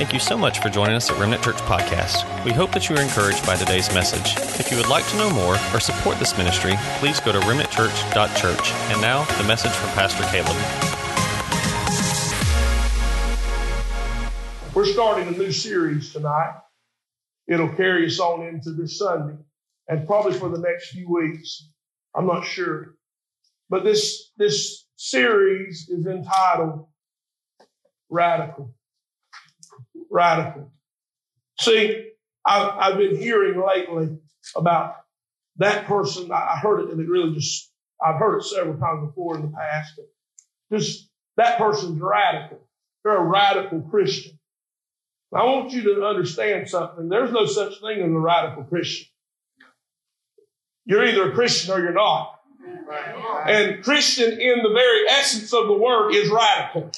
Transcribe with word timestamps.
Thank 0.00 0.14
you 0.14 0.18
so 0.18 0.38
much 0.38 0.60
for 0.60 0.70
joining 0.70 0.96
us 0.96 1.10
at 1.10 1.18
Remnant 1.18 1.42
Church 1.42 1.58
Podcast. 1.58 2.24
We 2.42 2.52
hope 2.52 2.72
that 2.72 2.88
you 2.88 2.96
are 2.96 3.02
encouraged 3.02 3.44
by 3.44 3.56
today's 3.56 3.92
message. 3.92 4.34
If 4.58 4.70
you 4.70 4.78
would 4.78 4.88
like 4.88 5.06
to 5.08 5.16
know 5.18 5.28
more 5.28 5.58
or 5.74 5.78
support 5.78 6.18
this 6.18 6.38
ministry, 6.38 6.72
please 7.00 7.20
go 7.20 7.32
to 7.32 7.40
remnantchurch.church. 7.40 8.72
And 8.72 9.02
now, 9.02 9.24
the 9.36 9.44
message 9.44 9.72
from 9.72 9.90
Pastor 9.90 10.22
Caleb. 10.30 10.56
We're 14.74 14.86
starting 14.86 15.34
a 15.34 15.36
new 15.36 15.52
series 15.52 16.14
tonight. 16.14 16.54
It'll 17.46 17.68
carry 17.68 18.06
us 18.06 18.18
on 18.20 18.46
into 18.46 18.72
this 18.72 18.96
Sunday 18.96 19.36
and 19.86 20.06
probably 20.06 20.32
for 20.32 20.48
the 20.48 20.60
next 20.60 20.92
few 20.92 21.12
weeks. 21.12 21.68
I'm 22.14 22.26
not 22.26 22.46
sure. 22.46 22.94
But 23.68 23.84
this, 23.84 24.32
this 24.38 24.86
series 24.96 25.90
is 25.90 26.06
entitled 26.06 26.86
Radical. 28.08 28.74
Radical. 30.10 30.72
See, 31.60 32.10
I've, 32.46 32.72
I've 32.78 32.98
been 32.98 33.16
hearing 33.16 33.62
lately 33.64 34.18
about 34.56 34.96
that 35.56 35.86
person. 35.86 36.32
I 36.32 36.58
heard 36.60 36.80
it 36.80 36.90
and 36.90 37.00
it 37.00 37.08
really 37.08 37.34
just, 37.34 37.70
I've 38.04 38.16
heard 38.16 38.38
it 38.38 38.44
several 38.44 38.78
times 38.78 39.08
before 39.08 39.36
in 39.36 39.42
the 39.42 39.56
past. 39.56 40.00
Just 40.72 41.08
that 41.36 41.58
person's 41.58 42.00
radical. 42.00 42.58
They're 43.04 43.16
a 43.16 43.24
radical 43.24 43.82
Christian. 43.82 44.38
I 45.32 45.44
want 45.44 45.72
you 45.72 45.82
to 45.82 46.04
understand 46.04 46.68
something. 46.68 47.08
There's 47.08 47.30
no 47.30 47.46
such 47.46 47.80
thing 47.80 48.00
as 48.00 48.10
a 48.10 48.18
radical 48.18 48.64
Christian. 48.64 49.06
You're 50.86 51.04
either 51.06 51.30
a 51.30 51.34
Christian 51.34 51.72
or 51.72 51.80
you're 51.80 51.92
not. 51.92 52.40
And 53.46 53.82
Christian 53.84 54.32
in 54.40 54.62
the 54.62 54.70
very 54.70 55.08
essence 55.08 55.52
of 55.52 55.68
the 55.68 55.72
word 55.72 56.10
is 56.12 56.28
radical. 56.30 56.90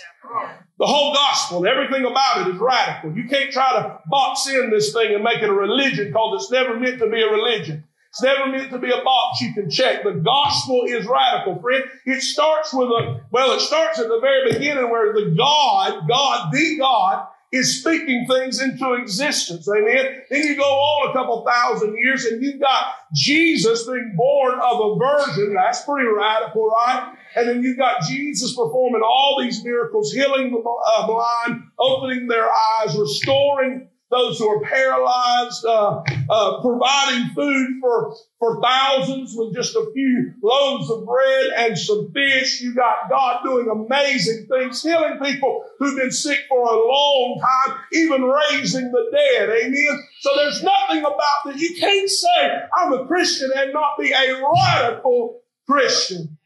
The 0.82 0.88
whole 0.88 1.14
gospel 1.14 1.64
everything 1.64 2.04
about 2.04 2.40
it 2.40 2.56
is 2.56 2.60
radical. 2.60 3.16
You 3.16 3.28
can't 3.28 3.52
try 3.52 3.72
to 3.74 4.00
box 4.06 4.48
in 4.48 4.68
this 4.70 4.92
thing 4.92 5.14
and 5.14 5.22
make 5.22 5.40
it 5.40 5.48
a 5.48 5.52
religion 5.52 6.08
because 6.08 6.42
it's 6.42 6.50
never 6.50 6.76
meant 6.76 6.98
to 6.98 7.08
be 7.08 7.22
a 7.22 7.30
religion. 7.30 7.84
It's 8.08 8.20
never 8.20 8.50
meant 8.50 8.70
to 8.72 8.78
be 8.80 8.90
a 8.90 9.00
box 9.04 9.40
you 9.40 9.54
can 9.54 9.70
check. 9.70 10.02
The 10.02 10.14
gospel 10.14 10.82
is 10.88 11.06
radical, 11.06 11.62
friend. 11.62 11.84
It 12.04 12.20
starts 12.20 12.74
with 12.74 12.88
a, 12.88 13.20
well, 13.30 13.52
it 13.52 13.60
starts 13.60 14.00
at 14.00 14.08
the 14.08 14.18
very 14.20 14.54
beginning 14.54 14.90
where 14.90 15.12
the 15.12 15.32
God, 15.38 16.08
God, 16.08 16.52
the 16.52 16.78
God, 16.78 17.28
is 17.52 17.78
speaking 17.78 18.26
things 18.28 18.60
into 18.60 18.94
existence. 18.94 19.68
Amen. 19.68 20.22
Then 20.30 20.42
you 20.42 20.56
go 20.56 20.64
on 20.64 21.10
a 21.10 21.12
couple 21.12 21.46
thousand 21.46 21.96
years 21.96 22.24
and 22.24 22.42
you've 22.42 22.60
got 22.60 22.86
Jesus 23.14 23.86
being 23.86 24.14
born 24.16 24.58
of 24.58 24.80
a 24.80 24.98
virgin. 24.98 25.54
That's 25.54 25.82
pretty 25.82 26.08
radical, 26.08 26.70
right? 26.70 27.14
And 27.34 27.48
then 27.48 27.62
you've 27.62 27.78
got 27.78 28.02
Jesus 28.02 28.54
performing 28.54 29.02
all 29.02 29.38
these 29.40 29.64
miracles, 29.64 30.12
healing 30.12 30.50
the 30.50 30.58
uh, 30.58 31.06
blind, 31.06 31.62
opening 31.78 32.26
their 32.26 32.48
eyes, 32.48 32.96
restoring 32.96 33.88
those 34.12 34.38
who 34.38 34.46
are 34.46 34.60
paralyzed, 34.60 35.64
uh, 35.64 36.02
uh, 36.28 36.60
providing 36.60 37.30
food 37.34 37.78
for, 37.80 38.14
for 38.38 38.60
thousands 38.62 39.32
with 39.34 39.54
just 39.54 39.74
a 39.74 39.90
few 39.94 40.34
loaves 40.42 40.90
of 40.90 41.06
bread 41.06 41.46
and 41.56 41.78
some 41.78 42.12
fish. 42.12 42.60
You 42.60 42.74
got 42.74 43.08
God 43.08 43.40
doing 43.42 43.68
amazing 43.70 44.46
things, 44.50 44.82
healing 44.82 45.18
people 45.22 45.64
who've 45.78 45.96
been 45.96 46.12
sick 46.12 46.40
for 46.48 46.60
a 46.60 46.86
long 46.86 47.40
time, 47.40 47.76
even 47.94 48.22
raising 48.22 48.92
the 48.92 49.10
dead. 49.10 49.48
Amen. 49.48 50.04
So 50.20 50.30
there's 50.36 50.62
nothing 50.62 51.00
about 51.00 51.16
that. 51.46 51.56
You 51.56 51.74
can't 51.80 52.10
say 52.10 52.60
I'm 52.76 52.92
a 52.92 53.06
Christian 53.06 53.50
and 53.56 53.72
not 53.72 53.98
be 53.98 54.12
a 54.12 54.42
radical 54.42 55.40
Christian. 55.66 56.36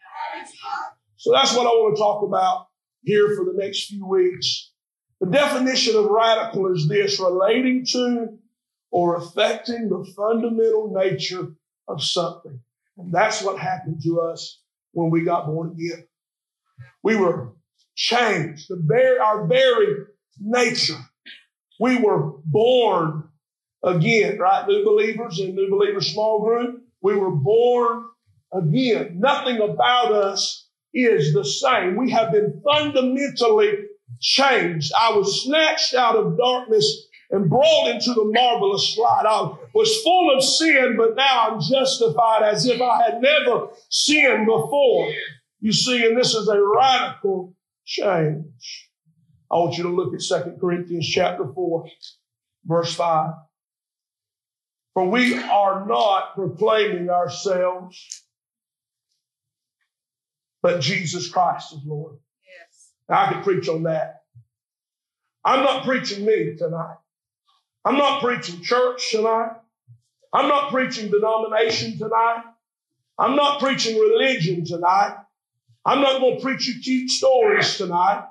So 1.17 1.33
that's 1.33 1.57
what 1.57 1.67
I 1.67 1.71
want 1.71 1.97
to 1.97 2.01
talk 2.01 2.23
about 2.23 2.67
here 3.03 3.35
for 3.37 3.45
the 3.45 3.55
next 3.57 3.87
few 3.87 4.07
weeks. 4.07 4.73
The 5.21 5.31
definition 5.31 5.97
of 5.97 6.07
radical 6.07 6.73
is 6.75 6.89
this 6.89 7.19
relating 7.19 7.87
to 7.93 8.39
or 8.91 9.17
affecting 9.17 9.89
the 9.89 10.05
fundamental 10.17 10.93
nature 10.95 11.49
of 11.89 12.03
something. 12.03 12.61
And 12.99 13.13
that's 13.13 13.43
what 13.43 13.59
happened 13.59 14.01
to 14.05 14.21
us 14.21 14.61
when 14.93 15.11
we 15.11 15.25
got 15.25 15.47
born 15.47 15.73
again. 15.73 16.07
We 17.03 17.17
were 17.17 17.55
changed, 17.95 18.67
the 18.69 18.83
very, 18.85 19.19
our 19.19 19.47
very 19.47 20.05
nature. 20.41 20.99
We 21.81 21.99
were 21.99 22.33
born 22.45 23.29
again, 23.83 24.39
right? 24.39 24.67
New 24.67 24.85
believers 24.85 25.41
in 25.41 25.55
New 25.55 25.71
Believers 25.71 26.13
small 26.13 26.43
group. 26.43 26.83
We 27.03 27.17
were 27.17 27.31
born 27.31 28.07
again. 28.57 29.19
Nothing 29.19 29.61
about 29.61 30.13
us 30.13 30.69
is 30.95 31.33
the 31.35 31.45
same. 31.45 31.97
We 31.97 32.11
have 32.11 32.33
been 32.33 32.63
fundamentally 32.65 33.73
changed. 34.21 34.93
I 34.99 35.13
was 35.13 35.45
snatched 35.45 35.95
out 35.95 36.17
of 36.17 36.39
darkness 36.39 37.07
and 37.31 37.51
brought 37.51 37.89
into 37.89 38.15
the 38.15 38.25
marvelous 38.25 38.97
light. 38.99 39.25
I 39.29 39.53
was 39.75 40.03
full 40.03 40.37
of 40.37 40.43
sin, 40.43 40.95
but 40.97 41.17
now 41.17 41.51
I'm 41.51 41.61
justified 41.61 42.43
as 42.43 42.67
if 42.67 42.81
I 42.81 43.03
had 43.03 43.21
never 43.21 43.69
sinned 43.91 44.47
before. 44.47 45.13
You 45.61 45.73
see, 45.73 46.07
and 46.07 46.17
this 46.17 46.35
is 46.35 46.49
a 46.49 46.61
radical 46.61 47.55
change. 47.85 48.89
I 49.51 49.57
want 49.57 49.77
you 49.77 49.85
to 49.85 49.91
look 49.91 50.15
at 50.15 50.21
2 50.21 50.57
Corinthians 50.61 51.09
chapter 51.09 51.47
4, 51.53 51.87
verse 52.65 52.95
5. 52.95 53.33
For 54.95 55.09
we 55.09 55.39
are 55.39 55.87
not 55.87 56.35
proclaiming 56.35 57.11
ourselves, 57.11 58.26
but 60.67 60.81
Jesus 60.81 61.29
Christ 61.29 61.75
is 61.75 61.79
Lord. 61.87 62.17
Yes. 62.45 62.91
I 63.09 63.33
could 63.33 63.45
preach 63.45 63.69
on 63.69 63.85
that. 63.85 64.23
I'm 65.45 65.63
not 65.63 65.85
preaching 65.85 66.27
me 66.27 66.57
tonight. 66.57 66.97
I'm 67.85 67.97
not 67.97 68.21
preaching 68.21 68.65
church 68.65 69.13
tonight. 69.13 69.53
I'm 70.33 70.49
not 70.49 70.73
preaching 70.73 71.09
denomination 71.09 71.97
tonight. 71.99 72.43
I'm 73.17 73.37
not 73.37 73.61
preaching 73.61 73.97
religion 73.97 74.65
tonight. 74.65 75.17
I'm 75.85 76.01
not 76.01 76.21
going 76.21 76.39
to 76.39 76.43
preach 76.43 76.67
you 76.67 76.81
cute 76.83 77.11
stories 77.11 77.77
tonight. 77.77 78.25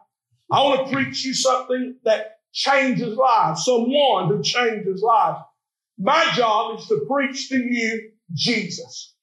I 0.52 0.62
want 0.62 0.90
to 0.90 0.94
preach 0.94 1.24
you 1.24 1.34
something 1.34 1.96
that 2.04 2.40
changes 2.52 3.16
lives, 3.16 3.64
someone 3.64 4.28
who 4.28 4.44
changes 4.44 5.02
lives. 5.02 5.40
My 5.98 6.34
job 6.34 6.80
is 6.82 6.88
to 6.88 7.06
preach 7.10 7.48
to 7.48 7.58
you 7.58 8.12
Jesus. 8.34 9.14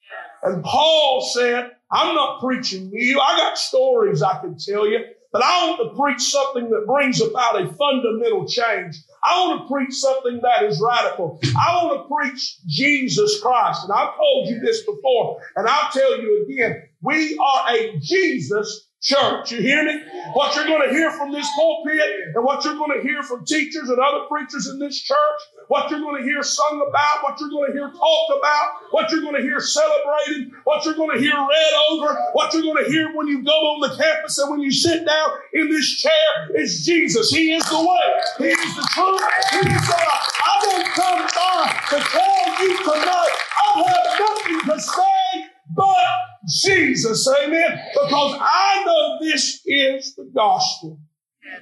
And 0.42 0.64
Paul 0.64 1.20
said, 1.20 1.72
I'm 1.92 2.14
not 2.14 2.40
preaching 2.40 2.90
to 2.90 2.96
you. 2.98 3.20
I 3.20 3.36
got 3.36 3.58
stories 3.58 4.22
I 4.22 4.40
can 4.40 4.56
tell 4.56 4.88
you. 4.88 5.00
But 5.30 5.42
I 5.42 5.66
want 5.66 5.80
to 5.80 5.98
preach 5.98 6.22
something 6.22 6.68
that 6.70 6.86
brings 6.86 7.20
about 7.22 7.60
a 7.60 7.66
fundamental 7.72 8.46
change. 8.46 8.96
I 9.24 9.40
want 9.40 9.62
to 9.62 9.72
preach 9.72 9.94
something 9.94 10.40
that 10.42 10.64
is 10.64 10.82
radical. 10.84 11.40
I 11.58 11.84
want 11.84 12.02
to 12.02 12.14
preach 12.14 12.58
Jesus 12.66 13.40
Christ. 13.40 13.84
And 13.84 13.92
I've 13.92 14.14
told 14.16 14.48
you 14.48 14.60
this 14.60 14.80
before, 14.84 15.40
and 15.56 15.66
I'll 15.66 15.90
tell 15.90 16.20
you 16.20 16.46
again. 16.48 16.82
We 17.00 17.38
are 17.38 17.74
a 17.74 17.98
Jesus 18.00 18.88
church. 19.02 19.50
You 19.50 19.60
hear 19.60 19.84
me? 19.84 20.00
What 20.32 20.54
you're 20.54 20.66
going 20.66 20.88
to 20.88 20.94
hear 20.94 21.10
from 21.10 21.32
this 21.32 21.46
pulpit 21.56 22.00
and 22.34 22.44
what 22.44 22.64
you're 22.64 22.76
going 22.76 22.96
to 22.96 23.02
hear 23.06 23.22
from 23.22 23.44
teachers 23.44 23.88
and 23.90 23.98
other 23.98 24.26
preachers 24.28 24.68
in 24.68 24.78
this 24.78 25.00
church, 25.00 25.40
what 25.66 25.90
you're 25.90 26.00
going 26.00 26.22
to 26.22 26.28
hear 26.28 26.42
sung 26.42 26.86
about, 26.88 27.22
what 27.22 27.38
you're 27.40 27.50
going 27.50 27.72
to 27.72 27.76
hear 27.76 27.90
talked 27.90 28.38
about, 28.38 28.68
what 28.92 29.10
you're 29.10 29.20
going 29.20 29.34
to 29.34 29.42
hear 29.42 29.60
celebrated, 29.60 30.52
what 30.64 30.84
you're 30.84 30.94
going 30.94 31.14
to 31.16 31.20
hear 31.20 31.34
read 31.34 31.74
over, 31.90 32.16
what 32.32 32.54
you're 32.54 32.62
going 32.62 32.82
to 32.84 32.90
hear 32.90 33.14
when 33.16 33.26
you 33.26 33.42
go 33.42 33.52
on 33.52 33.80
the 33.80 33.94
campus 33.96 34.38
and 34.38 34.50
when 34.50 34.60
you 34.60 34.70
sit 34.70 35.04
down 35.04 35.28
in 35.52 35.68
this 35.68 36.00
chair 36.00 36.56
is 36.56 36.86
Jesus. 36.86 37.30
He 37.30 37.52
is 37.52 37.64
the 37.64 37.80
way. 37.80 38.46
He 38.46 38.52
is 38.54 38.76
the 38.76 38.88
truth. 38.94 39.20
He 39.50 39.58
is 39.58 39.86
the 39.86 39.98
life. 39.98 40.30
I 40.44 40.60
don't 40.62 40.86
come 40.94 41.26
by 41.34 41.82
to 41.90 42.04
tell 42.08 42.62
you 42.62 42.78
tonight 42.78 43.36
I 43.58 43.82
have 43.82 44.20
nothing 44.20 44.74
to 44.74 44.80
say 44.80 45.50
but 45.74 46.31
Jesus. 46.60 47.28
Amen. 47.42 47.80
Because 47.92 48.38
I 48.40 48.82
know 48.84 49.18
this 49.20 49.60
is 49.64 50.14
the 50.14 50.30
gospel. 50.34 51.00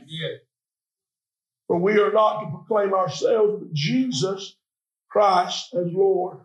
Yes. 0.06 0.40
For 1.66 1.78
we 1.78 1.98
are 2.00 2.12
not 2.12 2.40
to 2.40 2.50
proclaim 2.50 2.94
ourselves, 2.94 3.62
but 3.62 3.72
Jesus 3.72 4.56
Christ 5.08 5.74
as 5.74 5.86
Lord. 5.92 6.38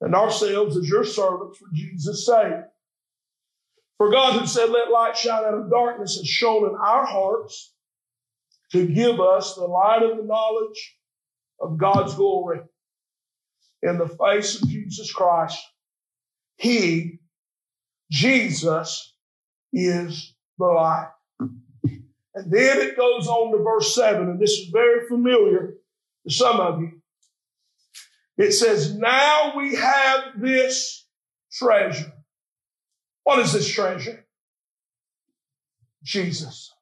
And 0.00 0.14
ourselves 0.14 0.76
as 0.76 0.88
your 0.88 1.04
servants 1.04 1.58
for 1.58 1.66
Jesus' 1.72 2.24
sake. 2.24 2.62
For 3.96 4.12
God 4.12 4.38
who 4.38 4.46
said, 4.46 4.70
let 4.70 4.92
light 4.92 5.16
shine 5.16 5.44
out 5.44 5.54
of 5.54 5.70
darkness 5.70 6.16
has 6.18 6.28
shone 6.28 6.68
in 6.68 6.76
our 6.76 7.04
hearts 7.04 7.74
to 8.70 8.86
give 8.86 9.18
us 9.18 9.54
the 9.54 9.64
light 9.64 10.04
of 10.04 10.16
the 10.16 10.22
knowledge 10.22 10.96
of 11.60 11.78
God's 11.78 12.14
glory 12.14 12.60
in 13.82 13.98
the 13.98 14.08
face 14.08 14.62
of 14.62 14.68
Jesus 14.68 15.12
Christ. 15.12 15.58
He, 16.56 17.17
Jesus, 18.10 19.14
is 19.72 20.34
the 20.58 20.66
light. 20.66 21.10
And 21.40 22.52
then 22.52 22.78
it 22.78 22.96
goes 22.96 23.26
on 23.26 23.52
to 23.52 23.62
verse 23.62 23.94
7, 23.94 24.28
and 24.28 24.40
this 24.40 24.52
is 24.52 24.70
very 24.72 25.06
familiar 25.08 25.74
to 26.26 26.32
some 26.32 26.60
of 26.60 26.80
you. 26.80 26.92
It 28.36 28.52
says, 28.52 28.94
Now 28.94 29.54
we 29.56 29.74
have 29.74 30.40
this 30.40 31.06
treasure. 31.52 32.12
What 33.24 33.40
is 33.40 33.52
this 33.52 33.68
treasure? 33.68 34.24
Jesus. 36.04 36.72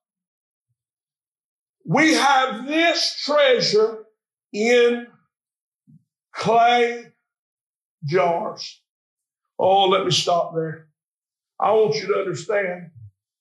We 1.85 2.15
have 2.15 2.67
this 2.67 3.23
treasure 3.25 4.05
in 4.53 5.07
clay 6.33 7.07
jars. 8.05 8.83
Oh, 9.59 9.89
let 9.89 10.05
me 10.05 10.11
stop 10.11 10.55
there. 10.55 10.86
I 11.59 11.73
want 11.73 11.95
you 11.97 12.07
to 12.09 12.19
understand 12.19 12.91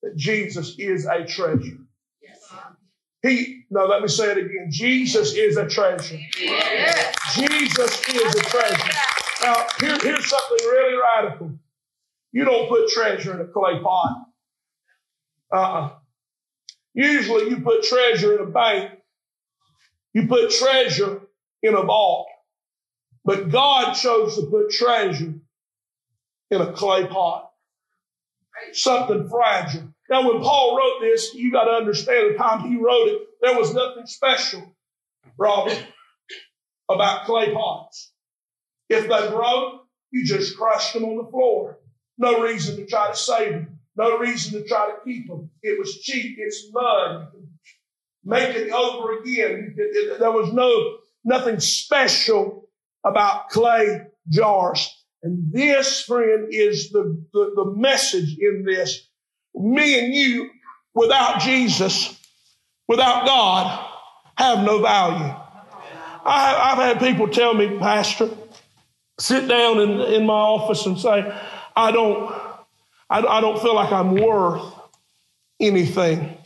that 0.04 0.16
Jesus 0.16 0.76
is 0.78 1.06
a 1.06 1.26
treasure. 1.26 1.78
He, 3.22 3.64
no, 3.72 3.86
let 3.86 4.02
me 4.04 4.08
say 4.08 4.32
it 4.32 4.38
again. 4.38 4.68
Jesus 4.70 5.34
is 5.34 5.58
a 5.58 5.68
treasure. 5.68 6.20
Jesus 7.34 8.08
is 8.08 8.36
a 8.36 8.42
treasure. 8.42 8.92
Now, 9.42 9.66
here, 9.80 9.98
here's 10.00 10.30
something 10.30 10.68
really 10.68 10.98
radical. 11.02 11.52
You 12.32 12.46
don't 12.46 12.70
put 12.70 12.90
treasure 12.90 13.34
in 13.34 13.42
a 13.42 13.46
clay 13.46 13.80
pot. 13.82 14.28
Uh-uh. 15.52 15.90
Usually 16.94 17.50
you 17.50 17.62
put 17.62 17.84
treasure 17.84 18.36
in 18.36 18.48
a 18.48 18.52
bank. 18.52 18.92
You 20.14 20.28
put 20.28 20.52
treasure 20.52 21.22
in 21.64 21.74
a 21.74 21.82
vault. 21.82 22.28
But 23.24 23.50
God 23.50 23.94
chose 23.94 24.36
to 24.36 24.46
put 24.46 24.70
treasure 24.70 25.34
in 26.52 26.62
a 26.62 26.72
clay 26.74 27.08
pot. 27.08 27.52
Something 28.74 29.28
fragile. 29.30 29.94
Now, 30.10 30.28
when 30.28 30.42
Paul 30.42 30.78
wrote 30.78 31.02
this, 31.02 31.34
you 31.34 31.52
got 31.52 31.66
to 31.66 31.72
understand 31.72 32.34
the 32.34 32.38
time 32.38 32.70
he 32.70 32.78
wrote 32.78 33.08
it, 33.08 33.22
there 33.42 33.58
was 33.58 33.74
nothing 33.74 34.06
special, 34.06 34.76
Robert, 35.38 35.84
about 36.90 37.26
clay 37.26 37.54
pots. 37.54 38.12
If 38.90 39.08
they 39.08 39.30
broke, 39.30 39.86
you 40.12 40.26
just 40.26 40.58
crushed 40.58 40.94
them 40.94 41.06
on 41.06 41.18
the 41.18 41.30
floor. 41.32 41.80
No 42.18 42.42
reason 42.42 42.78
to 42.78 42.86
try 42.86 43.12
to 43.12 43.18
save 43.18 43.54
them. 43.54 43.80
No 43.98 44.18
reason 44.18 44.62
to 44.62 44.68
try 44.68 44.88
to 44.88 45.04
keep 45.04 45.28
them. 45.28 45.50
It 45.62 45.80
was 45.80 46.02
cheap. 46.02 46.38
It's 46.40 46.70
mud. 46.72 47.28
make 48.24 48.56
it 48.56 48.72
over 48.72 49.20
again. 49.20 49.76
It, 49.78 50.14
it, 50.14 50.20
there 50.20 50.32
was 50.32 50.52
no 50.54 50.98
nothing 51.24 51.60
special 51.60 52.70
about 53.04 53.50
clay 53.50 54.02
jars. 54.30 55.05
And 55.26 55.52
this, 55.52 56.04
friend, 56.04 56.50
is 56.52 56.92
the, 56.92 57.20
the, 57.34 57.54
the 57.56 57.74
message 57.76 58.38
in 58.40 58.64
this. 58.64 59.08
Me 59.56 59.98
and 59.98 60.14
you, 60.14 60.52
without 60.94 61.42
Jesus, 61.42 62.16
without 62.88 63.26
God, 63.26 63.90
have 64.38 64.64
no 64.64 64.84
value. 64.84 65.34
I 66.24 66.48
have, 66.48 66.58
I've 66.58 66.78
had 66.78 67.00
people 67.00 67.28
tell 67.28 67.56
me, 67.56 67.80
Pastor, 67.80 68.30
sit 69.20 69.48
down 69.48 69.80
in, 69.80 70.00
in 70.14 70.28
my 70.28 70.34
office 70.34 70.86
and 70.86 71.00
say, 71.00 71.36
I 71.76 71.92
don't, 71.92 72.32
I, 73.10 73.22
I 73.22 73.42
don't 73.42 73.60
feel 73.60 73.74
like 73.74 73.92
I'm 73.92 74.14
worth 74.14 74.62
anything. 75.60 76.38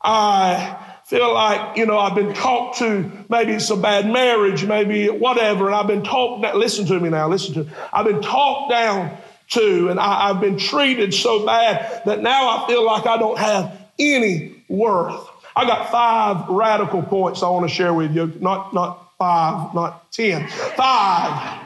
I 0.00 0.85
feel 1.06 1.32
like, 1.32 1.76
you 1.76 1.86
know, 1.86 1.98
I've 1.98 2.16
been 2.16 2.34
talked 2.34 2.78
to, 2.78 3.10
maybe 3.28 3.52
it's 3.52 3.70
a 3.70 3.76
bad 3.76 4.06
marriage, 4.06 4.64
maybe 4.64 5.08
whatever, 5.08 5.66
and 5.66 5.74
I've 5.74 5.86
been 5.86 6.02
talked, 6.02 6.44
listen 6.56 6.84
to 6.86 6.98
me 6.98 7.10
now, 7.10 7.28
listen 7.28 7.54
to 7.54 7.64
me. 7.64 7.70
I've 7.92 8.06
been 8.06 8.20
talked 8.20 8.70
down 8.70 9.16
to, 9.50 9.88
and 9.88 10.00
I, 10.00 10.30
I've 10.30 10.40
been 10.40 10.58
treated 10.58 11.14
so 11.14 11.46
bad 11.46 12.02
that 12.06 12.22
now 12.22 12.48
I 12.48 12.66
feel 12.66 12.84
like 12.84 13.06
I 13.06 13.18
don't 13.18 13.38
have 13.38 13.80
any 14.00 14.64
worth. 14.68 15.28
I 15.54 15.64
got 15.64 15.90
five 15.92 16.48
radical 16.48 17.02
points 17.02 17.40
I 17.42 17.50
want 17.50 17.68
to 17.68 17.74
share 17.74 17.94
with 17.94 18.12
you. 18.12 18.32
Not, 18.40 18.74
not 18.74 19.12
five, 19.16 19.74
not 19.74 20.10
ten. 20.10 20.48
Five. 20.48 21.62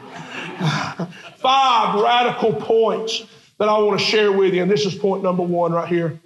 five 1.37 1.99
radical 1.99 2.53
points 2.53 3.25
that 3.57 3.67
I 3.67 3.77
want 3.79 3.99
to 3.99 4.05
share 4.05 4.31
with 4.31 4.53
you. 4.53 4.61
And 4.61 4.69
this 4.69 4.85
is 4.85 4.93
point 4.93 5.23
number 5.23 5.41
one 5.41 5.73
right 5.73 5.87
here. 5.87 6.19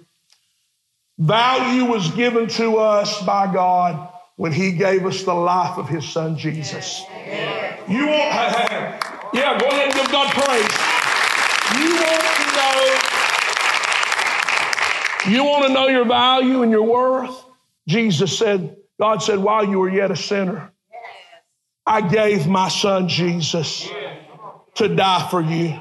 Value 1.18 1.86
was 1.86 2.10
given 2.10 2.46
to 2.46 2.76
us 2.76 3.22
by 3.22 3.52
God 3.52 4.12
when 4.36 4.52
He 4.52 4.72
gave 4.72 5.06
us 5.06 5.22
the 5.22 5.32
life 5.32 5.78
of 5.78 5.88
His 5.88 6.06
Son 6.06 6.36
Jesus. 6.36 7.02
You 7.88 8.06
won't 8.06 8.32
have, 8.32 9.30
yeah, 9.32 9.58
go 9.58 9.66
ahead 9.66 9.86
and 9.86 9.94
give 9.94 10.12
God 10.12 10.30
praise. 10.32 10.76
You 11.78 11.94
want 11.96 12.22
to 12.36 12.46
know, 15.24 15.34
you 15.34 15.44
want 15.44 15.66
to 15.66 15.72
know 15.72 15.88
your 15.88 16.04
value 16.04 16.62
and 16.62 16.70
your 16.70 16.82
worth? 16.82 17.44
Jesus 17.88 18.36
said, 18.38 18.76
God 19.00 19.22
said, 19.22 19.38
while 19.38 19.64
you 19.64 19.78
were 19.78 19.88
yet 19.88 20.10
a 20.10 20.16
sinner, 20.16 20.72
I 21.86 22.06
gave 22.06 22.46
my 22.46 22.68
son 22.68 23.08
Jesus 23.08 23.88
to 24.74 24.88
die 24.94 25.28
for 25.30 25.40
you 25.40 25.80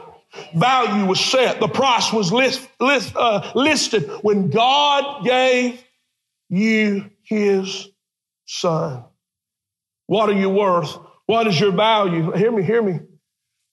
value 0.55 1.05
was 1.05 1.19
set, 1.19 1.59
the 1.59 1.67
price 1.67 2.11
was 2.11 2.31
list, 2.31 2.67
list, 2.79 3.15
uh, 3.15 3.51
listed 3.55 4.09
when 4.21 4.49
God 4.49 5.25
gave 5.25 5.83
you 6.49 7.09
his 7.23 7.89
son. 8.45 9.03
What 10.07 10.29
are 10.29 10.39
you 10.39 10.49
worth? 10.49 10.97
What 11.25 11.47
is 11.47 11.59
your 11.59 11.71
value? 11.71 12.31
Hear 12.31 12.51
me, 12.51 12.63
hear 12.63 12.81
me. 12.81 12.99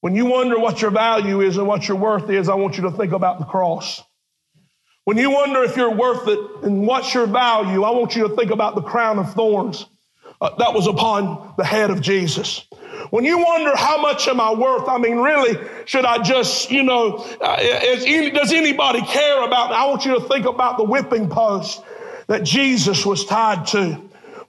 When 0.00 0.17
you 0.17 0.26
wonder 0.26 0.59
what 0.59 0.82
your 0.82 0.91
value 0.91 1.41
is 1.43 1.59
and 1.59 1.67
what 1.67 1.87
your 1.87 1.97
worth 1.97 2.29
is, 2.31 2.49
I 2.49 2.55
want 2.55 2.76
you 2.76 2.82
to 2.85 2.91
think 2.91 3.12
about 3.12 3.38
the 3.38 3.44
cross. 3.44 4.03
When 5.05 5.17
you 5.17 5.31
wonder 5.31 5.62
if 5.62 5.76
you're 5.76 5.94
worth 5.94 6.26
it 6.29 6.38
and 6.65 6.87
what's 6.87 7.12
your 7.12 7.26
value, 7.26 7.82
I 7.82 7.91
want 7.91 8.17
you 8.17 8.29
to 8.29 8.35
think 8.35 8.50
about 8.50 8.75
the 8.75 8.82
crown 8.82 9.19
of 9.19 9.32
thorns 9.35 9.87
uh, 10.41 10.55
that 10.56 10.75
was 10.75 10.87
upon 10.87 11.55
the 11.56 11.65
head 11.65 11.91
of 11.91 12.00
Jesus. 12.00 12.67
When 13.11 13.25
you 13.25 13.39
wonder 13.39 13.77
how 13.77 14.01
much 14.01 14.29
am 14.29 14.41
I 14.41 14.53
worth, 14.53 14.89
I 14.89 14.99
mean, 14.99 15.19
really, 15.19 15.59
should 15.85 16.05
I 16.05 16.23
just, 16.23 16.71
you 16.71 16.83
know, 16.83 17.17
uh, 17.41 17.57
does 17.57 18.53
anybody 18.53 19.03
care 19.03 19.45
about? 19.45 19.73
I 19.73 19.87
want 19.87 20.05
you 20.05 20.19
to 20.19 20.29
think 20.29 20.47
about 20.47 20.77
the 20.77 20.85
whipping 20.85 21.29
post 21.29 21.83
that 22.27 22.45
Jesus 22.45 23.05
was 23.05 23.25
tied 23.25 23.67
to. 23.69 24.01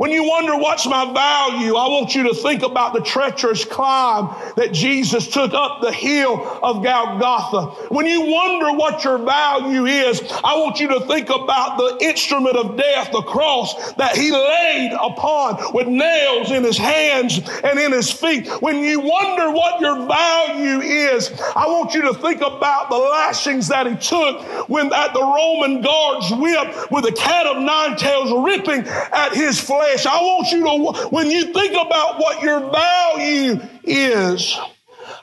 When 0.04 0.12
you 0.12 0.26
wonder 0.26 0.58
what's 0.58 0.86
my 0.86 1.06
value, 1.14 1.78
I 1.78 1.88
want 1.88 2.14
you 2.14 2.24
to 2.24 2.34
think 2.34 2.62
about 2.62 2.94
the 2.94 3.00
treacherous 3.00 3.64
climb 3.64 4.36
that 4.58 4.74
Jesus 4.74 5.30
took 5.30 5.54
up 5.54 5.80
the 5.80 5.94
hill 5.94 6.60
of 6.62 6.84
Golgotha. 6.84 7.88
When 7.88 8.06
you 8.06 8.20
wonder 8.20 8.78
what 8.78 9.06
your 9.06 9.18
value 9.18 9.86
is, 9.86 10.22
I 10.44 10.58
want 10.58 10.82
you 10.82 10.90
to 10.90 11.00
think 11.08 11.30
about 11.30 11.78
the 11.78 12.00
instrument 12.02 12.58
of 12.58 12.76
death, 12.76 13.14
the 13.14 13.22
cross 13.22 13.94
that 13.94 14.18
he 14.18 14.30
laid 14.30 14.92
upon 14.92 15.74
with 15.74 15.88
nails 15.88 16.52
in 16.52 16.66
his 16.66 16.78
hands 16.78 17.40
and 17.64 17.80
in 17.80 17.94
his 17.94 18.12
feet. 18.12 18.50
When 18.62 18.84
you 18.84 19.00
wonder 19.00 19.52
what 19.52 19.80
your 19.80 20.06
value 20.06 20.82
is, 20.82 21.32
I 21.56 21.66
want 21.68 21.94
you 21.94 22.02
to 22.02 22.14
think 22.16 22.42
about 22.42 22.90
the 22.90 22.98
lashings 22.98 23.70
that 23.70 23.88
he 23.88 23.96
took 23.96 24.42
when 24.68 24.92
at 24.92 25.14
the 25.14 25.22
Roman 25.22 25.82
guard's 25.82 26.30
whip 26.32 26.92
with 26.92 27.06
a 27.06 27.14
cat 27.14 27.46
of 27.48 27.64
nine 27.64 27.96
tails 27.96 28.34
ripping 28.46 28.86
at 29.14 29.34
his 29.34 29.62
flesh 29.62 29.93
flesh. 29.98 30.06
I 30.06 30.22
want 30.22 30.52
you 30.52 30.64
to, 30.64 31.08
when 31.10 31.32
you 31.32 31.54
think 31.54 31.74
about 31.74 32.20
what 32.20 32.42
your 32.42 32.72
value 32.72 33.60
is, 33.84 34.58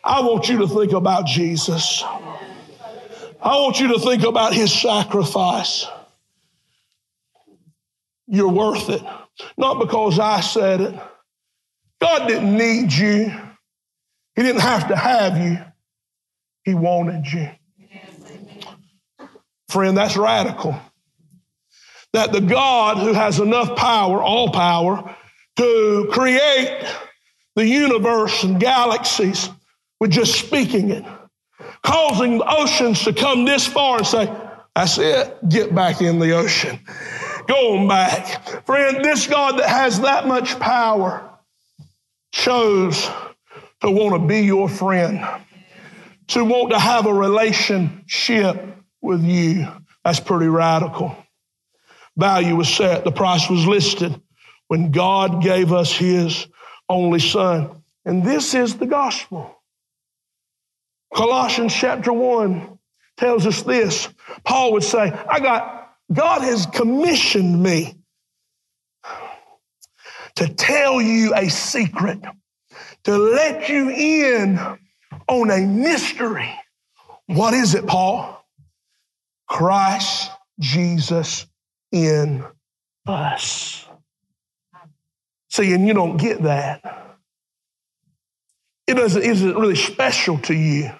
I 0.02 0.20
want 0.20 0.48
you 0.48 0.58
to 0.58 0.68
think 0.68 0.92
about 0.92 1.26
Jesus. 1.26 2.02
I 3.42 3.56
want 3.56 3.80
you 3.80 3.88
to 3.88 3.98
think 3.98 4.22
about 4.22 4.52
his 4.52 4.72
sacrifice. 4.72 5.86
You're 8.26 8.50
worth 8.50 8.88
it. 8.90 9.02
Not 9.56 9.80
because 9.80 10.18
I 10.18 10.40
said 10.40 10.80
it. 10.80 10.94
God 12.00 12.28
didn't 12.28 12.56
need 12.56 12.92
you. 12.92 13.32
He 14.36 14.42
didn't 14.42 14.60
have 14.60 14.88
to 14.88 14.96
have 14.96 15.38
you. 15.38 15.58
He 16.64 16.74
wanted 16.74 17.26
you. 17.32 17.48
Friend, 19.68 19.96
that's 19.96 20.16
radical 20.16 20.80
that 22.12 22.32
the 22.32 22.40
God 22.40 22.98
who 22.98 23.12
has 23.12 23.38
enough 23.38 23.76
power, 23.76 24.22
all 24.22 24.50
power, 24.50 25.16
to 25.56 26.08
create 26.12 26.84
the 27.56 27.66
universe 27.66 28.42
and 28.42 28.58
galaxies 28.58 29.48
with 30.00 30.10
just 30.10 30.38
speaking 30.38 30.90
it, 30.90 31.04
causing 31.82 32.38
the 32.38 32.48
oceans 32.48 33.04
to 33.04 33.12
come 33.12 33.44
this 33.44 33.66
far 33.66 33.98
and 33.98 34.06
say, 34.06 34.34
That's 34.74 34.98
it, 34.98 35.36
get 35.48 35.74
back 35.74 36.00
in 36.00 36.18
the 36.18 36.32
ocean. 36.32 36.78
Go 37.46 37.78
on 37.78 37.88
back. 37.88 38.64
Friend, 38.66 39.04
this 39.04 39.26
God 39.26 39.58
that 39.58 39.68
has 39.68 40.00
that 40.00 40.26
much 40.26 40.58
power 40.58 41.28
chose 42.32 43.08
to 43.80 43.90
want 43.90 44.20
to 44.20 44.26
be 44.26 44.40
your 44.40 44.68
friend, 44.68 45.26
to 46.28 46.44
want 46.44 46.70
to 46.70 46.78
have 46.78 47.06
a 47.06 47.12
relationship 47.12 48.64
with 49.02 49.22
you. 49.24 49.66
That's 50.04 50.20
pretty 50.20 50.46
radical 50.46 51.16
value 52.16 52.56
was 52.56 52.68
set, 52.68 53.04
the 53.04 53.12
price 53.12 53.48
was 53.48 53.66
listed 53.66 54.20
when 54.68 54.90
God 54.92 55.42
gave 55.42 55.72
us 55.72 55.92
his 55.92 56.46
only 56.88 57.20
son. 57.20 57.82
And 58.04 58.24
this 58.24 58.54
is 58.54 58.76
the 58.76 58.86
gospel. 58.86 59.56
Colossians 61.14 61.74
chapter 61.74 62.12
1 62.12 62.78
tells 63.16 63.46
us 63.46 63.62
this. 63.62 64.08
Paul 64.44 64.72
would 64.72 64.84
say, 64.84 65.00
I 65.00 65.40
got, 65.40 65.92
God 66.12 66.42
has 66.42 66.66
commissioned 66.66 67.62
me 67.62 67.96
to 70.36 70.48
tell 70.48 71.02
you 71.02 71.34
a 71.34 71.48
secret, 71.48 72.20
to 73.04 73.18
let 73.18 73.68
you 73.68 73.90
in 73.90 74.58
on 75.28 75.50
a 75.50 75.66
mystery. 75.66 76.54
What 77.26 77.54
is 77.54 77.74
it, 77.74 77.86
Paul? 77.86 78.44
Christ 79.48 80.30
Jesus 80.60 81.46
in 81.92 82.44
us. 83.06 83.86
See, 85.48 85.72
and 85.72 85.86
you 85.86 85.94
don't 85.94 86.16
get 86.16 86.42
that. 86.42 87.16
It 88.86 88.94
doesn't, 88.94 89.22
isn't 89.22 89.56
really 89.56 89.76
special 89.76 90.38
to 90.38 90.54
you. 90.54 90.90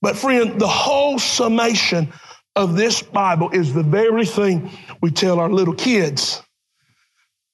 But 0.00 0.16
friend, 0.16 0.60
the 0.60 0.68
whole 0.68 1.18
summation 1.18 2.12
of 2.56 2.76
this 2.76 3.02
Bible 3.02 3.50
is 3.50 3.72
the 3.72 3.82
very 3.82 4.26
thing 4.26 4.70
we 5.00 5.10
tell 5.10 5.40
our 5.40 5.50
little 5.50 5.74
kids, 5.74 6.42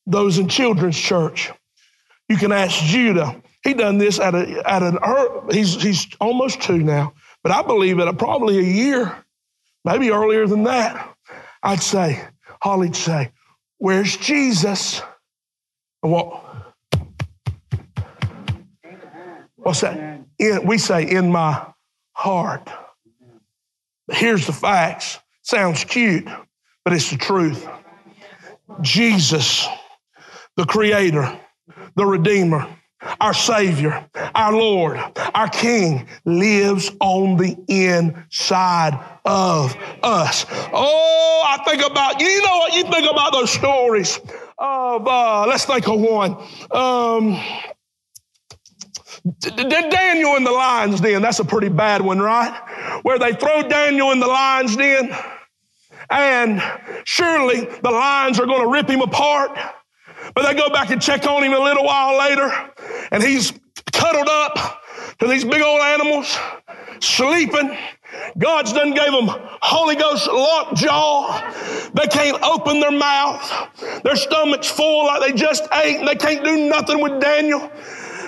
those 0.06 0.38
in 0.38 0.48
children's 0.48 0.98
church. 0.98 1.52
You 2.28 2.36
can 2.36 2.52
ask 2.52 2.82
Judah. 2.84 3.40
He 3.62 3.74
done 3.74 3.98
this 3.98 4.18
at 4.18 4.34
a 4.34 4.62
at 4.68 4.82
an 4.82 4.98
he's 5.50 5.80
he's 5.80 6.06
almost 6.20 6.62
two 6.62 6.78
now, 6.78 7.12
but 7.42 7.52
I 7.52 7.62
believe 7.62 7.98
at 7.98 8.08
a, 8.08 8.12
probably 8.12 8.58
a 8.58 8.62
year, 8.62 9.24
maybe 9.84 10.10
earlier 10.10 10.46
than 10.46 10.64
that. 10.64 11.14
I'd 11.62 11.82
say, 11.82 12.24
Holly'd 12.62 12.96
say, 12.96 13.32
"Where's 13.78 14.16
Jesus?" 14.16 15.02
And 16.02 16.12
what? 16.12 16.44
What's 19.56 19.80
that? 19.80 20.20
In, 20.38 20.66
we 20.66 20.78
say, 20.78 21.08
"In 21.08 21.30
my 21.30 21.66
heart." 22.12 22.68
But 24.06 24.16
Here's 24.16 24.46
the 24.46 24.52
facts. 24.52 25.18
Sounds 25.42 25.84
cute, 25.84 26.26
but 26.84 26.92
it's 26.92 27.10
the 27.10 27.16
truth. 27.16 27.66
Jesus, 28.80 29.66
the 30.56 30.64
Creator, 30.64 31.38
the 31.96 32.06
Redeemer, 32.06 32.66
our 33.20 33.34
Savior, 33.34 34.08
our 34.34 34.52
Lord, 34.52 34.98
our 35.34 35.48
King 35.48 36.08
lives 36.24 36.90
on 37.00 37.36
the 37.36 37.56
inside 37.68 38.98
of 39.24 39.76
us. 40.02 40.46
Oh, 40.72 41.44
I 41.46 41.62
think 41.64 41.84
about, 41.84 42.20
you 42.20 42.42
know 42.42 42.56
what? 42.58 42.74
You 42.74 42.82
think 42.84 43.10
about 43.10 43.32
those 43.32 43.50
stories 43.50 44.18
of, 44.58 45.06
uh, 45.06 45.46
let's 45.46 45.64
think 45.64 45.86
of 45.88 46.00
one. 46.00 46.36
Um, 46.70 47.40
Daniel 49.40 50.36
in 50.36 50.44
the 50.44 50.50
lion's 50.50 51.00
den, 51.00 51.22
that's 51.22 51.38
a 51.38 51.44
pretty 51.44 51.68
bad 51.68 52.00
one, 52.02 52.18
right? 52.18 53.00
Where 53.02 53.18
they 53.18 53.32
throw 53.34 53.62
Daniel 53.62 54.10
in 54.12 54.20
the 54.20 54.26
lion's 54.26 54.76
den, 54.76 55.14
and 56.10 56.62
surely 57.04 57.60
the 57.60 57.90
lions 57.90 58.40
are 58.40 58.46
going 58.46 58.62
to 58.62 58.68
rip 58.68 58.88
him 58.88 59.02
apart. 59.02 59.58
But 60.34 60.46
they 60.46 60.54
go 60.54 60.70
back 60.70 60.90
and 60.90 61.00
check 61.00 61.26
on 61.26 61.42
him 61.42 61.52
a 61.52 61.58
little 61.58 61.84
while 61.84 62.18
later, 62.18 62.52
and 63.10 63.22
he's 63.22 63.52
cuddled 63.92 64.28
up 64.28 64.82
to 65.18 65.26
these 65.26 65.44
big 65.44 65.62
old 65.62 65.80
animals, 65.80 66.36
sleeping. 67.00 67.76
God's 68.38 68.72
done 68.72 68.94
gave 68.94 69.12
them 69.12 69.28
Holy 69.28 69.96
Ghost 69.96 70.26
locked 70.28 70.76
jaw. 70.76 71.90
They 71.94 72.06
can't 72.06 72.42
open 72.42 72.80
their 72.80 72.90
mouth. 72.90 74.02
Their 74.02 74.16
stomach's 74.16 74.70
full 74.70 75.06
like 75.06 75.20
they 75.20 75.32
just 75.32 75.64
ate, 75.74 75.98
and 75.98 76.08
they 76.08 76.14
can't 76.14 76.44
do 76.44 76.68
nothing 76.68 77.00
with 77.00 77.20
Daniel. 77.20 77.68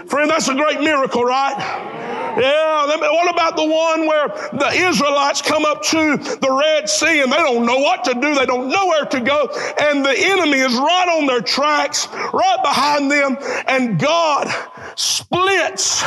Friend, 0.07 0.29
that's 0.29 0.49
a 0.49 0.55
great 0.55 0.81
miracle, 0.81 1.25
right? 1.25 2.10
Yeah. 2.39 2.87
What 2.87 3.31
about 3.31 3.57
the 3.57 3.65
one 3.65 4.07
where 4.07 4.29
the 4.53 4.71
Israelites 4.73 5.43
come 5.43 5.65
up 5.65 5.83
to 5.83 6.17
the 6.17 6.51
Red 6.51 6.89
Sea 6.89 7.23
and 7.23 7.31
they 7.33 7.37
don't 7.37 7.65
know 7.67 7.79
what 7.79 8.05
to 8.05 8.15
do? 8.15 8.35
They 8.35 8.47
don't 8.47 8.69
know 8.69 8.87
where 8.87 9.05
to 9.05 9.21
go. 9.21 9.49
And 9.81 10.05
the 10.05 10.15
enemy 10.17 10.59
is 10.59 10.75
right 10.75 11.09
on 11.19 11.27
their 11.27 11.41
tracks, 11.41 12.09
right 12.33 12.59
behind 12.63 13.11
them. 13.11 13.37
And 13.67 13.99
God 13.99 14.49
splits 14.97 16.03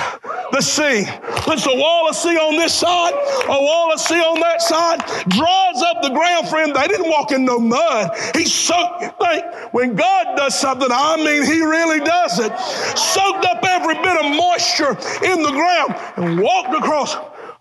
the 0.52 0.62
sea, 0.62 1.06
puts 1.42 1.66
a 1.66 1.76
wall 1.76 2.10
of 2.10 2.16
sea 2.16 2.38
on 2.38 2.58
this 2.58 2.74
side, 2.74 3.14
a 3.46 3.62
wall 3.62 3.94
of 3.94 4.00
sea 4.00 4.20
on 4.20 4.40
that 4.42 4.62
side, 4.62 5.00
draws 5.30 5.82
up 5.82 6.02
the 6.02 6.10
ground, 6.10 6.48
friend. 6.50 6.76
They 6.76 6.88
didn't 6.88 7.10
walk 7.10 7.32
in 7.32 7.46
no 7.46 7.60
mud. 7.60 8.12
He 8.36 8.46
soaked, 8.46 9.20
think, 9.20 9.46
when 9.74 9.96
God 9.96 10.36
does 10.36 10.60
something, 10.60 10.90
I 10.92 11.18
mean, 11.18 11.46
He 11.46 11.62
really 11.62 12.00
does 12.00 12.40
it. 12.40 12.52
Soaked 12.98 13.46
up 13.46 13.64
every 13.64 13.96
bit 13.96 14.18
of 14.18 14.36
moisture 14.36 14.98
in 15.26 15.42
the 15.42 15.52
ground 15.52 15.96
and 16.18 16.40
walked 16.40 16.74
across. 16.76 17.16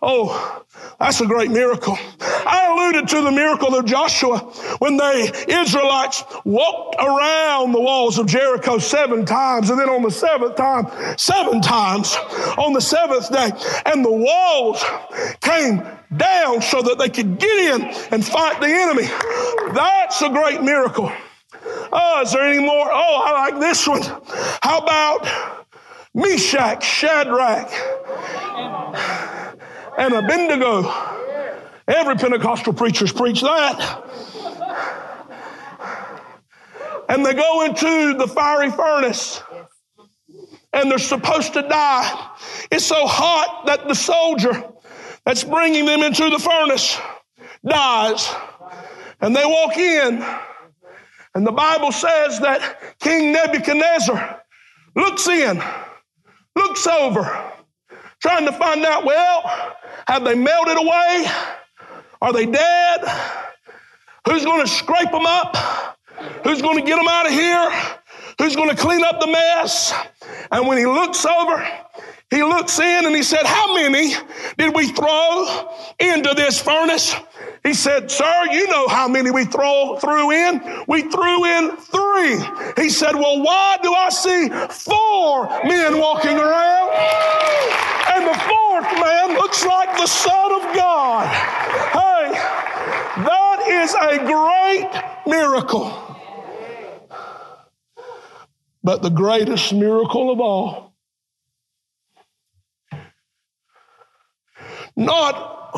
Oh, 0.04 0.64
that's 0.98 1.20
a 1.20 1.26
great 1.26 1.50
miracle. 1.50 1.96
I 2.20 2.68
alluded 2.72 3.08
to 3.08 3.20
the 3.22 3.30
miracle 3.30 3.76
of 3.76 3.84
Joshua 3.84 4.38
when 4.78 4.96
the 4.96 5.46
Israelites 5.48 6.24
walked 6.44 6.96
around 6.98 7.72
the 7.72 7.80
walls 7.80 8.18
of 8.18 8.26
Jericho 8.26 8.78
seven 8.78 9.24
times, 9.24 9.70
and 9.70 9.78
then 9.78 9.88
on 9.88 10.02
the 10.02 10.10
seventh 10.10 10.56
time, 10.56 10.86
seven 11.16 11.60
times 11.60 12.16
on 12.58 12.72
the 12.72 12.80
seventh 12.80 13.30
day, 13.32 13.52
and 13.86 14.04
the 14.04 14.10
walls 14.10 14.82
came 15.40 15.86
down 16.16 16.60
so 16.62 16.82
that 16.82 16.98
they 16.98 17.08
could 17.08 17.38
get 17.38 17.74
in 17.74 17.82
and 18.10 18.24
fight 18.24 18.60
the 18.60 18.66
enemy. 18.66 19.06
That's 19.72 20.20
a 20.20 20.28
great 20.28 20.62
miracle. 20.62 21.12
Oh, 21.92 22.22
is 22.22 22.32
there 22.32 22.42
any 22.42 22.64
more? 22.64 22.90
Oh, 22.90 23.22
I 23.24 23.48
like 23.48 23.60
this 23.60 23.86
one. 23.86 24.02
How 24.62 24.78
about 24.78 25.61
Meshach, 26.14 26.82
Shadrach, 26.82 27.70
and 29.98 30.14
Abednego. 30.14 30.82
Every 31.88 32.16
Pentecostal 32.16 32.72
preacher's 32.72 33.12
preached 33.12 33.42
that. 33.42 34.04
And 37.08 37.26
they 37.26 37.34
go 37.34 37.64
into 37.64 38.14
the 38.14 38.26
fiery 38.26 38.70
furnace 38.70 39.42
and 40.72 40.90
they're 40.90 40.98
supposed 40.98 41.52
to 41.54 41.62
die. 41.62 42.30
It's 42.70 42.84
so 42.84 43.06
hot 43.06 43.66
that 43.66 43.88
the 43.88 43.94
soldier 43.94 44.64
that's 45.24 45.44
bringing 45.44 45.84
them 45.84 46.02
into 46.02 46.30
the 46.30 46.38
furnace 46.38 46.98
dies. 47.66 48.32
And 49.20 49.36
they 49.36 49.44
walk 49.44 49.76
in, 49.76 50.24
and 51.34 51.46
the 51.46 51.52
Bible 51.52 51.92
says 51.92 52.40
that 52.40 52.98
King 52.98 53.32
Nebuchadnezzar 53.32 54.42
looks 54.96 55.28
in 55.28 55.62
looks 56.56 56.86
over, 56.86 57.52
trying 58.20 58.46
to 58.46 58.52
find 58.52 58.84
out, 58.84 59.04
well, 59.04 59.76
have 60.06 60.24
they 60.24 60.34
melted 60.34 60.78
away? 60.78 61.26
Are 62.20 62.32
they 62.32 62.46
dead? 62.46 63.00
Who's 64.26 64.44
going 64.44 64.62
to 64.62 64.68
scrape 64.68 65.10
them 65.10 65.26
up? 65.26 65.98
Who's 66.44 66.62
going 66.62 66.78
to 66.78 66.84
get 66.84 66.96
them 66.96 67.08
out 67.08 67.26
of 67.26 67.32
here? 67.32 67.72
Who's 68.38 68.56
going 68.56 68.70
to 68.70 68.76
clean 68.76 69.02
up 69.02 69.20
the 69.20 69.26
mess? 69.26 69.92
And 70.50 70.66
when 70.66 70.78
he 70.78 70.86
looks 70.86 71.24
over, 71.24 71.66
he 72.32 72.42
looks 72.42 72.78
in 72.78 73.04
and 73.04 73.14
he 73.14 73.22
said, 73.22 73.44
How 73.44 73.74
many 73.74 74.14
did 74.56 74.74
we 74.74 74.88
throw 74.88 75.68
into 75.98 76.32
this 76.34 76.58
furnace? 76.58 77.14
He 77.62 77.74
said, 77.74 78.10
Sir, 78.10 78.46
you 78.50 78.66
know 78.68 78.88
how 78.88 79.06
many 79.06 79.30
we 79.30 79.44
throw, 79.44 79.98
threw 80.00 80.30
in. 80.30 80.84
We 80.88 81.02
threw 81.02 81.44
in 81.44 81.76
three. 81.76 82.42
He 82.82 82.88
said, 82.88 83.14
Well, 83.16 83.42
why 83.42 83.76
do 83.82 83.92
I 83.92 84.08
see 84.08 84.48
four 84.48 85.46
men 85.68 85.98
walking 85.98 86.38
around? 86.38 86.94
And 88.14 88.26
the 88.26 88.38
fourth 88.48 88.92
man 88.98 89.34
looks 89.34 89.66
like 89.66 89.94
the 89.98 90.06
Son 90.06 90.52
of 90.52 90.74
God. 90.74 91.26
Hey, 91.26 92.32
that 93.24 93.62
is 93.68 93.94
a 93.94 94.16
great 94.24 95.02
miracle. 95.26 95.92
But 98.82 99.02
the 99.02 99.10
greatest 99.10 99.74
miracle 99.74 100.32
of 100.32 100.40
all 100.40 100.91
Not 104.96 105.76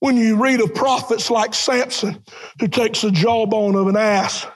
when 0.00 0.16
you 0.16 0.42
read 0.42 0.60
of 0.60 0.74
prophets 0.74 1.30
like 1.30 1.54
Samson, 1.54 2.22
who 2.58 2.68
takes 2.68 3.02
the 3.02 3.10
jawbone 3.10 3.76
of 3.76 3.86
an 3.86 3.96
ass 3.96 4.46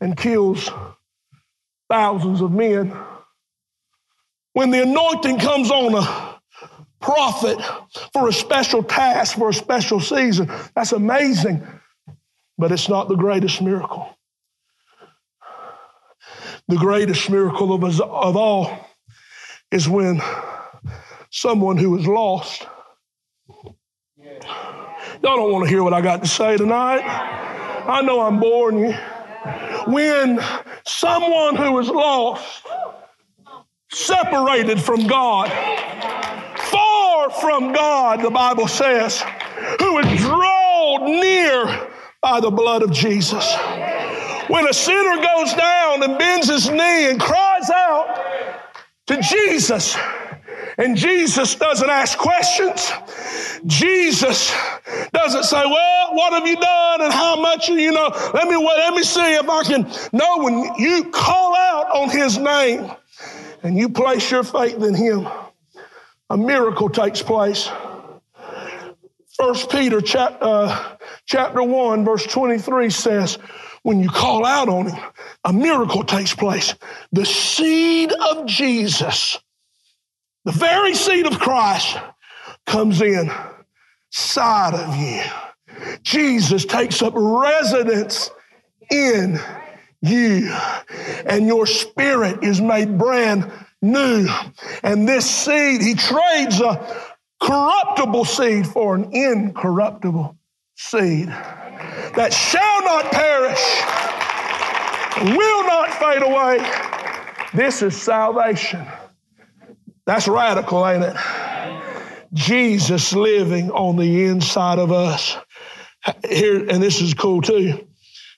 and 0.00 0.16
kills 0.16 0.70
thousands 1.90 2.40
of 2.40 2.52
men. 2.52 2.96
When 4.52 4.70
the 4.70 4.82
anointing 4.82 5.40
comes 5.40 5.70
on 5.70 5.94
a 5.96 6.40
prophet 7.00 7.58
for 8.12 8.28
a 8.28 8.32
special 8.32 8.82
task, 8.84 9.36
for 9.36 9.48
a 9.48 9.54
special 9.54 10.00
season, 10.00 10.48
that's 10.76 10.92
amazing, 10.92 11.66
but 12.56 12.70
it's 12.70 12.88
not 12.88 13.08
the 13.08 13.16
greatest 13.16 13.60
miracle. 13.60 14.16
The 16.68 16.76
greatest 16.76 17.28
miracle 17.28 17.74
of, 17.74 17.82
us, 17.84 17.98
of 18.00 18.36
all 18.36 18.88
is 19.72 19.88
when 19.88 20.22
someone 21.30 21.76
who 21.76 21.98
is 21.98 22.06
lost 22.06 22.66
Y'all 25.24 25.36
don't 25.36 25.52
want 25.52 25.64
to 25.64 25.70
hear 25.70 25.82
what 25.82 25.94
I 25.94 26.02
got 26.02 26.22
to 26.22 26.28
say 26.28 26.58
tonight. 26.58 27.00
I 27.00 28.02
know 28.02 28.20
I'm 28.20 28.38
boring 28.38 28.78
you. 28.78 28.92
When 29.90 30.38
someone 30.84 31.56
who 31.56 31.78
is 31.78 31.88
lost, 31.88 32.62
separated 33.90 34.78
from 34.82 35.06
God, 35.06 35.48
far 36.58 37.30
from 37.30 37.72
God, 37.72 38.20
the 38.20 38.28
Bible 38.28 38.68
says, 38.68 39.24
who 39.78 39.96
is 40.00 40.20
drawn 40.20 41.06
near 41.06 41.88
by 42.20 42.40
the 42.40 42.50
blood 42.50 42.82
of 42.82 42.92
Jesus. 42.92 43.50
When 44.48 44.68
a 44.68 44.74
sinner 44.74 45.22
goes 45.22 45.54
down 45.54 46.02
and 46.02 46.18
bends 46.18 46.48
his 46.48 46.68
knee 46.68 47.08
and 47.08 47.18
cries 47.18 47.70
out 47.70 48.60
to 49.06 49.22
Jesus, 49.22 49.96
And 50.78 50.96
Jesus 50.96 51.54
doesn't 51.54 51.88
ask 51.88 52.18
questions. 52.18 52.90
Jesus 53.66 54.52
doesn't 55.12 55.44
say, 55.44 55.62
well, 55.64 56.14
what 56.14 56.32
have 56.32 56.46
you 56.46 56.56
done 56.56 57.02
and 57.02 57.12
how 57.12 57.40
much, 57.40 57.68
you 57.68 57.92
know, 57.92 58.10
let 58.34 58.48
me, 58.48 58.56
let 58.56 58.94
me 58.94 59.02
see 59.02 59.34
if 59.34 59.48
I 59.48 59.62
can. 59.62 59.90
No, 60.12 60.38
when 60.38 60.74
you 60.76 61.10
call 61.10 61.54
out 61.56 61.90
on 61.92 62.10
his 62.10 62.38
name 62.38 62.90
and 63.62 63.76
you 63.76 63.88
place 63.88 64.30
your 64.30 64.42
faith 64.42 64.82
in 64.82 64.94
him, 64.94 65.28
a 66.30 66.36
miracle 66.36 66.88
takes 66.88 67.22
place. 67.22 67.70
First 69.36 69.70
Peter 69.70 70.00
chapter, 70.00 70.38
uh, 70.44 70.96
chapter 71.26 71.62
1, 71.62 72.04
verse 72.04 72.24
23 72.26 72.90
says, 72.90 73.38
when 73.82 74.00
you 74.00 74.08
call 74.08 74.44
out 74.46 74.68
on 74.68 74.88
him, 74.88 75.04
a 75.44 75.52
miracle 75.52 76.02
takes 76.02 76.34
place. 76.34 76.74
The 77.12 77.26
seed 77.26 78.12
of 78.12 78.46
Jesus 78.46 79.38
the 80.44 80.52
very 80.52 80.94
seed 80.94 81.26
of 81.26 81.38
Christ 81.38 81.96
comes 82.66 83.00
in 83.00 83.30
side 84.10 84.74
of 84.74 84.96
you. 84.96 85.22
Jesus 86.02 86.64
takes 86.64 87.02
up 87.02 87.14
residence 87.16 88.30
in 88.90 89.38
you, 90.00 90.54
and 91.26 91.46
your 91.46 91.66
spirit 91.66 92.44
is 92.44 92.60
made 92.60 92.98
brand 92.98 93.50
new. 93.80 94.28
And 94.82 95.08
this 95.08 95.28
seed, 95.28 95.80
he 95.80 95.94
trades 95.94 96.60
a 96.60 97.04
corruptible 97.42 98.24
seed 98.24 98.66
for 98.66 98.94
an 98.94 99.12
incorruptible 99.12 100.36
seed 100.76 101.28
that 101.28 102.32
shall 102.32 102.84
not 102.84 103.10
perish, 103.10 103.62
will 105.36 105.64
not 105.64 105.90
fade 105.94 106.22
away. 106.22 106.58
This 107.54 107.82
is 107.82 108.00
salvation. 108.00 108.86
That's 110.06 110.28
radical, 110.28 110.86
ain't 110.86 111.04
it? 111.04 111.16
Jesus 112.32 113.12
living 113.12 113.70
on 113.70 113.96
the 113.96 114.26
inside 114.26 114.78
of 114.78 114.92
us. 114.92 115.36
Here, 116.28 116.68
and 116.68 116.82
this 116.82 117.00
is 117.00 117.14
cool 117.14 117.40
too. 117.40 117.86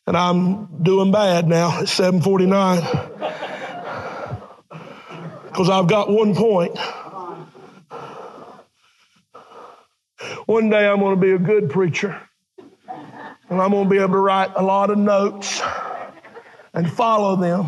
And 0.06 0.16
I'm 0.16 0.82
doing 0.82 1.10
bad 1.10 1.48
now. 1.48 1.80
It's 1.80 1.92
749. 1.92 2.82
Because 5.46 5.68
I've 5.68 5.88
got 5.88 6.08
one 6.10 6.34
point. 6.34 6.78
One 10.44 10.70
day 10.70 10.86
I'm 10.86 11.00
going 11.00 11.16
to 11.16 11.20
be 11.20 11.32
a 11.32 11.38
good 11.38 11.70
preacher. 11.70 12.20
And 13.48 13.60
I'm 13.60 13.70
going 13.70 13.84
to 13.84 13.90
be 13.90 13.98
able 13.98 14.12
to 14.12 14.18
write 14.18 14.52
a 14.54 14.62
lot 14.62 14.90
of 14.90 14.98
notes 14.98 15.60
and 16.72 16.88
follow 16.92 17.34
them. 17.36 17.66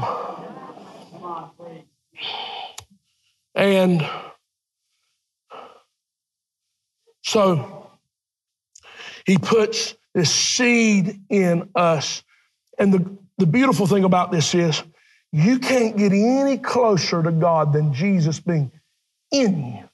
And 3.58 4.08
so 7.24 7.90
he 9.26 9.36
puts 9.36 9.96
this 10.14 10.32
seed 10.32 11.20
in 11.28 11.68
us. 11.74 12.22
And 12.78 12.94
the, 12.94 13.18
the 13.36 13.46
beautiful 13.46 13.88
thing 13.88 14.04
about 14.04 14.30
this 14.30 14.54
is 14.54 14.80
you 15.32 15.58
can't 15.58 15.96
get 15.96 16.12
any 16.12 16.56
closer 16.56 17.20
to 17.20 17.32
God 17.32 17.72
than 17.72 17.92
Jesus 17.92 18.38
being 18.38 18.70
in 19.32 19.66
you. 19.66 19.84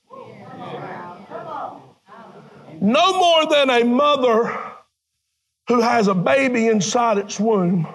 No 2.82 3.18
more 3.18 3.46
than 3.46 3.70
a 3.70 3.82
mother 3.82 4.60
who 5.68 5.80
has 5.80 6.06
a 6.06 6.14
baby 6.14 6.66
inside 6.66 7.16
its 7.16 7.40
womb, 7.40 7.88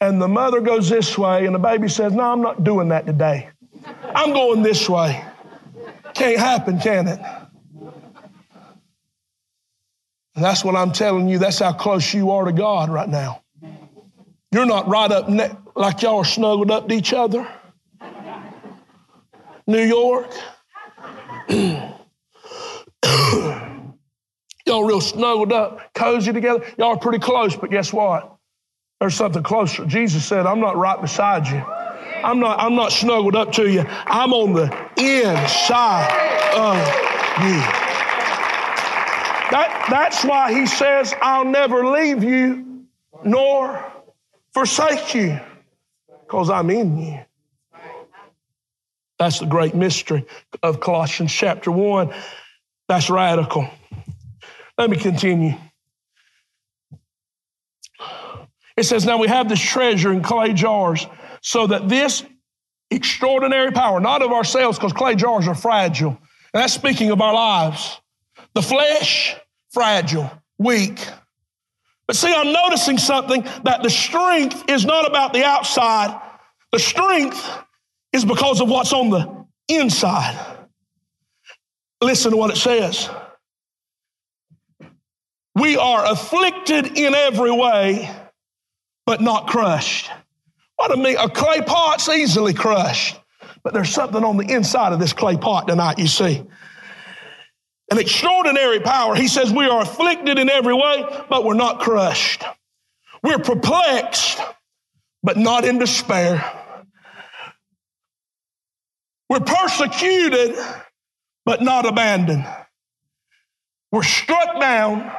and 0.00 0.20
the 0.20 0.26
mother 0.26 0.60
goes 0.60 0.88
this 0.88 1.16
way, 1.16 1.46
and 1.46 1.54
the 1.54 1.60
baby 1.60 1.88
says, 1.88 2.12
No, 2.12 2.24
I'm 2.32 2.42
not 2.42 2.64
doing 2.64 2.88
that 2.88 3.06
today. 3.06 3.51
I'm 3.84 4.32
going 4.32 4.62
this 4.62 4.88
way. 4.88 5.24
Can't 6.14 6.38
happen, 6.38 6.78
can 6.78 7.08
it? 7.08 7.20
And 10.34 10.44
that's 10.44 10.64
what 10.64 10.76
I'm 10.76 10.92
telling 10.92 11.28
you. 11.28 11.38
That's 11.38 11.58
how 11.58 11.72
close 11.72 12.14
you 12.14 12.30
are 12.30 12.44
to 12.44 12.52
God 12.52 12.90
right 12.90 13.08
now. 13.08 13.42
You're 14.50 14.66
not 14.66 14.88
right 14.88 15.10
up 15.10 15.28
ne- 15.28 15.56
like 15.74 16.02
y'all 16.02 16.18
are 16.18 16.24
snuggled 16.24 16.70
up 16.70 16.88
to 16.88 16.94
each 16.94 17.12
other. 17.12 17.46
New 19.66 19.82
York. 19.82 20.30
y'all 24.66 24.84
real 24.84 25.00
snuggled 25.00 25.52
up, 25.52 25.94
cozy 25.94 26.32
together. 26.32 26.64
Y'all 26.78 26.94
are 26.94 26.98
pretty 26.98 27.18
close, 27.18 27.56
but 27.56 27.70
guess 27.70 27.92
what? 27.92 28.36
There's 29.00 29.14
something 29.14 29.42
closer. 29.42 29.84
Jesus 29.86 30.24
said, 30.24 30.46
I'm 30.46 30.60
not 30.60 30.76
right 30.76 31.00
beside 31.00 31.46
you. 31.48 31.64
I'm 32.24 32.40
not, 32.40 32.60
I'm 32.60 32.74
not 32.74 32.92
snuggled 32.92 33.36
up 33.36 33.52
to 33.52 33.70
you. 33.70 33.84
I'm 33.88 34.32
on 34.32 34.52
the 34.52 34.64
inside 34.96 36.10
of 36.56 36.76
you. 37.44 37.82
That, 39.50 39.86
that's 39.90 40.24
why 40.24 40.52
he 40.52 40.66
says, 40.66 41.14
I'll 41.20 41.44
never 41.44 41.86
leave 41.86 42.24
you 42.24 42.86
nor 43.24 43.92
forsake 44.54 45.14
you 45.14 45.38
because 46.22 46.48
I'm 46.48 46.70
in 46.70 46.98
you. 46.98 47.20
That's 49.18 49.38
the 49.38 49.46
great 49.46 49.74
mystery 49.74 50.24
of 50.62 50.80
Colossians 50.80 51.32
chapter 51.32 51.70
1. 51.70 52.12
That's 52.88 53.08
radical. 53.08 53.68
Let 54.78 54.90
me 54.90 54.96
continue. 54.96 55.54
It 58.76 58.84
says, 58.84 59.04
Now 59.04 59.18
we 59.18 59.28
have 59.28 59.48
this 59.48 59.60
treasure 59.60 60.12
in 60.12 60.22
clay 60.22 60.54
jars 60.54 61.06
so 61.42 61.66
that 61.66 61.88
this 61.88 62.24
extraordinary 62.90 63.72
power, 63.72 64.00
not 64.00 64.22
of 64.22 64.32
ourselves, 64.32 64.78
because 64.78 64.92
clay 64.92 65.14
jars 65.14 65.46
are 65.46 65.54
fragile. 65.54 66.10
And 66.54 66.62
that's 66.62 66.72
speaking 66.72 67.10
of 67.10 67.20
our 67.20 67.34
lives. 67.34 68.00
The 68.54 68.62
flesh, 68.62 69.36
fragile, 69.70 70.30
weak. 70.58 71.06
But 72.06 72.16
see, 72.16 72.32
I'm 72.32 72.52
noticing 72.52 72.98
something 72.98 73.42
that 73.64 73.82
the 73.82 73.90
strength 73.90 74.64
is 74.68 74.84
not 74.84 75.06
about 75.06 75.32
the 75.32 75.44
outside. 75.44 76.20
The 76.70 76.78
strength 76.78 77.50
is 78.12 78.24
because 78.24 78.60
of 78.60 78.68
what's 78.68 78.92
on 78.92 79.10
the 79.10 79.46
inside. 79.68 80.38
Listen 82.02 82.32
to 82.32 82.36
what 82.36 82.50
it 82.50 82.56
says. 82.56 83.08
We 85.54 85.76
are 85.76 86.04
afflicted 86.10 86.98
in 86.98 87.14
every 87.14 87.52
way, 87.52 88.10
but 89.06 89.20
not 89.20 89.46
crushed. 89.46 90.10
What 90.76 90.92
a, 90.92 90.96
me- 90.96 91.16
a 91.16 91.28
clay 91.28 91.60
pot's 91.62 92.08
easily 92.08 92.54
crushed. 92.54 93.18
But 93.62 93.74
there's 93.74 93.90
something 93.90 94.24
on 94.24 94.36
the 94.36 94.52
inside 94.52 94.92
of 94.92 94.98
this 94.98 95.12
clay 95.12 95.36
pot 95.36 95.68
tonight, 95.68 95.98
you 95.98 96.08
see. 96.08 96.42
An 97.90 97.98
extraordinary 97.98 98.80
power. 98.80 99.14
He 99.14 99.28
says, 99.28 99.52
We 99.52 99.66
are 99.66 99.82
afflicted 99.82 100.38
in 100.38 100.48
every 100.48 100.74
way, 100.74 101.04
but 101.28 101.44
we're 101.44 101.54
not 101.54 101.80
crushed. 101.80 102.42
We're 103.22 103.38
perplexed, 103.38 104.40
but 105.22 105.36
not 105.36 105.64
in 105.64 105.78
despair. 105.78 106.58
We're 109.28 109.40
persecuted, 109.40 110.56
but 111.44 111.62
not 111.62 111.86
abandoned. 111.86 112.46
We're 113.92 114.02
struck 114.02 114.60
down, 114.60 115.12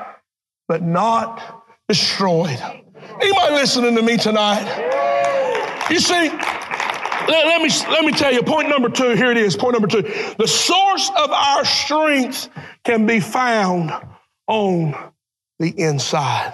but 0.68 0.82
not 0.82 1.64
destroyed. 1.88 2.60
Anybody 3.22 3.54
listening 3.54 3.96
to 3.96 4.02
me 4.02 4.18
tonight? 4.18 5.02
You 5.90 6.00
see, 6.00 6.30
let, 7.28 7.46
let, 7.46 7.62
me, 7.62 7.70
let 7.90 8.06
me 8.06 8.12
tell 8.12 8.34
you, 8.34 8.42
point 8.44 8.70
number 8.70 8.90
two, 8.90 9.16
here 9.16 9.32
it 9.32 9.38
is, 9.38 9.56
point 9.56 9.74
number 9.74 9.88
two. 9.88 10.02
The 10.38 10.48
source 10.48 11.10
of 11.18 11.32
our 11.32 11.66
strength 11.66 12.50
can 12.84 13.06
be 13.06 13.20
found 13.20 13.92
on 14.48 14.96
the 15.60 15.70
inside. 15.78 16.54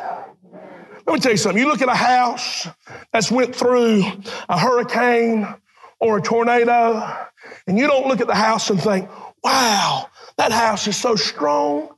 Let 1.06 1.14
me 1.14 1.20
tell 1.20 1.32
you 1.32 1.38
something. 1.38 1.62
You 1.62 1.68
look 1.68 1.82
at 1.82 1.90
a 1.90 1.96
house 1.96 2.68
that's 3.12 3.32
went 3.32 3.56
through 3.56 4.04
a 4.48 4.60
hurricane 4.60 5.48
or 6.00 6.20
a 6.20 6.22
tornado, 6.22 7.28
and 7.68 7.78
you 7.78 7.88
don't 7.88 8.08
look 8.08 8.22
at 8.22 8.28
the 8.28 8.36
house 8.36 8.70
and 8.70 8.82
think, 8.82 9.10
wow, 9.44 10.08
that 10.38 10.52
house 10.52 10.88
is 10.88 10.98
so 10.98 11.16
strong. 11.16 11.90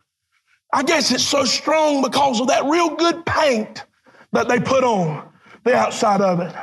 I 0.74 0.84
guess 0.84 1.12
it's 1.12 1.24
so 1.24 1.44
strong 1.44 2.02
because 2.02 2.40
of 2.40 2.48
that 2.48 2.66
real 2.66 2.96
good 2.96 3.26
paint 3.26 3.84
that 4.32 4.48
they 4.48 4.60
put 4.60 4.84
on 4.84 5.30
the 5.64 5.76
outside 5.76 6.22
of 6.22 6.40
it. 6.40 6.56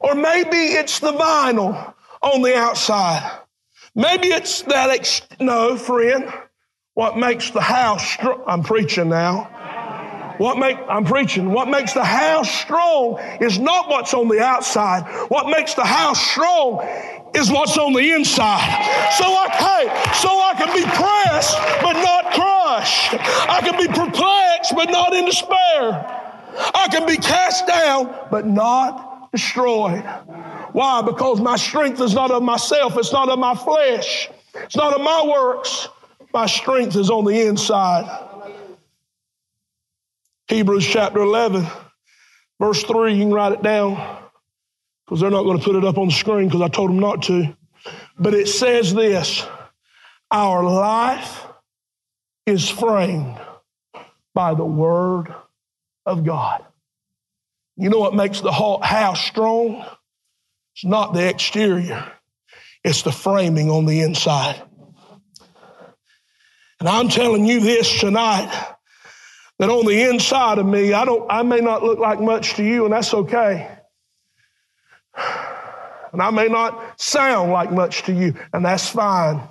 Or 0.00 0.14
maybe 0.14 0.56
it's 0.56 1.00
the 1.00 1.12
vinyl 1.12 1.94
on 2.22 2.42
the 2.42 2.56
outside. 2.56 3.40
Maybe 3.94 4.28
it's 4.28 4.62
that, 4.62 4.90
ex- 4.90 5.22
no, 5.40 5.76
friend. 5.76 6.32
What 6.94 7.18
makes 7.18 7.50
the 7.50 7.60
house 7.60 8.06
strong? 8.08 8.42
I'm 8.46 8.62
preaching 8.62 9.08
now. 9.08 9.52
What 10.38 10.58
make 10.58 10.76
I'm 10.88 11.04
preaching? 11.04 11.50
What 11.50 11.68
makes 11.68 11.94
the 11.94 12.04
house 12.04 12.50
strong 12.50 13.18
is 13.40 13.58
not 13.58 13.88
what's 13.88 14.12
on 14.12 14.28
the 14.28 14.40
outside. 14.40 15.02
What 15.28 15.48
makes 15.48 15.74
the 15.74 15.84
house 15.84 16.20
strong 16.20 16.80
is 17.34 17.50
what's 17.50 17.78
on 17.78 17.94
the 17.94 18.12
inside. 18.12 19.12
So 19.16 19.24
I 19.24 19.48
hey, 19.50 20.12
so 20.14 20.28
I 20.28 20.54
can 20.56 20.74
be 20.74 20.84
pressed 20.84 21.56
but 21.82 21.94
not 21.94 22.32
crushed. 22.32 23.14
I 23.48 23.60
can 23.60 23.78
be 23.78 23.88
perplexed 23.88 24.74
but 24.74 24.90
not 24.90 25.14
in 25.14 25.24
despair. 25.24 26.22
I 26.74 26.88
can 26.90 27.06
be 27.06 27.16
cast 27.16 27.66
down 27.66 28.14
but 28.30 28.46
not 28.46 29.05
destroyed. 29.36 30.02
Why? 30.72 31.02
Because 31.02 31.40
my 31.40 31.56
strength 31.56 32.00
is 32.00 32.14
not 32.14 32.30
of 32.30 32.42
myself, 32.42 32.96
it's 32.96 33.12
not 33.12 33.28
of 33.28 33.38
my 33.38 33.54
flesh. 33.54 34.30
It's 34.54 34.76
not 34.76 34.94
of 34.94 35.02
my 35.02 35.24
works. 35.26 35.88
My 36.32 36.46
strength 36.46 36.96
is 36.96 37.10
on 37.10 37.24
the 37.24 37.46
inside. 37.46 38.06
Hebrews 40.48 40.86
chapter 40.86 41.20
11, 41.20 41.66
verse 42.60 42.82
3, 42.84 43.14
you 43.14 43.24
can 43.24 43.32
write 43.32 43.52
it 43.52 43.62
down 43.62 43.94
because 45.04 45.20
they're 45.20 45.30
not 45.30 45.42
going 45.44 45.58
to 45.58 45.64
put 45.64 45.76
it 45.76 45.84
up 45.84 45.98
on 45.98 46.08
the 46.08 46.14
screen 46.14 46.48
because 46.48 46.62
I 46.62 46.68
told 46.68 46.90
them 46.90 46.98
not 46.98 47.22
to. 47.24 47.56
But 48.18 48.34
it 48.34 48.48
says 48.48 48.94
this 48.94 49.46
Our 50.30 50.62
life 50.62 51.46
is 52.46 52.68
framed 52.68 53.38
by 54.34 54.54
the 54.54 54.64
word 54.64 55.34
of 56.04 56.24
God. 56.24 56.65
You 57.76 57.90
know 57.90 57.98
what 57.98 58.14
makes 58.14 58.40
the 58.40 58.52
house 58.52 59.20
strong? 59.20 59.84
It's 60.74 60.84
not 60.84 61.14
the 61.14 61.28
exterior, 61.28 62.10
it's 62.84 63.02
the 63.02 63.12
framing 63.12 63.70
on 63.70 63.86
the 63.86 64.02
inside. 64.02 64.62
And 66.78 66.88
I'm 66.88 67.08
telling 67.08 67.46
you 67.46 67.60
this 67.60 68.00
tonight 68.00 68.50
that 69.58 69.70
on 69.70 69.86
the 69.86 70.02
inside 70.02 70.58
of 70.58 70.66
me, 70.66 70.92
I 70.92 71.04
don't 71.04 71.26
I 71.30 71.42
may 71.42 71.60
not 71.60 71.82
look 71.82 71.98
like 71.98 72.20
much 72.20 72.54
to 72.54 72.64
you, 72.64 72.84
and 72.84 72.92
that's 72.92 73.14
okay. 73.14 73.70
And 76.12 76.22
I 76.22 76.30
may 76.30 76.48
not 76.48 77.00
sound 77.00 77.52
like 77.52 77.72
much 77.72 78.02
to 78.04 78.12
you, 78.12 78.34
and 78.52 78.64
that's 78.64 78.88
fine. 78.88 79.42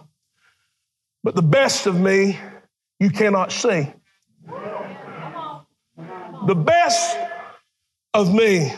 But 1.24 1.36
the 1.36 1.42
best 1.42 1.88
of 1.88 2.00
me, 2.00 2.40
you 3.00 3.10
cannot 3.10 3.52
see. 3.52 3.92
The 6.48 6.56
best 6.56 7.18
of 8.16 8.34
me, 8.34 8.72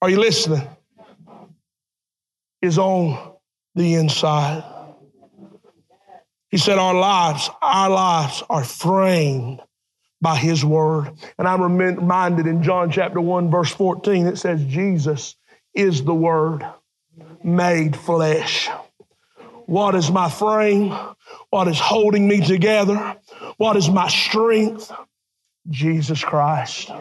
are 0.00 0.08
you 0.08 0.20
listening? 0.20 0.62
Is 2.62 2.78
on 2.78 3.34
the 3.74 3.94
inside. 3.94 4.64
He 6.48 6.58
said, 6.58 6.78
Our 6.78 6.94
lives, 6.94 7.50
our 7.60 7.90
lives 7.90 8.42
are 8.48 8.64
framed 8.64 9.60
by 10.20 10.36
His 10.36 10.64
Word. 10.64 11.10
And 11.38 11.48
I'm 11.48 11.60
reminded 11.60 12.46
in 12.46 12.62
John 12.62 12.90
chapter 12.90 13.20
1, 13.20 13.50
verse 13.50 13.72
14, 13.72 14.26
it 14.26 14.38
says, 14.38 14.64
Jesus 14.64 15.34
is 15.74 16.04
the 16.04 16.14
Word 16.14 16.64
made 17.42 17.96
flesh. 17.96 18.68
What 19.66 19.96
is 19.96 20.10
my 20.10 20.30
frame? 20.30 20.94
What 21.50 21.66
is 21.66 21.80
holding 21.80 22.28
me 22.28 22.40
together? 22.46 23.16
What 23.56 23.76
is 23.76 23.90
my 23.90 24.08
strength? 24.08 24.92
Jesus 25.68 26.22
Christ. 26.22 26.92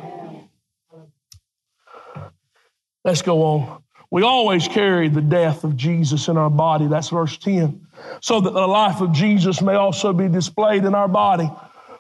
Let's 3.06 3.22
go 3.22 3.44
on. 3.44 3.84
We 4.12 4.24
always 4.24 4.68
carry 4.68 5.10
the 5.10 5.22
death 5.22 5.64
of 5.64 5.78
Jesus 5.78 6.28
in 6.28 6.38
our 6.38 6.50
body. 6.50 6.88
That's 6.88 7.10
verse 7.10 7.38
10. 7.38 7.86
So 8.22 8.42
that 8.42 8.54
the 8.54 8.68
life 8.68 9.00
of 9.00 9.12
Jesus 9.12 9.62
may 9.62 9.76
also 9.76 10.12
be 10.12 10.28
displayed 10.28 10.86
in 10.86 10.96
our 10.96 11.08
body. 11.08 11.50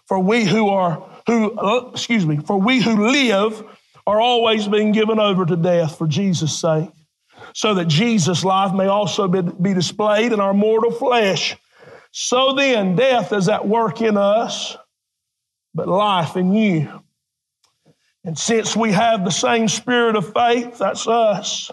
For 0.07 0.19
we 0.19 0.45
who 0.45 0.69
are, 0.69 1.07
who, 1.27 1.51
uh, 1.57 1.91
excuse 1.91 2.25
me, 2.25 2.37
for 2.37 2.59
we 2.59 2.81
who 2.81 3.09
live 3.09 3.63
are 4.07 4.19
always 4.19 4.67
being 4.67 4.91
given 4.91 5.19
over 5.19 5.45
to 5.45 5.55
death 5.55 5.97
for 5.97 6.07
Jesus' 6.07 6.59
sake 6.59 6.89
so 7.53 7.75
that 7.75 7.85
Jesus' 7.85 8.43
life 8.43 8.73
may 8.73 8.87
also 8.87 9.27
be, 9.27 9.41
be 9.41 9.73
displayed 9.73 10.33
in 10.33 10.39
our 10.39 10.53
mortal 10.53 10.91
flesh. 10.91 11.55
So 12.11 12.53
then, 12.53 12.95
death 12.95 13.31
is 13.33 13.49
at 13.49 13.67
work 13.67 14.01
in 14.01 14.17
us, 14.17 14.75
but 15.73 15.87
life 15.87 16.35
in 16.35 16.53
you. 16.53 17.03
And 18.25 18.38
since 18.38 18.75
we 18.75 18.91
have 18.91 19.23
the 19.23 19.31
same 19.31 19.67
spirit 19.67 20.15
of 20.15 20.33
faith, 20.33 20.79
that's 20.79 21.07
us, 21.07 21.69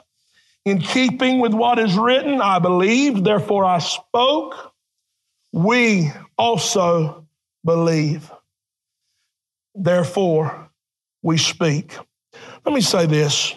in 0.67 0.81
keeping 0.81 1.41
with 1.41 1.55
what 1.55 1.79
is 1.79 1.97
written, 1.97 2.43
I 2.43 2.59
believed, 2.59 3.25
therefore 3.25 3.65
I 3.65 3.79
spoke, 3.79 4.75
we 5.51 6.13
also 6.37 7.27
believe. 7.65 8.31
Therefore, 9.75 10.71
we 11.23 11.39
speak. 11.39 11.97
Let 12.67 12.75
me 12.75 12.83
say 12.83 13.07
this. 13.07 13.55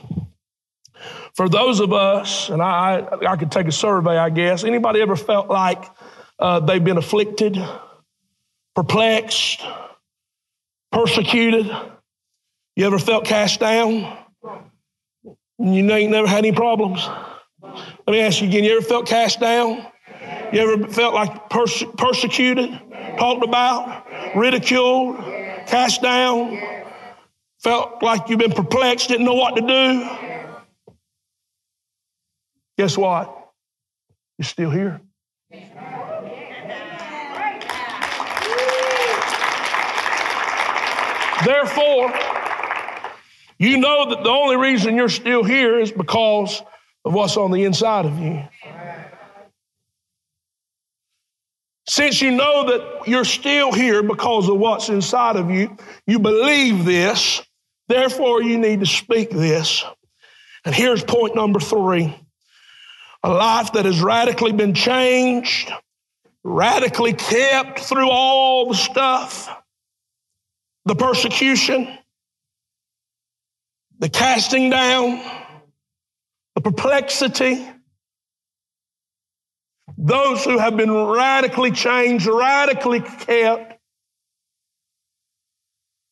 For 1.36 1.49
those 1.49 1.81
of 1.81 1.91
us, 1.91 2.49
and 2.49 2.62
I, 2.62 3.05
I 3.27 3.36
could 3.36 3.51
take 3.51 3.67
a 3.67 3.73
survey, 3.73 4.17
I 4.17 4.29
guess. 4.29 4.63
Anybody 4.63 5.01
ever 5.01 5.17
felt 5.17 5.49
like 5.49 5.84
uh, 6.39 6.62
they've 6.62 6.84
been 6.84 6.97
afflicted, 6.97 7.58
perplexed, 8.73 9.62
persecuted? 10.93 11.69
You 12.75 12.85
ever 12.85 12.99
felt 12.99 13.23
cast 13.23 13.61
down? 13.61 14.17
You 15.57 15.81
know 15.81 16.07
never 16.07 16.27
had 16.27 16.39
any 16.39 16.51
problems. 16.51 17.07
Let 17.61 18.07
me 18.07 18.19
ask 18.19 18.41
you 18.41 18.49
again. 18.49 18.65
You 18.65 18.77
ever 18.77 18.85
felt 18.85 19.07
cast 19.07 19.39
down? 19.39 19.85
You 20.51 20.59
ever 20.59 20.88
felt 20.88 21.13
like 21.13 21.49
perse- 21.49 21.85
persecuted, 21.97 22.69
talked 23.17 23.43
about, 23.43 24.05
ridiculed, 24.35 25.17
cast 25.67 26.01
down? 26.01 26.59
Felt 27.59 28.03
like 28.03 28.29
you've 28.29 28.39
been 28.39 28.51
perplexed, 28.51 29.07
didn't 29.07 29.25
know 29.25 29.33
what 29.33 29.55
to 29.55 29.61
do? 29.61 30.09
Guess 32.77 32.97
what? 32.97 33.49
You're 34.38 34.45
still 34.45 34.69
here. 34.69 35.01
Therefore, 41.45 42.11
you 43.65 43.78
know 43.78 44.10
that 44.10 44.23
the 44.23 44.30
only 44.30 44.58
reason 44.58 44.95
you're 44.95 45.10
still 45.10 45.43
here 45.43 45.80
is 45.80 45.91
because 45.91 46.62
of 47.04 47.13
what's 47.13 47.38
on 47.38 47.51
the 47.51 47.63
inside 47.63 48.06
of 48.06 48.19
you. 48.19 48.43
Since 51.88 52.21
you 52.21 52.32
know 52.32 52.65
that 52.65 53.08
you're 53.08 53.25
still 53.25 53.71
here 53.71 54.01
because 54.01 54.49
of 54.49 54.58
what's 54.58 54.89
inside 54.89 55.36
of 55.36 55.51
you, 55.51 55.78
you 56.08 56.17
believe 56.19 56.84
this, 56.84 57.41
therefore 57.88 58.41
you 58.41 58.58
need 58.58 58.80
to 58.80 58.88
speak 58.88 59.30
this. 59.30 59.86
And 60.65 60.73
here's 60.73 61.04
point 61.04 61.36
number 61.36 61.60
three 61.60 62.15
a 63.23 63.30
life 63.30 63.73
that 63.73 63.86
has 63.86 64.01
radically 64.01 64.51
been 64.51 64.73
changed, 64.73 65.71
radically 66.43 67.13
kept 67.13 67.80
through 67.80 68.10
all 68.10 68.69
the 68.69 68.75
stuff, 68.75 69.49
the 70.86 70.95
persecution, 70.95 71.97
the 73.99 74.10
casting 74.10 74.69
down, 74.69 75.21
the 76.55 76.62
perplexity. 76.62 77.65
Those 79.97 80.43
who 80.43 80.58
have 80.58 80.75
been 80.75 80.91
radically 80.91 81.71
changed, 81.71 82.27
radically 82.27 83.01
kept, 83.01 83.79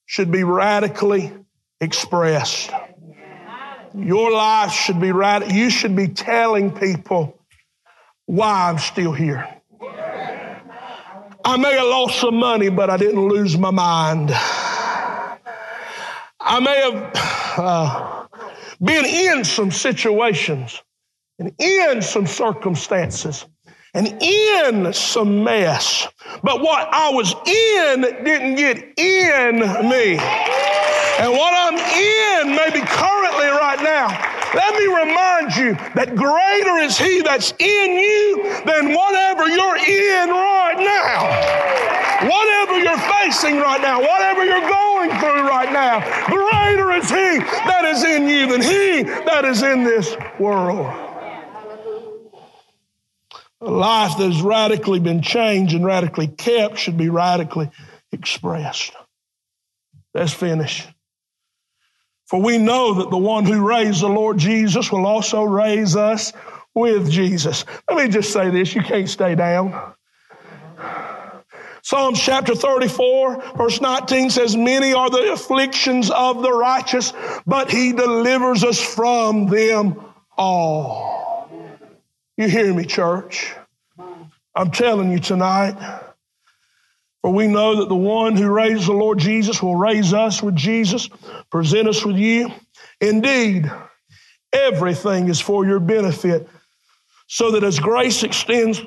should 0.06 0.32
be 0.32 0.44
radically 0.44 1.34
expressed. 1.82 2.72
Your 3.96 4.32
life 4.32 4.72
should 4.72 5.00
be 5.00 5.12
right. 5.12 5.54
You 5.54 5.70
should 5.70 5.96
be 5.96 6.08
telling 6.08 6.72
people 6.72 7.40
why 8.26 8.70
I'm 8.70 8.80
still 8.80 9.12
here. 9.12 9.48
I 11.46 11.58
may 11.58 11.74
have 11.74 11.88
lost 11.88 12.20
some 12.20 12.36
money, 12.38 12.70
but 12.70 12.90
I 12.90 12.98
didn't 12.98 13.28
lose 13.28 13.58
my 13.58 13.72
mind. 13.72 14.32
I 16.46 16.60
may 16.60 16.78
have 16.82 17.58
uh, 17.58 18.28
been 18.82 19.06
in 19.06 19.46
some 19.46 19.72
situations 19.72 20.82
and 21.40 21.54
in 21.58 22.02
some 22.02 22.28
circumstances 22.28 23.46
and 23.94 24.08
in 24.22 24.92
some 24.92 25.44
mess, 25.44 26.08
but 26.44 26.62
what 26.62 26.90
I 26.92 27.12
was 27.12 27.34
in 27.46 28.02
didn't 28.26 28.56
get 28.56 28.78
in 28.98 29.60
me. 29.88 30.18
And 31.20 31.32
what 31.32 31.54
I'm 31.56 31.78
in, 31.78 32.56
maybe 32.56 32.86
currently 32.88 33.48
right 33.48 33.82
now, 33.82 34.08
let 34.54 34.76
me 34.76 34.86
remind 34.88 35.56
you 35.56 35.76
that 35.96 36.16
greater 36.16 36.78
is 36.80 36.98
He 36.98 37.22
that's 37.22 37.54
in 37.60 37.92
you 37.98 38.44
than 38.66 38.94
whatever 38.94 39.48
you're 39.48 39.78
in 39.78 40.30
right 40.30 40.76
now. 40.78 42.03
Whatever 42.30 42.80
you're 42.80 42.98
facing 42.98 43.58
right 43.58 43.82
now, 43.82 44.00
whatever 44.00 44.46
you're 44.46 44.70
going 44.70 45.10
through 45.20 45.48
right 45.48 45.72
now, 45.72 46.00
greater 46.28 46.92
is 46.94 47.10
He 47.10 47.40
that 47.40 47.86
is 47.86 48.04
in 48.04 48.28
you 48.28 48.48
than 48.48 48.62
He 48.62 49.04
that 49.04 49.46
is 49.46 49.62
in 49.62 49.84
this 49.84 50.16
world. 50.40 50.86
A 53.62 53.70
life 53.70 54.18
that 54.18 54.32
has 54.32 54.42
radically 54.42 55.00
been 55.00 55.22
changed 55.22 55.74
and 55.74 55.86
radically 55.86 56.28
kept 56.28 56.78
should 56.78 56.98
be 56.98 57.10
radically 57.10 57.70
expressed. 58.12 58.94
Let's 60.14 60.34
finish. 60.34 60.86
For 62.26 62.42
we 62.42 62.58
know 62.58 62.96
that 62.96 63.10
the 63.10 63.18
one 63.18 63.46
who 63.46 63.68
raised 63.68 64.02
the 64.02 64.08
Lord 64.08 64.38
Jesus 64.38 64.92
will 64.92 65.06
also 65.06 65.44
raise 65.44 65.96
us 65.96 66.34
with 66.74 67.10
Jesus. 67.10 67.66
Let 67.90 68.04
me 68.04 68.10
just 68.10 68.32
say 68.32 68.50
this 68.50 68.74
you 68.76 68.82
can't 68.82 69.10
stay 69.10 69.36
down. 69.36 69.94
Psalms 71.86 72.22
chapter 72.22 72.56
34, 72.56 73.56
verse 73.58 73.82
19 73.82 74.30
says, 74.30 74.56
Many 74.56 74.94
are 74.94 75.10
the 75.10 75.34
afflictions 75.34 76.10
of 76.10 76.42
the 76.42 76.52
righteous, 76.52 77.12
but 77.46 77.70
he 77.70 77.92
delivers 77.92 78.64
us 78.64 78.82
from 78.82 79.48
them 79.48 80.02
all. 80.38 81.50
You 82.38 82.48
hear 82.48 82.74
me, 82.74 82.86
church? 82.86 83.54
I'm 84.56 84.72
telling 84.72 85.12
you 85.12 85.20
tonight, 85.20 85.76
for 87.22 87.34
we 87.34 87.48
know 87.48 87.76
that 87.76 87.90
the 87.90 87.96
one 87.96 88.38
who 88.38 88.50
raised 88.50 88.88
the 88.88 88.94
Lord 88.94 89.20
Jesus 89.20 89.62
will 89.62 89.76
raise 89.76 90.14
us 90.14 90.42
with 90.42 90.56
Jesus, 90.56 91.10
present 91.52 91.90
us 91.90 92.06
with 92.06 92.16
you. 92.16 92.50
Indeed, 93.02 93.70
everything 94.54 95.28
is 95.28 95.42
for 95.42 95.66
your 95.66 95.82
benefit, 95.82 96.48
so 97.28 97.52
that 97.52 97.64
as 97.66 97.78
grace 97.78 98.24
extends 98.24 98.82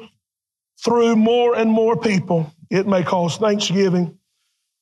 through 0.84 1.16
more 1.16 1.56
and 1.56 1.70
more 1.70 1.96
people, 1.96 2.52
it 2.70 2.86
may 2.86 3.02
cause 3.02 3.36
thanksgiving 3.36 4.18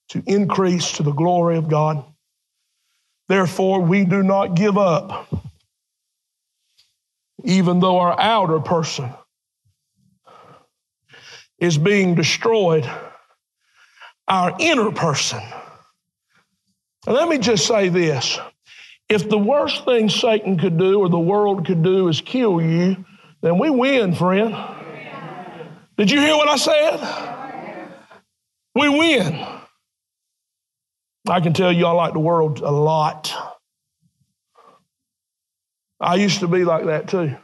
to 0.09 0.23
increase 0.27 0.93
to 0.93 1.03
the 1.03 1.13
glory 1.13 1.57
of 1.57 1.69
God. 1.69 2.05
Therefore, 3.29 3.81
we 3.81 4.05
do 4.05 4.23
not 4.23 4.55
give 4.55 4.77
up, 4.77 5.29
even 7.43 7.81
though 7.81 7.99
our 7.99 8.19
outer 8.21 8.61
person 8.61 9.11
is 11.59 11.79
being 11.79 12.15
destroyed, 12.15 12.89
our 14.29 14.55
inner 14.59 14.91
person. 14.91 15.41
And 17.07 17.15
let 17.15 17.29
me 17.29 17.39
just 17.39 17.67
say 17.67 17.89
this 17.89 18.39
if 19.09 19.29
the 19.29 19.39
worst 19.39 19.85
thing 19.85 20.09
Satan 20.09 20.59
could 20.59 20.79
do 20.79 21.01
or 21.01 21.09
the 21.09 21.19
world 21.19 21.67
could 21.67 21.83
do 21.83 22.09
is 22.09 22.21
kill 22.21 22.61
you, 22.61 23.05
then 23.43 23.59
we 23.59 23.71
win, 23.71 24.15
friend. 24.15 24.55
Did 25.97 26.11
you 26.11 26.21
hear 26.21 26.37
what 26.37 26.49
I 26.49 26.57
said? 26.57 27.89
We 28.75 28.89
win. 28.89 29.47
I 31.29 31.41
can 31.41 31.53
tell 31.53 31.73
you 31.73 31.87
I 31.87 31.93
like 31.93 32.13
the 32.13 32.19
world 32.19 32.61
a 32.61 32.71
lot. 32.71 33.33
I 36.01 36.17
used 36.17 36.41
to 36.41 36.49
be 36.49 36.65
like 36.65 36.87
that 36.87 37.09
too. 37.09 37.37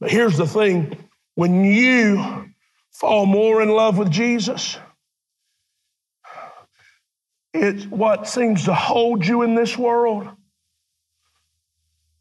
But 0.00 0.10
here's 0.10 0.36
the 0.36 0.46
thing 0.46 0.96
when 1.36 1.64
you 1.64 2.50
fall 2.90 3.24
more 3.24 3.62
in 3.62 3.68
love 3.68 3.96
with 3.96 4.10
Jesus, 4.10 4.76
it's 7.52 7.86
what 7.86 8.28
seems 8.28 8.64
to 8.64 8.74
hold 8.74 9.24
you 9.24 9.42
in 9.42 9.54
this 9.54 9.78
world 9.78 10.28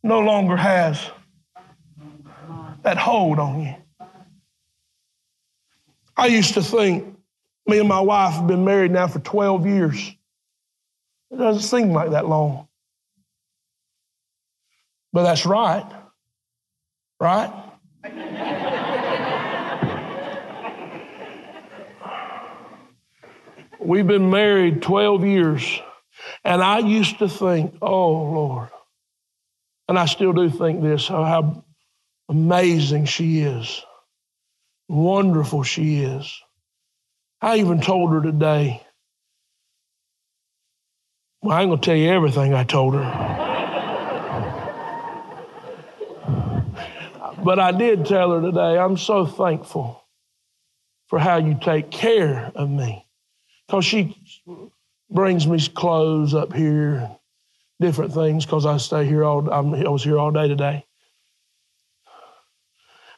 no 0.03 0.19
longer 0.19 0.55
has 0.55 1.09
that 2.83 2.97
hold 2.97 3.39
on 3.39 3.61
you. 3.61 3.75
I 6.15 6.27
used 6.27 6.53
to 6.53 6.61
think 6.61 7.17
me 7.65 7.79
and 7.79 7.87
my 7.87 8.01
wife 8.01 8.33
have 8.33 8.47
been 8.47 8.65
married 8.65 8.91
now 8.91 9.07
for 9.07 9.19
12 9.19 9.65
years. 9.65 10.15
It 11.31 11.37
doesn't 11.37 11.63
seem 11.63 11.91
like 11.91 12.11
that 12.11 12.27
long. 12.27 12.67
But 15.11 15.23
that's 15.23 15.45
right. 15.45 15.85
Right? 17.19 17.51
We've 23.79 24.07
been 24.07 24.29
married 24.29 24.81
12 24.81 25.25
years, 25.25 25.81
and 26.45 26.63
I 26.63 26.79
used 26.79 27.19
to 27.19 27.27
think, 27.27 27.75
oh, 27.81 28.11
Lord, 28.11 28.69
and 29.89 29.99
I 29.99 30.05
still 30.05 30.31
do 30.31 30.49
think 30.49 30.81
this, 30.81 31.07
how 31.07 31.62
amazing 32.33 33.05
she 33.05 33.41
is, 33.41 33.83
wonderful 34.89 35.61
she 35.61 36.01
is. 36.01 36.41
I 37.41 37.57
even 37.57 37.79
told 37.79 38.11
her 38.11 38.23
today, 38.23 38.81
well, 41.43 41.55
I 41.55 41.61
ain't 41.61 41.69
going 41.69 41.79
to 41.79 41.85
tell 41.85 41.95
you 41.95 42.09
everything 42.09 42.55
I 42.55 42.63
told 42.63 42.95
her. 42.95 43.03
but 47.43 47.59
I 47.59 47.71
did 47.71 48.07
tell 48.07 48.31
her 48.31 48.41
today, 48.41 48.79
I'm 48.79 48.97
so 48.97 49.27
thankful 49.27 50.03
for 51.09 51.19
how 51.19 51.37
you 51.37 51.55
take 51.61 51.91
care 51.91 52.51
of 52.55 52.67
me. 52.67 53.05
Because 53.67 53.85
she 53.85 54.17
brings 55.11 55.45
me 55.45 55.59
clothes 55.67 56.33
up 56.33 56.51
here, 56.51 57.11
different 57.79 58.11
things, 58.11 58.43
because 58.43 58.65
I 58.65 58.77
stay 58.77 59.05
here 59.05 59.23
all 59.23 59.47
I'm, 59.51 59.75
I 59.75 59.89
was 59.89 60.03
here 60.03 60.17
all 60.17 60.31
day 60.31 60.47
today. 60.47 60.83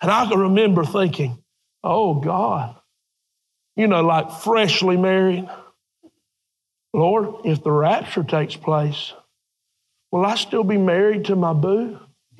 And 0.02 0.12
I 0.12 0.28
can 0.28 0.40
remember 0.40 0.86
thinking, 0.86 1.42
oh 1.84 2.16
God, 2.16 2.76
you 3.76 3.88
know, 3.88 4.02
like 4.02 4.32
freshly 4.32 4.98
married. 4.98 5.48
Lord, 6.94 7.46
if 7.46 7.64
the 7.64 7.72
rapture 7.72 8.24
takes 8.24 8.56
place, 8.56 9.14
will 10.12 10.26
I 10.26 10.36
still 10.36 10.64
be 10.64 10.78
married 10.78 11.26
to 11.26 11.36
my 11.36 11.54
boo? 11.54 12.00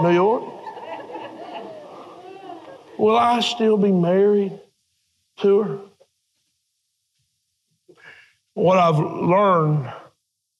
New 0.00 0.10
York? 0.10 0.44
Will 2.98 3.16
I 3.16 3.40
still 3.40 3.76
be 3.76 3.92
married 3.92 4.60
to 5.38 5.62
her? 5.62 5.87
What 8.58 8.76
I've 8.76 8.98
learned 8.98 9.88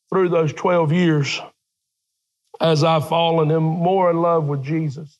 through 0.08 0.28
those 0.28 0.52
12 0.52 0.92
years 0.92 1.40
as 2.60 2.84
I've 2.84 3.08
fallen 3.08 3.50
in 3.50 3.60
more 3.60 4.08
in 4.08 4.18
love 4.18 4.44
with 4.44 4.62
Jesus 4.62 5.18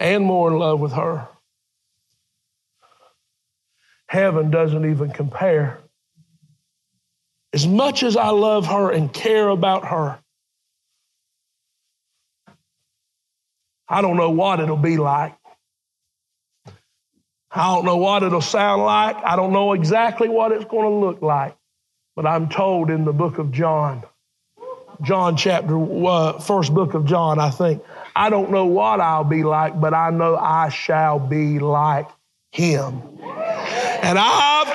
and 0.00 0.24
more 0.24 0.50
in 0.50 0.58
love 0.58 0.80
with 0.80 0.92
her. 0.92 1.28
Heaven 4.06 4.50
doesn't 4.50 4.90
even 4.90 5.10
compare. 5.10 5.80
As 7.52 7.66
much 7.66 8.02
as 8.02 8.16
I 8.16 8.30
love 8.30 8.66
her 8.68 8.90
and 8.90 9.12
care 9.12 9.48
about 9.50 9.88
her, 9.88 10.18
I 13.86 14.00
don't 14.00 14.16
know 14.16 14.30
what 14.30 14.60
it'll 14.60 14.78
be 14.78 14.96
like. 14.96 15.36
I 17.50 17.74
don't 17.74 17.84
know 17.84 17.98
what 17.98 18.22
it'll 18.22 18.40
sound 18.40 18.82
like. 18.82 19.16
I 19.22 19.36
don't 19.36 19.52
know 19.52 19.74
exactly 19.74 20.30
what 20.30 20.52
it's 20.52 20.64
going 20.64 20.84
to 20.84 21.06
look 21.06 21.20
like. 21.20 21.54
But 22.18 22.26
I'm 22.26 22.48
told 22.48 22.90
in 22.90 23.04
the 23.04 23.12
book 23.12 23.38
of 23.38 23.52
John, 23.52 24.02
John 25.02 25.36
chapter, 25.36 25.78
uh, 26.04 26.40
first 26.40 26.74
book 26.74 26.94
of 26.94 27.04
John, 27.04 27.38
I 27.38 27.48
think, 27.50 27.80
I 28.16 28.28
don't 28.28 28.50
know 28.50 28.66
what 28.66 29.00
I'll 29.00 29.22
be 29.22 29.44
like, 29.44 29.80
but 29.80 29.94
I 29.94 30.10
know 30.10 30.34
I 30.34 30.68
shall 30.68 31.20
be 31.20 31.60
like 31.60 32.08
him. 32.50 33.02
And 33.22 34.18
I've, 34.18 34.66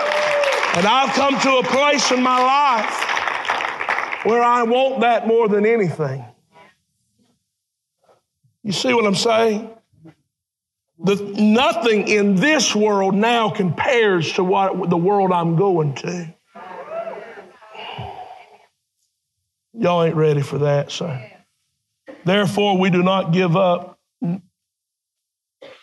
and 0.77 0.87
I've 0.87 1.13
come 1.15 1.37
to 1.41 1.57
a 1.57 1.63
place 1.63 2.13
in 2.13 2.23
my 2.23 2.39
life 2.39 4.25
where 4.25 4.41
I 4.41 4.63
want 4.63 5.01
that 5.01 5.27
more 5.27 5.49
than 5.49 5.65
anything. 5.65 6.23
You 8.63 8.71
see 8.71 8.93
what 8.93 9.05
I'm 9.05 9.15
saying? 9.15 9.69
The, 10.97 11.15
nothing 11.15 12.07
in 12.07 12.35
this 12.35 12.73
world 12.73 13.13
now 13.15 13.49
compares 13.49 14.31
to 14.35 14.45
what 14.45 14.89
the 14.89 14.95
world 14.95 15.33
I'm 15.33 15.57
going 15.57 15.95
to. 15.95 16.33
Y'all 19.73 20.03
ain't 20.03 20.15
ready 20.15 20.41
for 20.41 20.59
that, 20.59 20.91
so. 20.91 21.19
Therefore, 22.25 22.77
we 22.77 22.89
do 22.89 23.03
not 23.03 23.33
give 23.33 23.55
up, 23.55 23.99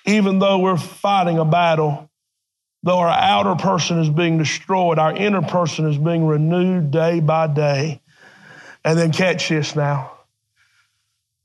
even 0.07 0.39
though 0.39 0.59
we're 0.59 0.77
fighting 0.77 1.39
a 1.39 1.45
battle. 1.45 2.09
Though 2.83 2.99
our 2.99 3.09
outer 3.09 3.57
person 3.57 3.99
is 3.99 4.09
being 4.09 4.39
destroyed, 4.39 4.99
our 4.99 5.15
inner 5.15 5.43
person 5.43 5.87
is 5.87 5.99
being 5.99 6.27
renewed 6.27 6.91
day 6.91 7.21
by 7.21 7.47
day. 7.47 8.01
And 8.85 8.99
then 8.99 9.13
catch 9.13 9.51
this 9.51 9.77
now. 9.77 10.13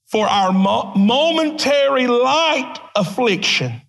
For 0.05 0.25
our 0.25 0.53
mo- 0.53 0.93
momentary 0.95 2.07
light 2.07 2.79
affliction. 2.95 3.81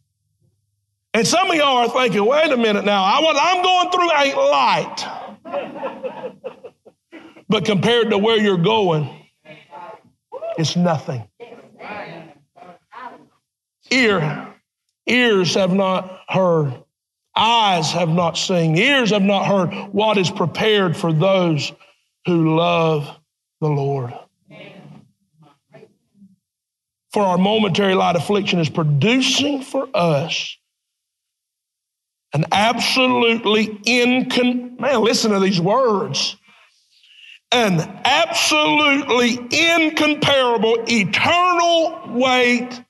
And 1.14 1.25
some 1.25 1.49
of 1.51 1.57
y'all 1.57 1.77
are 1.77 1.88
thinking, 1.88 2.25
wait 2.27 2.51
a 2.51 2.57
minute 2.57 2.85
now, 2.85 3.05
I, 3.05 3.23
what 3.23 3.37
I'm 3.38 3.62
going 3.62 3.90
through 3.92 4.12
ain't 4.19 4.37
light. 4.37 6.06
But 7.49 7.65
compared 7.65 8.11
to 8.11 8.19
where 8.19 8.39
you're 8.39 8.57
going, 8.57 9.09
it's 10.59 10.77
nothing. 10.77 11.29
Ear, 13.91 14.55
ears 15.07 15.55
have 15.55 15.73
not 15.73 16.23
heard, 16.29 16.75
eyes 17.37 17.93
have 17.93 18.09
not 18.09 18.37
seen, 18.37 18.77
ears 18.77 19.11
have 19.11 19.23
not 19.23 19.47
heard 19.47 19.93
what 19.93 20.19
is 20.19 20.31
prepared 20.31 20.97
for 20.97 21.13
those 21.13 21.73
who 22.27 22.57
love 22.57 23.09
the 23.61 23.69
Lord. 23.69 24.13
For 27.13 27.23
our 27.23 27.39
momentary 27.39 27.95
light 27.95 28.17
affliction 28.17 28.59
is 28.59 28.69
producing 28.69 29.63
for 29.63 29.89
us 29.95 30.59
an 32.35 32.45
absolutely 32.53 33.69
incon 33.69 34.79
man, 34.79 35.01
listen 35.01 35.31
to 35.31 35.41
these 35.41 35.61
words 35.61 36.37
an 37.53 37.81
absolutely 38.05 39.39
incomparable, 39.51 40.77
eternal 40.89 42.01
weight 42.09 42.83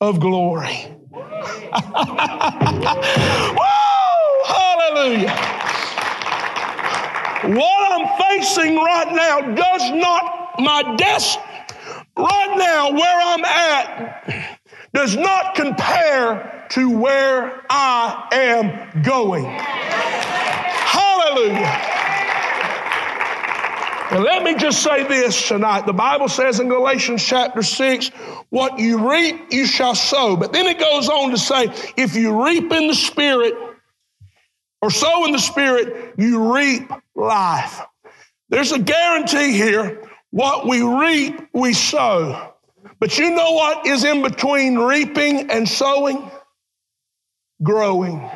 of 0.00 0.20
glory. 0.20 0.86
Woo! 1.12 1.20
Hallelujah. 4.46 5.36
What 7.44 7.92
I'm 7.92 8.08
facing 8.18 8.76
right 8.76 9.12
now 9.12 9.40
does 9.54 9.90
not, 9.92 10.60
my 10.60 10.94
desk 10.96 11.38
right 12.16 12.54
now, 12.56 12.92
where 12.92 13.20
I'm 13.20 13.44
at, 13.44 14.48
does 14.94 15.16
not 15.16 15.54
compare 15.54 16.66
to 16.70 16.90
where 16.90 17.64
I 17.70 18.28
am 18.32 19.02
going. 19.02 19.44
Hallelujah. 20.88 21.97
And 24.10 24.24
let 24.24 24.42
me 24.42 24.54
just 24.54 24.82
say 24.82 25.04
this 25.06 25.48
tonight. 25.48 25.84
The 25.84 25.92
Bible 25.92 26.28
says 26.28 26.60
in 26.60 26.68
Galatians 26.68 27.22
chapter 27.22 27.62
6, 27.62 28.08
what 28.48 28.78
you 28.78 29.10
reap, 29.10 29.52
you 29.52 29.66
shall 29.66 29.94
sow. 29.94 30.34
But 30.34 30.52
then 30.52 30.66
it 30.66 30.78
goes 30.78 31.10
on 31.10 31.30
to 31.30 31.38
say, 31.38 31.66
if 31.96 32.16
you 32.16 32.44
reap 32.44 32.72
in 32.72 32.86
the 32.86 32.94
Spirit 32.94 33.54
or 34.80 34.90
sow 34.90 35.26
in 35.26 35.32
the 35.32 35.38
Spirit, 35.38 36.14
you 36.16 36.54
reap 36.54 36.90
life. 37.14 37.82
There's 38.48 38.72
a 38.72 38.78
guarantee 38.78 39.52
here. 39.52 40.02
What 40.30 40.66
we 40.66 40.82
reap, 40.82 41.40
we 41.52 41.74
sow. 41.74 42.54
But 43.00 43.18
you 43.18 43.30
know 43.30 43.52
what 43.52 43.86
is 43.86 44.04
in 44.04 44.22
between 44.22 44.78
reaping 44.78 45.50
and 45.50 45.68
sowing? 45.68 46.30
Growing. 47.62 48.28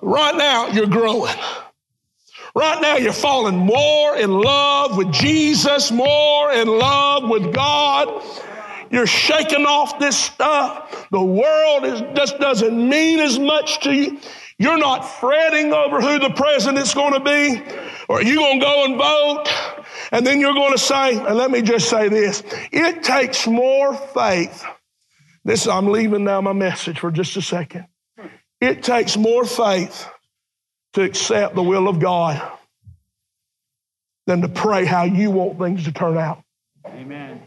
Right 0.00 0.36
now, 0.36 0.68
you're 0.68 0.86
growing. 0.86 1.34
Right 2.58 2.82
now, 2.82 2.96
you're 2.96 3.12
falling 3.12 3.56
more 3.56 4.16
in 4.16 4.32
love 4.32 4.96
with 4.96 5.12
Jesus, 5.12 5.92
more 5.92 6.52
in 6.52 6.66
love 6.66 7.30
with 7.30 7.54
God. 7.54 8.20
You're 8.90 9.06
shaking 9.06 9.64
off 9.64 10.00
this 10.00 10.18
stuff. 10.18 11.06
The 11.12 11.22
world 11.22 11.84
is, 11.84 12.00
just 12.16 12.40
doesn't 12.40 12.76
mean 12.76 13.20
as 13.20 13.38
much 13.38 13.78
to 13.82 13.92
you. 13.92 14.18
You're 14.58 14.76
not 14.76 15.02
fretting 15.02 15.72
over 15.72 16.00
who 16.00 16.18
the 16.18 16.30
president's 16.30 16.94
going 16.94 17.12
to 17.12 17.20
be, 17.20 17.62
or 18.08 18.22
you're 18.22 18.34
going 18.34 18.58
to 18.58 18.66
go 18.66 18.84
and 18.86 18.96
vote, 18.96 19.44
and 20.10 20.26
then 20.26 20.40
you're 20.40 20.54
going 20.54 20.72
to 20.72 20.78
say, 20.78 21.16
and 21.16 21.36
let 21.36 21.52
me 21.52 21.62
just 21.62 21.88
say 21.88 22.08
this 22.08 22.42
it 22.72 23.04
takes 23.04 23.46
more 23.46 23.94
faith. 23.94 24.64
This, 25.44 25.68
I'm 25.68 25.92
leaving 25.92 26.24
now 26.24 26.40
my 26.40 26.54
message 26.54 26.98
for 26.98 27.12
just 27.12 27.36
a 27.36 27.42
second. 27.42 27.86
It 28.60 28.82
takes 28.82 29.16
more 29.16 29.44
faith 29.44 30.08
to 30.94 31.02
accept 31.02 31.54
the 31.54 31.62
will 31.62 31.88
of 31.88 32.00
God 32.00 32.40
than 34.26 34.42
to 34.42 34.48
pray 34.48 34.84
how 34.84 35.04
you 35.04 35.30
want 35.30 35.58
things 35.58 35.84
to 35.84 35.92
turn 35.92 36.18
out. 36.18 36.42
Amen. 36.86 37.42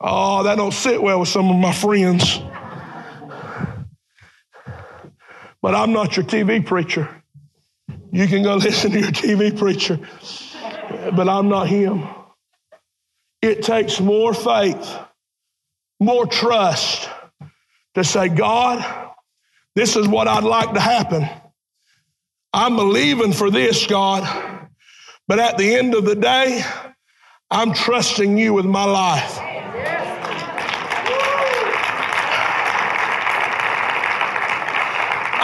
Oh, 0.00 0.42
that 0.42 0.56
don't 0.56 0.74
sit 0.74 1.02
well 1.02 1.20
with 1.20 1.28
some 1.28 1.48
of 1.48 1.56
my 1.56 1.72
friends. 1.72 2.40
But 5.62 5.74
I'm 5.74 5.92
not 5.92 6.14
your 6.16 6.26
TV 6.26 6.64
preacher. 6.64 7.08
You 8.12 8.26
can 8.26 8.42
go 8.42 8.56
listen 8.56 8.90
to 8.90 9.00
your 9.00 9.12
TV 9.12 9.56
preacher, 9.56 9.98
but 11.16 11.28
I'm 11.28 11.48
not 11.48 11.68
him. 11.68 12.06
It 13.40 13.62
takes 13.62 14.00
more 14.00 14.34
faith, 14.34 14.98
more 16.00 16.26
trust 16.26 17.08
to 17.94 18.04
say, 18.04 18.28
God, 18.28 19.03
this 19.74 19.96
is 19.96 20.06
what 20.08 20.28
I'd 20.28 20.44
like 20.44 20.72
to 20.74 20.80
happen. 20.80 21.28
I'm 22.52 22.76
believing 22.76 23.32
for 23.32 23.50
this, 23.50 23.86
God. 23.86 24.68
But 25.26 25.38
at 25.38 25.58
the 25.58 25.74
end 25.74 25.94
of 25.94 26.04
the 26.04 26.14
day, 26.14 26.62
I'm 27.50 27.72
trusting 27.72 28.36
you 28.38 28.54
with 28.54 28.66
my 28.66 28.84
life. 28.84 29.38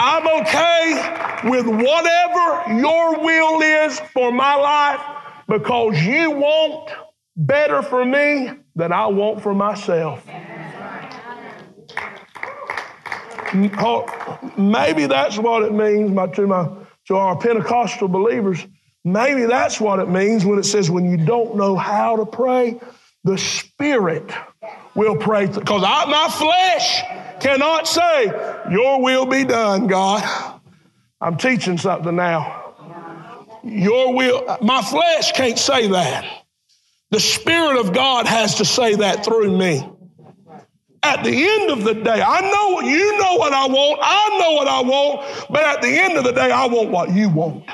I'm 0.03 0.27
okay 0.41 1.49
with 1.49 1.65
whatever 1.67 2.73
your 2.79 3.19
will 3.19 3.61
is 3.61 3.99
for 4.13 4.31
my 4.31 4.55
life 4.55 5.01
because 5.47 6.01
you 6.01 6.31
want 6.31 6.91
better 7.35 7.81
for 7.81 8.05
me 8.05 8.51
than 8.75 8.91
I 8.91 9.07
want 9.07 9.41
for 9.41 9.53
myself. 9.53 10.25
Oh, 13.53 14.39
maybe 14.57 15.07
that's 15.07 15.37
what 15.37 15.63
it 15.63 15.73
means 15.73 16.15
to, 16.35 16.47
my, 16.47 16.69
to 17.07 17.15
our 17.15 17.37
Pentecostal 17.37 18.07
believers. 18.07 18.65
Maybe 19.03 19.45
that's 19.45 19.81
what 19.81 19.99
it 19.99 20.09
means 20.09 20.45
when 20.45 20.59
it 20.59 20.63
says, 20.63 20.89
when 20.89 21.09
you 21.09 21.17
don't 21.17 21.55
know 21.55 21.75
how 21.75 22.17
to 22.17 22.25
pray, 22.25 22.79
the 23.23 23.37
Spirit 23.37 24.31
will 24.95 25.15
pray. 25.17 25.47
Because 25.47 25.81
my 25.81 26.27
flesh 26.29 27.01
cannot 27.41 27.87
say, 27.87 28.25
Your 28.71 29.01
will 29.01 29.25
be 29.25 29.43
done, 29.43 29.87
God. 29.87 30.59
I'm 31.19 31.37
teaching 31.37 31.77
something 31.77 32.15
now. 32.15 32.73
Your 33.63 34.13
will, 34.13 34.57
my 34.61 34.81
flesh 34.81 35.33
can't 35.33 35.59
say 35.59 35.87
that. 35.89 36.25
The 37.11 37.19
Spirit 37.19 37.79
of 37.79 37.93
God 37.93 38.25
has 38.25 38.55
to 38.55 38.65
say 38.65 38.95
that 38.95 39.25
through 39.25 39.55
me. 39.57 39.87
At 41.03 41.23
the 41.23 41.31
end 41.31 41.71
of 41.71 41.83
the 41.83 41.95
day, 41.95 42.21
I 42.21 42.41
know 42.41 42.81
you 42.81 43.17
know 43.17 43.35
what 43.35 43.53
I 43.53 43.65
want, 43.65 43.99
I 44.03 44.39
know 44.39 44.51
what 44.51 44.67
I 44.67 44.81
want, 44.81 45.47
but 45.49 45.63
at 45.63 45.81
the 45.81 45.87
end 45.87 46.17
of 46.17 46.23
the 46.23 46.31
day, 46.31 46.51
I 46.51 46.65
want 46.67 46.89
what 46.89 47.11
you 47.11 47.29
want. 47.29 47.65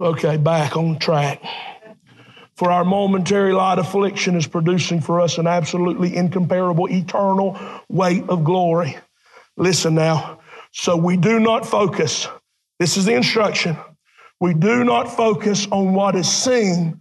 Okay, 0.00 0.36
back 0.36 0.76
on 0.76 0.98
track. 0.98 1.42
For 2.54 2.70
our 2.70 2.84
momentary 2.84 3.52
light 3.52 3.78
affliction 3.78 4.36
is 4.36 4.46
producing 4.46 5.00
for 5.00 5.20
us 5.20 5.38
an 5.38 5.46
absolutely 5.46 6.14
incomparable 6.14 6.86
eternal 6.88 7.58
weight 7.88 8.28
of 8.28 8.44
glory. 8.44 8.96
Listen 9.56 9.94
now. 9.96 10.40
So 10.70 10.96
we 10.96 11.16
do 11.16 11.40
not 11.40 11.66
focus. 11.66 12.28
This 12.78 12.96
is 12.96 13.04
the 13.04 13.14
instruction. 13.14 13.76
We 14.40 14.54
do 14.54 14.84
not 14.84 15.04
focus 15.04 15.66
on 15.70 15.94
what 15.94 16.16
is 16.16 16.30
seen, 16.30 17.00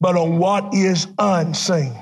but 0.00 0.16
on 0.16 0.38
what 0.38 0.74
is 0.74 1.06
unseen. 1.18 1.94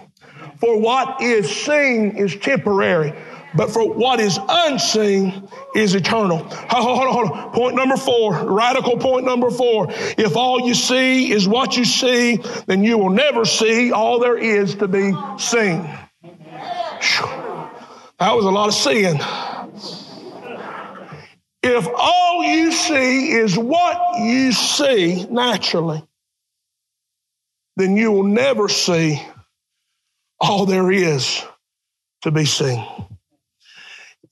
For 0.60 0.78
what 0.78 1.20
is 1.20 1.50
seen 1.50 2.16
is 2.16 2.36
temporary, 2.36 3.12
but 3.54 3.70
for 3.70 3.92
what 3.92 4.20
is 4.20 4.38
unseen 4.48 5.48
is 5.74 5.94
eternal. 5.94 6.38
Hold 6.70 6.98
on, 6.98 7.12
hold 7.12 7.30
on. 7.30 7.52
Point 7.52 7.76
number 7.76 7.96
four, 7.96 8.52
radical 8.52 8.96
point 8.98 9.24
number 9.24 9.50
four. 9.50 9.86
If 9.90 10.36
all 10.36 10.60
you 10.66 10.74
see 10.74 11.30
is 11.32 11.48
what 11.48 11.76
you 11.76 11.84
see, 11.84 12.38
then 12.66 12.84
you 12.84 12.98
will 12.98 13.10
never 13.10 13.44
see 13.44 13.92
all 13.92 14.18
there 14.18 14.36
is 14.36 14.74
to 14.76 14.88
be 14.88 15.12
seen. 15.38 15.88
That 18.18 18.32
was 18.34 18.44
a 18.44 18.50
lot 18.50 18.68
of 18.68 18.74
seeing. 18.74 19.20
If 21.62 21.88
all 21.94 22.44
you 22.44 22.72
see 22.72 23.30
is 23.32 23.58
what 23.58 24.20
you 24.20 24.52
see 24.52 25.26
naturally, 25.26 26.02
then 27.76 27.96
you 27.96 28.10
will 28.10 28.24
never 28.24 28.68
see 28.68 29.22
all 30.40 30.66
there 30.66 30.90
is 30.90 31.42
to 32.22 32.30
be 32.30 32.44
seen. 32.44 32.84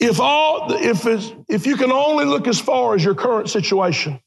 If 0.00 0.18
all 0.20 0.72
if 0.72 1.06
it's, 1.06 1.32
if 1.48 1.66
you 1.66 1.76
can 1.76 1.92
only 1.92 2.24
look 2.24 2.48
as 2.48 2.60
far 2.60 2.94
as 2.94 3.04
your 3.04 3.14
current 3.14 3.48
situation, 3.48 4.20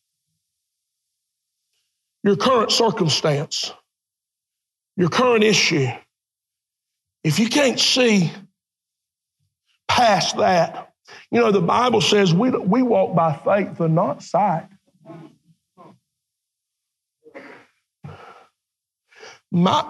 your 2.23 2.37
current 2.37 2.71
circumstance, 2.71 3.73
your 4.95 5.09
current 5.09 5.43
issue, 5.43 5.87
if 7.23 7.39
you 7.39 7.49
can't 7.49 7.79
see 7.79 8.31
past 9.87 10.37
that, 10.37 10.93
you 11.31 11.39
know 11.39 11.51
the 11.51 11.61
Bible 11.61 12.01
says 12.01 12.33
we 12.33 12.49
we 12.51 12.81
walk 12.81 13.15
by 13.15 13.35
faith 13.35 13.79
and 13.79 13.95
not 13.95 14.23
sight. 14.23 14.67
My, 19.57 19.83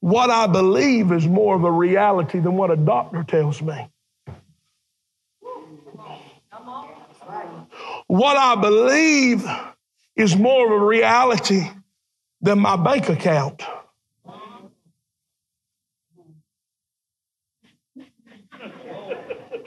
what 0.00 0.30
I 0.30 0.46
believe 0.46 1.12
is 1.12 1.26
more 1.26 1.54
of 1.54 1.64
a 1.64 1.70
reality 1.70 2.38
than 2.40 2.56
what 2.56 2.70
a 2.70 2.76
doctor 2.76 3.22
tells 3.22 3.60
me. 3.60 3.90
What 8.06 8.36
I 8.36 8.54
believe 8.56 9.44
is 10.16 10.36
more 10.36 10.66
of 10.66 10.82
a 10.82 10.84
reality 10.84 11.68
than 12.40 12.58
my 12.58 12.76
bank 12.76 13.08
account. 13.08 13.62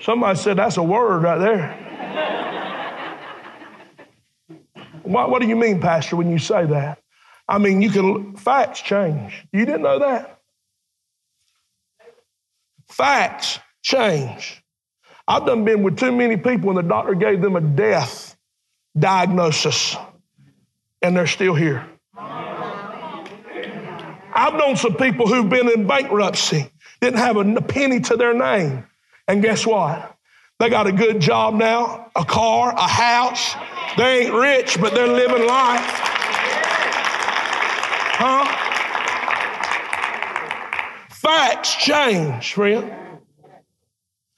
Somebody 0.01 0.38
said 0.38 0.57
that's 0.57 0.78
a 0.78 0.84
word 0.84 1.24
right 1.24 1.38
there. 1.38 1.80
what, 5.03 5.30
what 5.30 5.41
do 5.41 5.47
you 5.47 5.55
mean, 5.55 5.80
Pastor, 5.80 6.15
when 6.15 6.30
you 6.30 6.39
say 6.39 6.65
that? 6.65 7.03
I 7.54 7.60
mean, 7.60 7.84
you 7.84 7.91
can, 7.91 8.36
facts 8.36 8.82
change. 8.82 9.45
You 9.54 9.64
didn't 9.68 9.84
know 9.84 9.99
that? 9.99 10.39
Facts 12.88 13.60
change. 13.84 14.64
I've 15.28 15.45
done 15.45 15.64
been 15.64 15.84
with 15.84 15.99
too 15.99 16.12
many 16.12 16.36
people 16.36 16.70
and 16.70 16.80
the 16.80 16.82
doctor 16.82 17.14
gave 17.14 17.41
them 17.41 17.56
a 17.56 17.62
death 17.62 18.36
diagnosis 18.97 19.95
and 21.04 21.16
they're 21.16 21.28
still 21.28 21.54
here. 21.54 21.88
I've 24.36 24.56
known 24.56 24.76
some 24.76 24.95
people 24.95 25.28
who've 25.28 25.47
been 25.47 25.70
in 25.70 25.86
bankruptcy, 25.86 26.72
didn't 27.01 27.20
have 27.20 27.38
a 27.38 27.62
penny 27.62 27.99
to 27.99 28.18
their 28.18 28.34
name, 28.34 28.88
And 29.28 29.43
guess 29.43 29.64
what? 29.64 30.18
They 30.60 30.70
got 30.70 30.88
a 30.88 30.91
good 30.91 31.20
job 31.20 31.54
now, 31.54 32.10
a 32.16 32.26
car, 32.26 32.74
a 32.76 32.88
house. 32.88 33.54
They 33.95 34.22
ain't 34.22 34.34
rich, 34.34 34.82
but 34.82 34.95
they're 34.95 35.08
living 35.08 35.45
life. 35.45 36.14
Huh? 38.16 38.45
Facts 41.24 41.76
change, 41.76 42.53
friend. 42.53 42.93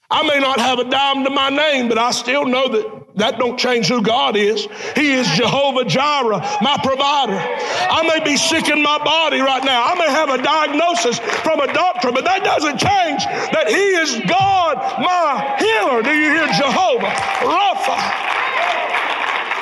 I 0.08 0.22
may 0.22 0.38
not 0.38 0.60
have 0.60 0.78
a 0.78 0.88
dime 0.88 1.24
to 1.24 1.30
my 1.30 1.50
name, 1.50 1.88
but 1.88 1.98
I 1.98 2.12
still 2.12 2.46
know 2.46 2.68
that 2.68 3.06
that 3.16 3.38
don't 3.38 3.58
change 3.58 3.88
who 3.88 4.02
God 4.02 4.36
is. 4.36 4.68
He 4.94 5.12
is 5.12 5.26
Jehovah 5.28 5.84
Jireh, 5.84 6.38
my 6.60 6.78
provider. 6.82 7.38
I 7.38 8.06
may 8.06 8.22
be 8.22 8.36
sick 8.36 8.68
in 8.68 8.82
my 8.82 8.98
body 8.98 9.40
right 9.40 9.64
now. 9.64 9.84
I 9.84 9.94
may 9.94 10.08
have 10.08 10.28
a 10.30 10.40
diagnosis 10.40 11.18
from 11.18 11.60
a 11.60 11.72
doctor, 11.72 12.12
but 12.12 12.24
that 12.24 12.44
doesn't 12.44 12.78
change 12.78 13.24
that 13.24 13.68
He 13.68 13.74
is 13.74 14.20
God, 14.28 14.76
my 15.00 15.56
healer. 15.58 16.02
Do 16.02 16.10
you 16.10 16.30
hear 16.30 16.46
Jehovah? 16.54 17.10
Rapha, 17.50 17.98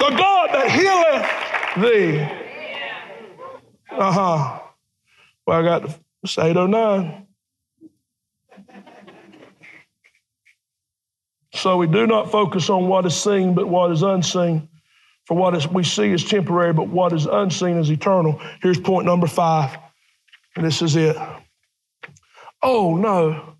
the 0.01 0.17
God 0.17 0.51
that 0.53 0.69
healeth 0.71 1.91
thee. 1.91 2.21
Uh 3.93 4.13
huh. 4.13 4.61
Well, 5.47 5.61
I 5.61 5.63
got 5.63 6.04
say 6.29 6.51
809. 6.51 7.27
So 11.55 11.77
we 11.77 11.87
do 11.87 12.07
not 12.07 12.31
focus 12.31 12.69
on 12.69 12.89
what 12.89 13.07
is 13.07 13.15
seen, 13.15 13.55
but 13.55 13.69
what 13.69 13.93
is 13.93 14.03
unseen. 14.03 14.69
For 15.27 15.37
what 15.37 15.55
is, 15.55 15.67
we 15.69 15.85
see 15.85 16.11
is 16.11 16.25
temporary, 16.25 16.73
but 16.73 16.89
what 16.89 17.13
is 17.13 17.27
unseen 17.27 17.79
is 17.79 17.91
eternal. 17.91 18.41
Here's 18.61 18.79
point 18.79 19.07
number 19.07 19.27
five, 19.27 19.77
and 20.57 20.67
this 20.67 20.83
is 20.83 20.97
it. 20.97 21.17
Oh, 22.63 22.97
no, 22.97 23.55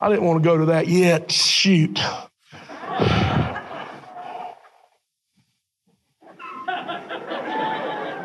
I 0.00 0.08
didn't 0.08 0.24
want 0.24 0.42
to 0.42 0.48
go 0.48 0.56
to 0.58 0.64
that 0.66 0.88
yet. 0.88 1.30
Shoot. 1.30 1.94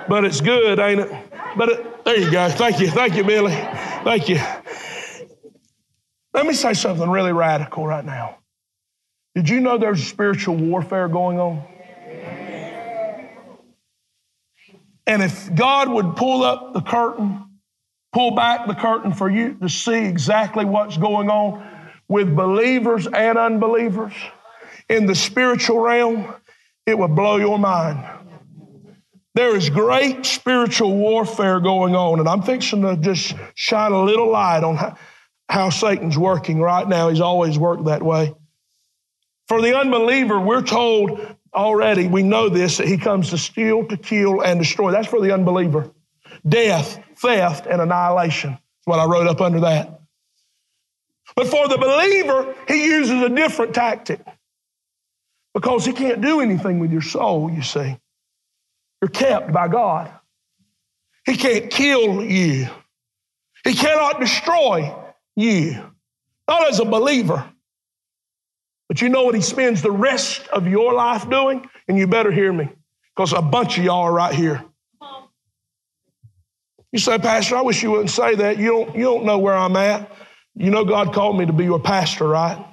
but 0.07 0.25
it's 0.25 0.41
good, 0.41 0.79
ain't 0.79 1.01
it? 1.01 1.11
But 1.55 1.69
it, 1.69 1.92
there 2.05 2.17
you 2.17 2.31
go. 2.31 2.49
Thank 2.49 2.79
you. 2.79 2.89
Thank 2.89 3.15
you, 3.15 3.23
Billy. 3.23 3.53
Thank 4.03 4.29
you. 4.29 4.39
Let 6.33 6.45
me 6.45 6.53
say 6.53 6.73
something 6.73 7.09
really 7.09 7.31
radical 7.31 7.85
right 7.85 8.03
now. 8.03 8.37
Did 9.35 9.49
you 9.49 9.59
know 9.59 9.77
there's 9.77 10.05
spiritual 10.05 10.55
warfare 10.55 11.07
going 11.07 11.39
on? 11.39 11.63
And 15.05 15.21
if 15.21 15.53
God 15.53 15.89
would 15.89 16.15
pull 16.15 16.43
up 16.43 16.73
the 16.73 16.81
curtain, 16.81 17.43
pull 18.13 18.31
back 18.31 18.67
the 18.67 18.75
curtain 18.75 19.13
for 19.13 19.29
you 19.29 19.55
to 19.55 19.69
see 19.69 20.05
exactly 20.05 20.65
what's 20.65 20.97
going 20.97 21.29
on 21.29 21.67
with 22.07 22.35
believers 22.35 23.07
and 23.07 23.37
unbelievers 23.37 24.13
in 24.89 25.05
the 25.05 25.15
spiritual 25.15 25.79
realm, 25.79 26.33
it 26.85 26.97
would 26.97 27.15
blow 27.15 27.37
your 27.37 27.57
mind. 27.57 28.05
There 29.35 29.55
is 29.55 29.69
great 29.69 30.25
spiritual 30.25 30.95
warfare 30.95 31.59
going 31.59 31.95
on, 31.95 32.19
and 32.19 32.29
I'm 32.29 32.43
fixing 32.43 32.83
to 32.83 32.95
just 32.97 33.33
shine 33.55 33.91
a 33.91 34.03
little 34.03 34.31
light 34.31 34.63
on 34.63 34.95
how, 35.49 35.69
Satan's 35.69 36.17
working 36.17 36.59
right 36.59 36.87
now. 36.87 37.09
He's 37.09 37.19
always 37.19 37.57
worked 37.57 37.85
that 37.85 38.03
way. 38.03 38.33
For 39.47 39.61
the 39.61 39.77
unbeliever, 39.77 40.39
we're 40.39 40.61
told 40.61 41.19
already, 41.53 42.07
we 42.07 42.23
know 42.23 42.49
this, 42.49 42.77
that 42.77 42.87
he 42.87 42.97
comes 42.97 43.31
to 43.31 43.37
steal, 43.37 43.87
to 43.87 43.97
kill, 43.97 44.41
and 44.41 44.59
destroy. 44.59 44.91
That's 44.91 45.07
for 45.07 45.21
the 45.21 45.33
unbeliever. 45.33 45.91
Death, 46.47 46.99
theft, 47.17 47.65
and 47.65 47.81
annihilation 47.81 48.51
is 48.51 48.85
what 48.85 48.99
I 48.99 49.05
wrote 49.05 49.27
up 49.27 49.41
under 49.41 49.61
that. 49.61 49.99
But 51.35 51.47
for 51.47 51.67
the 51.67 51.77
believer, 51.77 52.55
he 52.67 52.85
uses 52.85 53.21
a 53.21 53.29
different 53.29 53.73
tactic 53.73 54.21
because 55.53 55.85
he 55.85 55.93
can't 55.93 56.21
do 56.21 56.39
anything 56.41 56.79
with 56.79 56.91
your 56.91 57.01
soul, 57.01 57.51
you 57.51 57.63
see. 57.63 57.97
You're 59.03 59.09
kept 59.09 59.51
by 59.51 59.67
God. 59.67 60.09
He 61.25 61.35
can't 61.35 61.69
kill 61.69 62.23
you, 62.23 62.69
he 63.65 63.73
cannot 63.73 64.21
destroy 64.21 64.95
you. 65.35 65.83
Not 66.47 66.69
as 66.69 66.79
a 66.79 66.85
believer. 66.85 67.43
But 68.87 69.01
you 69.01 69.09
know 69.09 69.23
what 69.23 69.35
he 69.35 69.41
spends 69.41 69.81
the 69.81 69.91
rest 69.91 70.47
of 70.47 70.69
your 70.69 70.93
life 70.93 71.29
doing? 71.29 71.69
And 71.89 71.97
you 71.97 72.07
better 72.07 72.31
hear 72.31 72.53
me, 72.53 72.69
because 73.13 73.33
a 73.33 73.41
bunch 73.41 73.77
of 73.77 73.83
y'all 73.83 74.03
are 74.03 74.13
right 74.13 74.33
here. 74.33 74.63
You 76.93 76.99
say, 76.99 77.17
Pastor, 77.17 77.57
I 77.57 77.61
wish 77.61 77.83
you 77.83 77.91
wouldn't 77.91 78.09
say 78.09 78.35
that. 78.35 78.57
You 78.57 78.67
don't, 78.69 78.95
you 78.95 79.03
don't 79.03 79.25
know 79.25 79.37
where 79.37 79.55
I'm 79.55 79.75
at. 79.75 80.09
You 80.55 80.69
know 80.69 80.85
God 80.85 81.13
called 81.13 81.37
me 81.37 81.45
to 81.45 81.51
be 81.51 81.65
your 81.65 81.79
pastor, 81.79 82.25
right? 82.25 82.72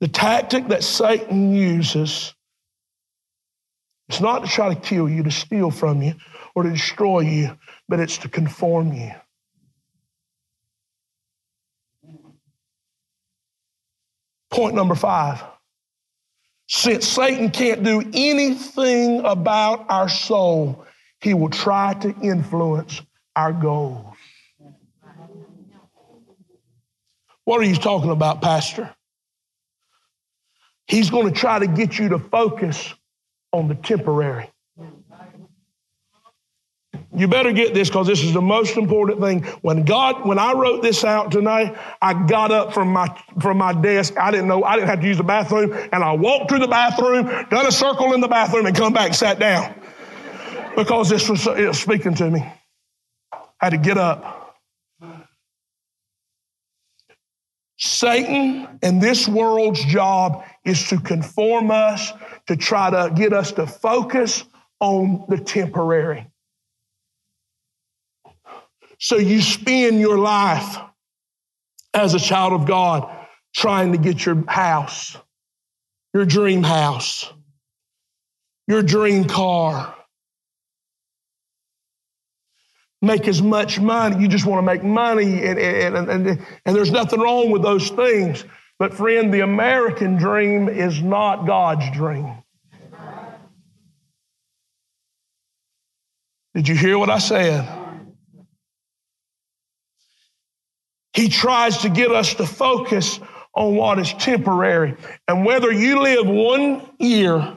The 0.00 0.08
tactic 0.08 0.68
that 0.68 0.82
Satan 0.84 1.54
uses 1.54 2.34
is 4.08 4.20
not 4.20 4.44
to 4.44 4.50
try 4.50 4.74
to 4.74 4.80
kill 4.80 5.08
you, 5.08 5.22
to 5.22 5.30
steal 5.30 5.70
from 5.70 6.02
you, 6.02 6.14
or 6.54 6.64
to 6.64 6.70
destroy 6.70 7.20
you, 7.20 7.56
but 7.88 8.00
it's 8.00 8.18
to 8.18 8.28
conform 8.28 8.92
you. 8.92 9.12
Point 14.50 14.74
number 14.74 14.94
five. 14.94 15.42
Since 16.68 17.08
Satan 17.08 17.50
can't 17.50 17.82
do 17.82 18.00
anything 18.14 19.20
about 19.24 19.86
our 19.90 20.08
soul, 20.08 20.86
he 21.20 21.34
will 21.34 21.50
try 21.50 21.94
to 21.94 22.14
influence 22.22 23.02
our 23.34 23.52
goals. 23.52 24.14
What 27.44 27.60
are 27.60 27.64
you 27.64 27.76
talking 27.76 28.10
about, 28.10 28.40
Pastor? 28.40 28.94
He's 30.86 31.10
going 31.10 31.32
to 31.32 31.38
try 31.38 31.58
to 31.58 31.66
get 31.66 31.98
you 31.98 32.10
to 32.10 32.18
focus 32.18 32.92
on 33.52 33.68
the 33.68 33.74
temporary. 33.74 34.50
You 37.16 37.28
better 37.28 37.52
get 37.52 37.74
this 37.74 37.88
because 37.88 38.08
this 38.08 38.24
is 38.24 38.32
the 38.32 38.42
most 38.42 38.76
important 38.76 39.20
thing. 39.20 39.44
When 39.62 39.84
God, 39.84 40.26
when 40.26 40.38
I 40.38 40.52
wrote 40.52 40.82
this 40.82 41.04
out 41.04 41.30
tonight, 41.30 41.76
I 42.02 42.26
got 42.26 42.50
up 42.50 42.74
from 42.74 42.88
my 42.88 43.06
from 43.40 43.58
my 43.58 43.72
desk. 43.72 44.14
I 44.18 44.32
didn't 44.32 44.48
know 44.48 44.64
I 44.64 44.74
didn't 44.74 44.88
have 44.88 45.00
to 45.00 45.06
use 45.06 45.18
the 45.18 45.24
bathroom, 45.24 45.72
and 45.92 46.02
I 46.02 46.12
walked 46.12 46.50
through 46.50 46.58
the 46.58 46.68
bathroom, 46.68 47.26
done 47.50 47.66
a 47.66 47.72
circle 47.72 48.14
in 48.14 48.20
the 48.20 48.28
bathroom, 48.28 48.66
and 48.66 48.76
come 48.76 48.92
back, 48.92 49.14
sat 49.14 49.38
down 49.38 49.74
because 50.76 51.08
this 51.08 51.28
was, 51.28 51.46
was 51.46 51.80
speaking 51.80 52.14
to 52.14 52.28
me. 52.28 52.40
I 53.32 53.38
had 53.60 53.70
to 53.70 53.78
get 53.78 53.96
up. 53.96 54.56
Satan 57.76 58.78
and 58.82 59.00
this 59.00 59.28
world's 59.28 59.84
job 59.84 60.44
is 60.64 60.88
to 60.88 60.98
conform 60.98 61.70
us, 61.70 62.12
to 62.46 62.56
try 62.56 62.90
to 62.90 63.12
get 63.14 63.32
us 63.32 63.52
to 63.52 63.66
focus 63.66 64.44
on 64.80 65.24
the 65.28 65.38
temporary. 65.38 66.26
So 68.98 69.16
you 69.16 69.42
spend 69.42 70.00
your 70.00 70.18
life 70.18 70.78
as 71.92 72.14
a 72.14 72.18
child 72.18 72.52
of 72.52 72.66
God 72.66 73.08
trying 73.54 73.92
to 73.92 73.98
get 73.98 74.24
your 74.24 74.42
house, 74.48 75.16
your 76.12 76.24
dream 76.24 76.62
house, 76.62 77.32
your 78.66 78.82
dream 78.82 79.24
car. 79.24 79.94
Make 83.02 83.28
as 83.28 83.42
much 83.42 83.78
money. 83.78 84.22
You 84.22 84.28
just 84.28 84.46
want 84.46 84.58
to 84.58 84.62
make 84.62 84.82
money, 84.82 85.44
and, 85.44 85.58
and, 85.58 86.08
and, 86.10 86.46
and 86.64 86.76
there's 86.76 86.90
nothing 86.90 87.20
wrong 87.20 87.50
with 87.50 87.62
those 87.62 87.90
things. 87.90 88.44
But, 88.78 88.94
friend, 88.94 89.32
the 89.32 89.40
American 89.40 90.16
dream 90.16 90.68
is 90.68 91.00
not 91.00 91.46
God's 91.46 91.90
dream. 91.92 92.42
Did 96.54 96.68
you 96.68 96.76
hear 96.76 96.98
what 96.98 97.10
I 97.10 97.18
said? 97.18 97.68
He 101.12 101.28
tries 101.28 101.78
to 101.78 101.88
get 101.88 102.10
us 102.10 102.34
to 102.34 102.46
focus 102.46 103.20
on 103.54 103.76
what 103.76 103.98
is 103.98 104.12
temporary. 104.14 104.96
And 105.28 105.44
whether 105.44 105.70
you 105.70 106.02
live 106.02 106.26
one 106.26 106.82
year, 106.98 107.54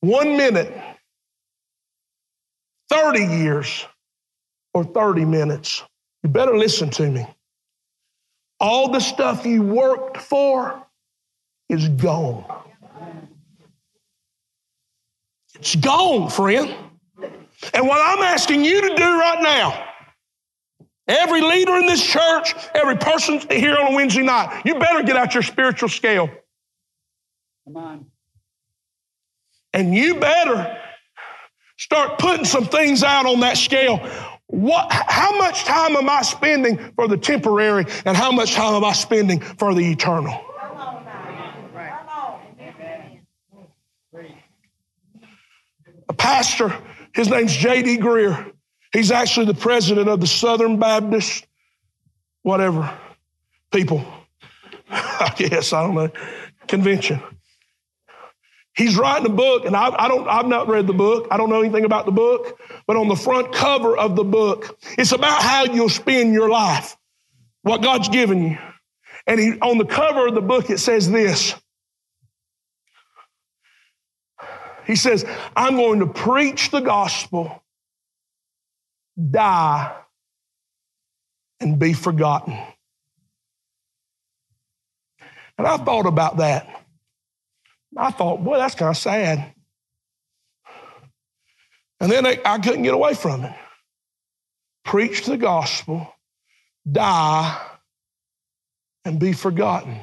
one 0.00 0.36
minute, 0.36 0.72
30 2.90 3.20
years, 3.20 3.86
or 4.74 4.84
30 4.84 5.24
minutes, 5.24 5.82
you 6.22 6.28
better 6.28 6.56
listen 6.56 6.90
to 6.90 7.10
me. 7.10 7.26
All 8.60 8.90
the 8.90 9.00
stuff 9.00 9.46
you 9.46 9.62
worked 9.62 10.16
for 10.16 10.86
is 11.68 11.88
gone. 11.88 12.44
It's 15.54 15.76
gone, 15.76 16.30
friend. 16.30 16.74
And 17.74 17.88
what 17.88 18.00
I'm 18.00 18.22
asking 18.22 18.64
you 18.64 18.80
to 18.80 18.94
do 18.94 19.18
right 19.18 19.42
now 19.42 19.88
Every 21.08 21.40
leader 21.40 21.74
in 21.76 21.86
this 21.86 22.04
church, 22.04 22.54
every 22.74 22.98
person 22.98 23.40
here 23.50 23.74
on 23.74 23.92
a 23.92 23.96
Wednesday 23.96 24.22
night, 24.22 24.62
you 24.66 24.78
better 24.78 25.02
get 25.02 25.16
out 25.16 25.32
your 25.32 25.42
spiritual 25.42 25.88
scale. 25.88 26.28
Come 27.64 27.76
on. 27.76 28.06
And 29.72 29.94
you 29.94 30.16
better 30.16 30.76
start 31.78 32.18
putting 32.18 32.44
some 32.44 32.66
things 32.66 33.02
out 33.02 33.24
on 33.24 33.40
that 33.40 33.56
scale. 33.56 34.06
What, 34.48 34.90
how 34.90 35.36
much 35.36 35.64
time 35.64 35.94
am 35.94 36.08
I 36.08 36.22
spending 36.22 36.78
for 36.94 37.06
the 37.06 37.18
temporary 37.18 37.84
and 38.06 38.16
how 38.16 38.32
much 38.32 38.54
time 38.54 38.74
am 38.74 38.84
I 38.84 38.92
spending 38.92 39.40
for 39.40 39.74
the 39.74 39.92
eternal? 39.92 40.42
A 46.08 46.14
pastor, 46.14 46.74
his 47.14 47.28
name's 47.28 47.54
J.D. 47.54 47.98
Greear. 47.98 48.52
He's 48.94 49.10
actually 49.10 49.44
the 49.44 49.54
president 49.54 50.08
of 50.08 50.20
the 50.20 50.26
Southern 50.26 50.78
Baptist, 50.78 51.46
whatever, 52.40 52.90
people. 53.70 54.02
I 54.90 55.30
guess, 55.36 55.74
I 55.74 55.82
don't 55.82 55.94
know, 55.94 56.10
convention. 56.66 57.20
He's 58.78 58.96
writing 58.96 59.26
a 59.26 59.34
book, 59.34 59.64
and 59.64 59.74
I, 59.74 59.92
I, 59.98 60.06
don't, 60.06 60.28
I've 60.28 60.46
not 60.46 60.68
read 60.68 60.86
the 60.86 60.92
book. 60.92 61.26
I 61.32 61.36
don't 61.36 61.50
know 61.50 61.60
anything 61.60 61.84
about 61.84 62.06
the 62.06 62.12
book, 62.12 62.60
but 62.86 62.96
on 62.96 63.08
the 63.08 63.16
front 63.16 63.52
cover 63.52 63.98
of 63.98 64.14
the 64.14 64.22
book, 64.22 64.78
it's 64.96 65.10
about 65.10 65.42
how 65.42 65.64
you'll 65.64 65.88
spend 65.88 66.32
your 66.32 66.48
life, 66.48 66.96
what 67.62 67.82
God's 67.82 68.08
given 68.08 68.40
you. 68.52 68.58
And 69.26 69.40
he, 69.40 69.58
on 69.58 69.78
the 69.78 69.84
cover 69.84 70.28
of 70.28 70.36
the 70.36 70.40
book, 70.40 70.70
it 70.70 70.78
says 70.78 71.10
this. 71.10 71.56
He 74.86 74.94
says, 74.94 75.26
I'm 75.56 75.74
going 75.74 75.98
to 75.98 76.06
preach 76.06 76.70
the 76.70 76.78
gospel, 76.78 77.60
die, 79.18 79.92
and 81.58 81.80
be 81.80 81.94
forgotten. 81.94 82.56
And 85.58 85.66
I 85.66 85.78
thought 85.78 86.06
about 86.06 86.36
that. 86.36 86.84
I 87.96 88.10
thought, 88.10 88.44
boy, 88.44 88.58
that's 88.58 88.74
kind 88.74 88.90
of 88.90 88.96
sad. 88.96 89.54
And 92.00 92.12
then 92.12 92.26
I, 92.26 92.58
couldn't 92.58 92.82
get 92.82 92.94
away 92.94 93.14
from 93.14 93.44
it. 93.44 93.54
Preach 94.84 95.26
the 95.26 95.36
gospel, 95.36 96.12
die, 96.90 97.60
and 99.04 99.18
be 99.18 99.32
forgotten. 99.32 99.98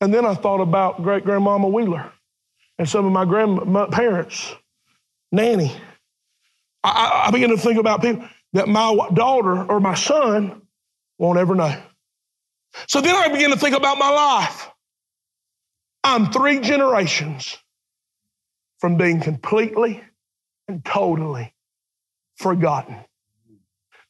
And 0.00 0.12
then 0.12 0.24
I 0.24 0.34
thought 0.34 0.60
about 0.60 1.02
great 1.02 1.24
grandmama 1.24 1.68
Wheeler 1.68 2.10
and 2.78 2.88
some 2.88 3.04
of 3.04 3.12
my 3.12 3.24
grandparents, 3.24 4.54
Nanny. 5.30 5.76
I, 6.82 7.24
I 7.26 7.30
began 7.30 7.50
to 7.50 7.58
think 7.58 7.78
about 7.78 8.00
people 8.00 8.26
that 8.54 8.68
my 8.68 9.08
daughter 9.12 9.64
or 9.64 9.80
my 9.80 9.94
son 9.94 10.62
won't 11.18 11.38
ever 11.38 11.54
know. 11.54 11.80
So 12.88 13.00
then 13.00 13.14
I 13.14 13.28
began 13.28 13.50
to 13.50 13.56
think 13.56 13.76
about 13.76 13.98
my 13.98 14.08
life. 14.08 14.69
I'm 16.02 16.32
three 16.32 16.60
generations 16.60 17.56
from 18.78 18.96
being 18.96 19.20
completely 19.20 20.02
and 20.68 20.84
totally 20.84 21.52
forgotten. 22.36 22.96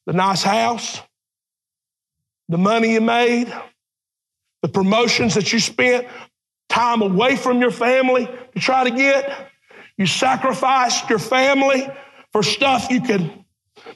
The 0.06 0.12
nice 0.12 0.42
house, 0.42 1.00
the 2.48 2.58
money 2.58 2.92
you 2.92 3.00
made, 3.00 3.52
the 4.62 4.68
promotions 4.68 5.34
that 5.34 5.52
you 5.52 5.58
spent 5.58 6.06
time 6.68 7.02
away 7.02 7.36
from 7.36 7.60
your 7.60 7.70
family 7.70 8.26
to 8.26 8.60
try 8.60 8.84
to 8.84 8.90
get. 8.90 9.48
You 9.96 10.06
sacrificed 10.06 11.10
your 11.10 11.18
family 11.18 11.88
for 12.32 12.42
stuff 12.42 12.90
you 12.90 13.00
could, 13.00 13.44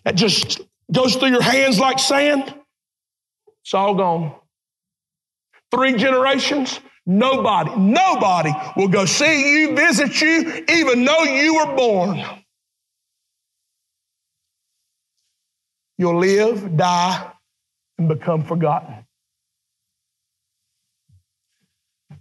that 0.04 0.16
just 0.16 0.60
goes 0.92 1.16
through 1.16 1.30
your 1.30 1.42
hands 1.42 1.78
like 1.78 1.98
sand. 1.98 2.54
It's 3.62 3.74
all 3.74 3.94
gone. 3.94 4.34
Three 5.70 5.94
generations, 5.94 6.80
Nobody, 7.06 7.76
nobody 7.76 8.50
will 8.76 8.88
go 8.88 9.04
see 9.04 9.60
you, 9.60 9.76
visit 9.76 10.20
you, 10.20 10.64
even 10.68 11.04
though 11.04 11.22
you 11.24 11.56
were 11.56 11.76
born. 11.76 12.22
You'll 15.98 16.18
live, 16.18 16.76
die, 16.76 17.30
and 17.98 18.08
become 18.08 18.42
forgotten. 18.42 19.06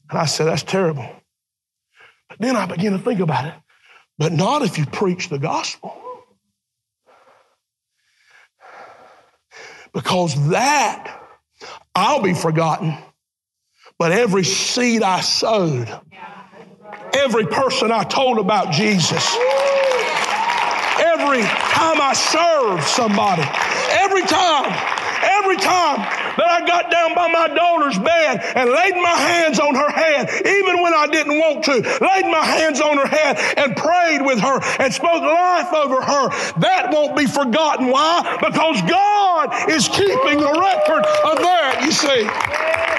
And 0.10 0.20
I 0.20 0.26
said, 0.26 0.48
That's 0.48 0.64
terrible. 0.64 1.10
But 2.30 2.40
then 2.40 2.56
I 2.56 2.66
began 2.66 2.92
to 2.92 3.00
think 3.00 3.20
about 3.20 3.46
it. 3.46 3.54
But 4.18 4.34
not 4.34 4.64
if 4.64 4.78
you 4.78 4.86
preach 4.86 5.30
the 5.30 5.40
gospel. 5.40 5.98
Because 9.94 10.50
that, 10.50 11.22
I'll 11.96 12.22
be 12.22 12.34
forgotten 12.34 12.98
but 13.98 14.12
every 14.12 14.44
seed 14.44 15.04
I 15.04 15.22
sowed, 15.22 15.90
every 17.14 17.46
person 17.46 17.92
I 17.92 18.04
told 18.04 18.40
about 18.40 18.72
Jesus, 18.72 19.36
every 21.00 21.42
time 21.42 22.02
I 22.02 22.14
served 22.14 22.84
somebody, 22.84 23.44
every 23.92 24.24
time, 24.24 24.66
every 25.24 25.58
time 25.58 25.98
that 26.38 26.50
I 26.50 26.66
got 26.66 26.90
down 26.90 27.14
by 27.16 27.28
my 27.28 27.48
daughter's 27.54 27.98
bed 28.00 28.42
and 28.56 28.70
laid 28.70 28.96
my 28.96 29.16
hands 29.16 29.60
on 29.60 29.76
her 29.76 29.90
head, 29.92 30.30
even 30.46 30.82
when 30.82 30.94
I 30.94 31.08
didn't 31.08 31.38
want 31.38 31.64
to, 31.66 31.74
laid 31.74 32.26
my 32.26 32.44
hands 32.44 32.82
on 32.82 32.98
her 32.98 33.08
head 33.08 33.38
and 33.58 33.76
prayed 33.76 34.22
with 34.22 34.40
her 34.40 34.60
and 34.80 34.94
spoke 34.94 35.22
life 35.22 35.72
over 35.74 36.02
her, 36.02 36.30
that 36.60 36.90
won't 36.92 37.16
be 37.16 37.26
forgotten. 37.26 37.88
Why? 37.88 38.38
Because 38.42 38.82
God 38.90 39.70
is 39.70 39.88
keeping 39.88 40.42
a 40.42 40.54
record 40.60 41.06
of 41.30 41.38
that, 41.40 41.82
you 41.86 41.92
see. 41.92 42.93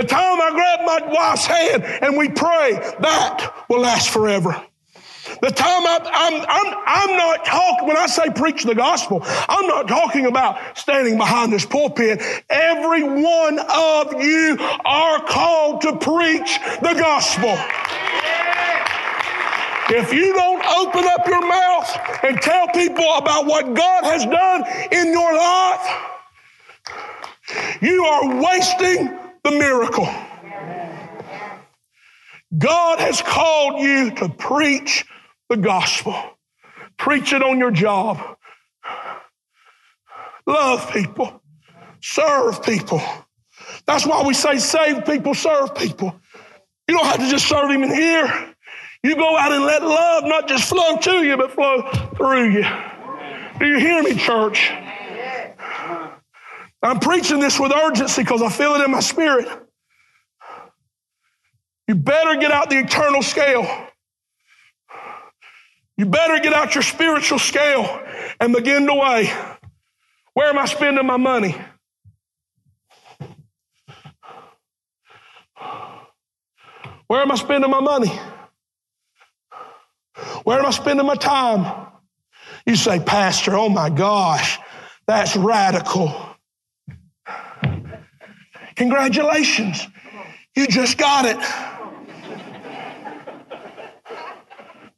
The 0.00 0.06
time 0.06 0.40
I 0.40 0.50
grab 0.52 0.80
my 0.86 1.12
wife's 1.12 1.44
hand 1.44 1.84
and 1.84 2.16
we 2.16 2.30
pray, 2.30 2.72
that 3.00 3.66
will 3.68 3.80
last 3.80 4.08
forever. 4.08 4.52
The 5.42 5.50
time 5.50 5.86
I, 5.86 6.00
I'm, 6.10 6.40
I'm, 6.48 6.74
I'm 6.86 7.16
not 7.18 7.44
talking, 7.44 7.86
when 7.86 7.98
I 7.98 8.06
say 8.06 8.30
preach 8.30 8.64
the 8.64 8.74
gospel, 8.74 9.20
I'm 9.22 9.66
not 9.66 9.88
talking 9.88 10.24
about 10.24 10.78
standing 10.78 11.18
behind 11.18 11.52
this 11.52 11.66
pulpit. 11.66 12.22
Every 12.48 13.02
one 13.02 13.58
of 13.58 14.22
you 14.22 14.56
are 14.86 15.22
called 15.26 15.82
to 15.82 15.98
preach 15.98 16.58
the 16.80 16.94
gospel. 16.94 17.58
If 19.94 20.14
you 20.14 20.32
don't 20.32 20.64
open 20.64 21.04
up 21.04 21.26
your 21.26 21.46
mouth 21.46 22.24
and 22.24 22.40
tell 22.40 22.68
people 22.68 23.04
about 23.16 23.44
what 23.44 23.74
God 23.74 24.04
has 24.04 24.24
done 24.24 24.64
in 24.92 25.12
your 25.12 25.34
life, 25.34 26.06
you 27.82 28.02
are 28.06 28.42
wasting 28.42 29.19
the 29.42 29.50
miracle. 29.50 30.08
God 32.56 32.98
has 32.98 33.22
called 33.22 33.80
you 33.80 34.10
to 34.16 34.28
preach 34.28 35.04
the 35.48 35.56
gospel. 35.56 36.14
Preach 36.96 37.32
it 37.32 37.42
on 37.42 37.58
your 37.58 37.70
job. 37.70 38.18
Love 40.46 40.90
people. 40.92 41.40
Serve 42.00 42.62
people. 42.62 43.00
That's 43.86 44.06
why 44.06 44.24
we 44.26 44.34
say 44.34 44.58
save 44.58 45.04
people, 45.04 45.34
serve 45.34 45.74
people. 45.74 46.14
You 46.88 46.96
don't 46.96 47.06
have 47.06 47.20
to 47.20 47.28
just 47.28 47.46
serve 47.46 47.70
him 47.70 47.82
in 47.82 47.90
here. 47.90 48.54
You 49.02 49.14
go 49.16 49.36
out 49.36 49.52
and 49.52 49.64
let 49.64 49.82
love 49.82 50.24
not 50.24 50.48
just 50.48 50.68
flow 50.68 50.96
to 50.96 51.24
you, 51.24 51.36
but 51.36 51.52
flow 51.52 51.88
through 52.16 52.50
you. 52.50 52.64
Do 53.58 53.66
you 53.66 53.78
hear 53.78 54.02
me, 54.02 54.14
church? 54.16 54.72
I'm 56.82 56.98
preaching 56.98 57.40
this 57.40 57.60
with 57.60 57.72
urgency 57.72 58.22
because 58.22 58.42
I 58.42 58.48
feel 58.48 58.74
it 58.74 58.84
in 58.84 58.90
my 58.90 59.00
spirit. 59.00 59.48
You 61.86 61.94
better 61.94 62.40
get 62.40 62.52
out 62.52 62.70
the 62.70 62.78
eternal 62.78 63.22
scale. 63.22 63.66
You 65.96 66.06
better 66.06 66.40
get 66.40 66.54
out 66.54 66.74
your 66.74 66.82
spiritual 66.82 67.38
scale 67.38 68.02
and 68.40 68.54
begin 68.54 68.86
to 68.86 68.94
weigh. 68.94 69.30
Where 70.32 70.48
am 70.48 70.58
I 70.58 70.64
spending 70.64 71.04
my 71.04 71.18
money? 71.18 71.54
Where 77.08 77.20
am 77.20 77.32
I 77.32 77.34
spending 77.34 77.70
my 77.70 77.80
money? 77.80 78.18
Where 80.44 80.58
am 80.60 80.66
I 80.66 80.70
spending 80.70 81.04
my 81.04 81.16
time? 81.16 81.88
You 82.64 82.76
say, 82.76 83.00
Pastor, 83.00 83.56
oh 83.56 83.68
my 83.68 83.90
gosh, 83.90 84.58
that's 85.06 85.36
radical. 85.36 86.29
Congratulations. 88.80 89.86
You 90.56 90.66
just 90.66 90.96
got 90.96 91.26
it. 91.26 91.36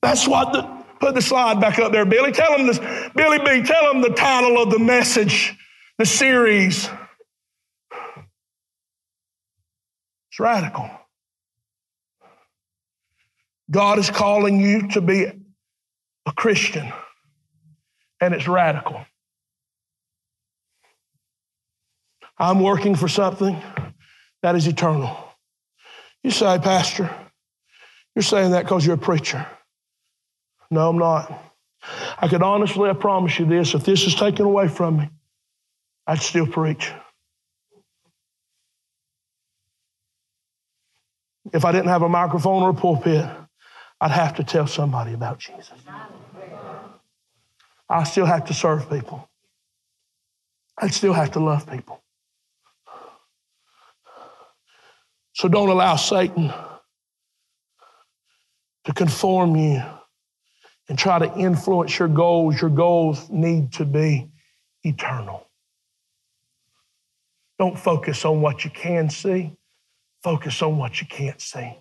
That's 0.00 0.28
what 0.28 0.52
the, 0.52 0.62
put 1.00 1.16
the 1.16 1.20
slide 1.20 1.60
back 1.60 1.80
up 1.80 1.90
there, 1.90 2.04
Billy. 2.04 2.30
Tell 2.30 2.56
them 2.56 2.68
this, 2.68 2.78
Billy 3.16 3.38
B, 3.38 3.66
tell 3.66 3.92
them 3.92 4.00
the 4.00 4.10
title 4.10 4.62
of 4.62 4.70
the 4.70 4.78
message, 4.78 5.58
the 5.98 6.06
series. 6.06 6.88
It's 10.30 10.38
radical. 10.38 10.88
God 13.68 13.98
is 13.98 14.10
calling 14.10 14.60
you 14.60 14.86
to 14.90 15.00
be 15.00 15.24
a 15.24 16.32
Christian, 16.36 16.92
and 18.20 18.32
it's 18.32 18.46
radical. 18.46 19.04
I'm 22.42 22.58
working 22.58 22.96
for 22.96 23.06
something 23.06 23.56
that 24.42 24.56
is 24.56 24.66
eternal. 24.66 25.16
You 26.24 26.32
say, 26.32 26.58
Pastor, 26.58 27.08
You're 28.14 28.22
saying 28.22 28.50
that 28.50 28.64
because 28.64 28.84
you're 28.84 28.96
a 28.96 28.98
preacher. 28.98 29.46
No, 30.70 30.88
I'm 30.88 30.98
not. 30.98 31.32
I 32.18 32.28
could 32.28 32.42
honestly, 32.42 32.90
I 32.90 32.92
promise 32.94 33.38
you 33.38 33.46
this 33.46 33.74
if 33.74 33.84
this 33.84 34.06
is 34.06 34.14
taken 34.14 34.44
away 34.44 34.68
from 34.68 34.98
me, 34.98 35.10
I'd 36.06 36.20
still 36.20 36.46
preach. 36.46 36.92
If 41.52 41.64
I 41.64 41.72
didn't 41.72 41.88
have 41.88 42.02
a 42.02 42.08
microphone 42.08 42.62
or 42.62 42.70
a 42.70 42.74
pulpit, 42.74 43.24
I'd 44.00 44.10
have 44.10 44.36
to 44.36 44.44
tell 44.44 44.66
somebody 44.66 45.12
about 45.12 45.38
Jesus. 45.38 45.78
I 47.88 48.04
still 48.04 48.26
have 48.26 48.46
to 48.46 48.54
serve 48.54 48.88
people. 48.88 49.28
I'd 50.78 50.94
still 50.94 51.12
have 51.12 51.32
to 51.32 51.40
love 51.40 51.70
people. 51.70 52.02
So 55.34 55.48
don't 55.48 55.68
allow 55.68 55.96
Satan 55.96 56.52
to 58.84 58.92
conform 58.92 59.56
you 59.56 59.82
and 60.88 60.98
try 60.98 61.18
to 61.18 61.32
influence 61.38 61.98
your 61.98 62.08
goals. 62.08 62.60
Your 62.60 62.70
goals 62.70 63.30
need 63.30 63.72
to 63.74 63.84
be 63.84 64.28
eternal. 64.82 65.48
Don't 67.58 67.78
focus 67.78 68.24
on 68.24 68.40
what 68.40 68.64
you 68.64 68.70
can 68.70 69.08
see, 69.08 69.56
focus 70.22 70.62
on 70.62 70.78
what 70.78 71.00
you 71.00 71.06
can't 71.06 71.40
see. 71.40 71.78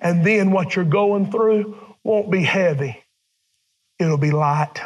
And 0.00 0.26
then 0.26 0.50
what 0.50 0.74
you're 0.74 0.84
going 0.84 1.30
through 1.30 1.78
won't 2.02 2.30
be 2.30 2.42
heavy, 2.42 3.02
it'll 3.98 4.18
be 4.18 4.30
light. 4.30 4.80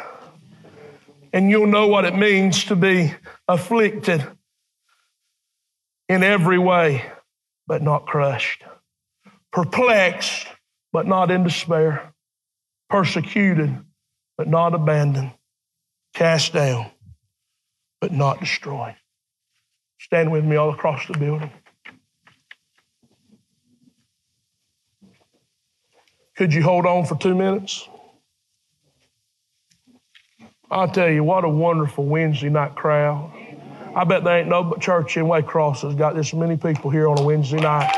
And 1.33 1.49
you'll 1.49 1.67
know 1.67 1.87
what 1.87 2.05
it 2.05 2.15
means 2.15 2.65
to 2.65 2.75
be 2.75 3.13
afflicted 3.47 4.25
in 6.07 6.23
every 6.23 6.59
way, 6.59 7.03
but 7.67 7.81
not 7.81 8.05
crushed, 8.05 8.63
perplexed, 9.51 10.47
but 10.91 11.07
not 11.07 11.31
in 11.31 11.43
despair, 11.43 12.13
persecuted, 12.89 13.77
but 14.37 14.47
not 14.47 14.73
abandoned, 14.73 15.31
cast 16.13 16.53
down, 16.53 16.91
but 18.01 18.11
not 18.11 18.39
destroyed. 18.39 18.95
Stand 19.99 20.31
with 20.31 20.45
me 20.45 20.55
all 20.55 20.71
across 20.71 21.07
the 21.07 21.17
building. 21.17 21.51
Could 26.37 26.53
you 26.53 26.61
hold 26.63 26.85
on 26.85 27.05
for 27.05 27.17
two 27.17 27.33
minutes? 27.33 27.87
I'll 30.69 30.89
tell 30.89 31.09
you, 31.09 31.23
what 31.23 31.45
a 31.45 31.49
wonderful 31.49 32.05
Wednesday 32.05 32.49
night 32.49 32.75
crowd. 32.75 33.31
I 33.95 34.03
bet 34.03 34.25
there 34.25 34.39
ain't 34.39 34.49
no 34.49 34.73
church 34.73 35.15
in 35.15 35.23
Waycross 35.23 35.83
that's 35.83 35.95
got 35.95 36.15
this 36.15 36.33
many 36.33 36.57
people 36.57 36.89
here 36.89 37.07
on 37.07 37.17
a 37.17 37.23
Wednesday 37.23 37.61
night. 37.61 37.89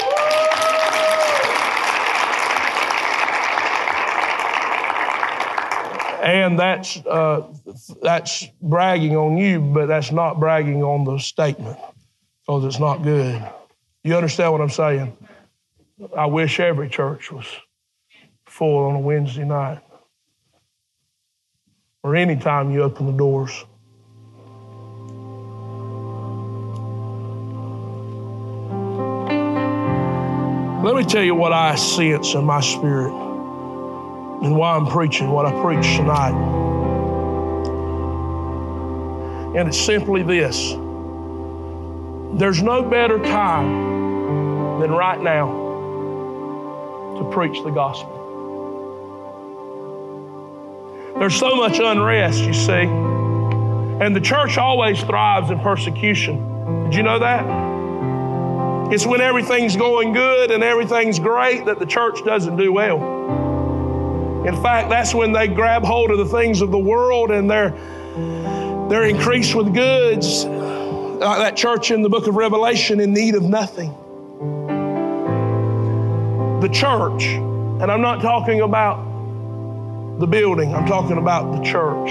And 6.22 6.60
that's, 6.60 6.98
uh, 6.98 7.48
that's 8.04 8.46
bragging 8.62 9.16
on 9.16 9.38
you, 9.38 9.60
but 9.60 9.88
that's 9.88 10.12
not 10.12 10.40
bragging 10.40 10.84
on 10.84 11.04
the 11.04 11.18
statement 11.18 11.80
because 12.46 12.64
it's 12.66 12.80
not 12.80 13.02
good. 13.02 13.42
You 14.04 14.16
understand 14.16 14.52
what 14.52 14.62
I'm 14.62 14.70
saying? 14.70 15.18
I 16.16 16.28
wish 16.28 16.60
every 16.60 16.90
church 16.90 17.32
was 17.32 17.48
full 18.46 18.86
on 18.86 18.96
a 18.96 19.00
Wednesday 19.00 19.46
night 19.46 19.80
or 22.04 22.16
any 22.16 22.36
time 22.36 22.70
you 22.72 22.84
open 22.84 23.08
the 23.08 23.18
doors. 23.18 23.66
Let 30.88 30.96
me 30.96 31.04
tell 31.04 31.22
you 31.22 31.36
what 31.36 31.52
I 31.52 31.76
sense 31.76 32.34
in 32.34 32.46
my 32.46 32.62
spirit 32.62 33.12
and 33.12 34.56
why 34.56 34.74
I'm 34.74 34.88
preaching 34.88 35.30
what 35.30 35.46
I 35.46 35.52
preach 35.62 35.86
tonight. 35.98 36.32
And 39.54 39.68
it's 39.68 39.78
simply 39.78 40.24
this 40.24 40.72
there's 42.40 42.64
no 42.64 42.84
better 42.84 43.20
time 43.20 44.80
than 44.80 44.92
right 44.92 45.22
now 45.22 45.48
to 47.18 47.30
preach 47.34 47.62
the 47.64 47.72
gospel. 47.72 48.14
There's 51.20 51.36
so 51.36 51.54
much 51.58 51.80
unrest, 51.80 52.40
you 52.40 52.54
see. 52.54 52.88
And 54.02 54.16
the 54.16 54.22
church 54.22 54.58
always 54.58 55.04
thrives 55.04 55.52
in 55.52 55.60
persecution. 55.60 56.86
Did 56.86 56.96
you 56.96 57.04
know 57.04 57.20
that? 57.20 57.67
It's 58.90 59.06
when 59.06 59.20
everything's 59.20 59.76
going 59.76 60.14
good 60.14 60.50
and 60.50 60.64
everything's 60.64 61.20
great 61.20 61.66
that 61.66 61.78
the 61.78 61.86
church 61.86 62.24
doesn't 62.24 62.56
do 62.56 62.72
well. 62.72 64.46
In 64.48 64.56
fact, 64.64 64.90
that's 64.90 65.14
when 65.14 65.34
they 65.34 65.50
grab 65.50 65.84
hold 65.84 66.10
of 66.10 66.18
the 66.18 66.26
things 66.26 66.62
of 66.62 66.72
the 66.72 66.78
world 66.78 67.32
and 67.32 67.50
they're 67.50 67.72
they're 68.90 69.04
increased 69.04 69.54
with 69.54 69.74
goods. 69.74 70.46
Like 70.46 71.40
that 71.40 71.58
church 71.58 71.92
in 71.92 72.02
the 72.02 72.10
book 72.10 72.28
of 72.28 72.36
Revelation 72.36 73.02
in 73.02 73.14
need 73.14 73.36
of 73.36 73.44
nothing. 73.44 73.92
The 76.62 76.70
church, 76.70 77.26
and 77.26 77.92
I'm 77.92 78.02
not 78.02 78.22
talking 78.22 78.62
about 78.62 79.04
the 80.20 80.28
building, 80.28 80.74
I'm 80.74 80.86
talking 80.86 81.18
about 81.18 81.58
the 81.58 81.64
church. 81.64 82.10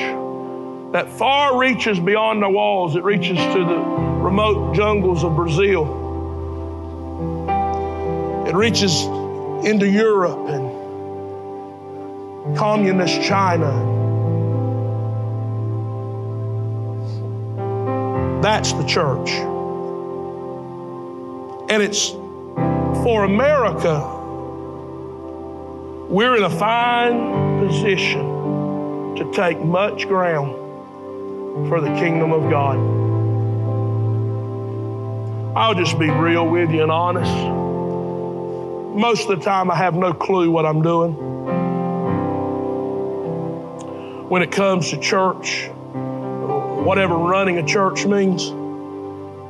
That 0.92 1.08
far 1.08 1.58
reaches 1.58 1.98
beyond 1.98 2.42
the 2.42 2.50
walls, 2.50 2.96
it 2.96 3.02
reaches 3.02 3.38
to 3.38 3.64
the 3.64 3.78
remote 3.78 4.74
jungles 4.74 5.24
of 5.24 5.34
Brazil. 5.34 5.95
It 8.48 8.54
reaches 8.54 9.02
into 9.66 9.88
Europe 9.88 10.48
and 10.48 10.76
communist 12.56 13.22
China. 13.22 13.72
That's 18.42 18.72
the 18.72 18.84
church. 18.84 19.30
And 21.70 21.82
it's 21.82 22.10
for 23.02 23.24
America 23.24 24.16
we're 26.08 26.36
in 26.36 26.44
a 26.44 26.50
fine 26.50 27.66
position 27.66 29.16
to 29.16 29.32
take 29.34 29.58
much 29.60 30.06
ground 30.06 30.54
for 31.68 31.80
the 31.80 31.88
kingdom 31.98 32.32
of 32.32 32.48
God. 32.48 32.76
I'll 35.56 35.74
just 35.74 35.98
be 35.98 36.08
real 36.08 36.46
with 36.48 36.70
you 36.70 36.84
and 36.84 36.92
honest. 36.92 37.65
Most 38.96 39.28
of 39.28 39.38
the 39.38 39.44
time, 39.44 39.70
I 39.70 39.74
have 39.74 39.94
no 39.94 40.14
clue 40.14 40.50
what 40.50 40.64
I'm 40.64 40.80
doing. 40.80 41.12
When 44.30 44.40
it 44.40 44.50
comes 44.50 44.88
to 44.88 44.98
church, 44.98 45.68
whatever 45.68 47.14
running 47.14 47.58
a 47.58 47.66
church 47.66 48.06
means. 48.06 48.48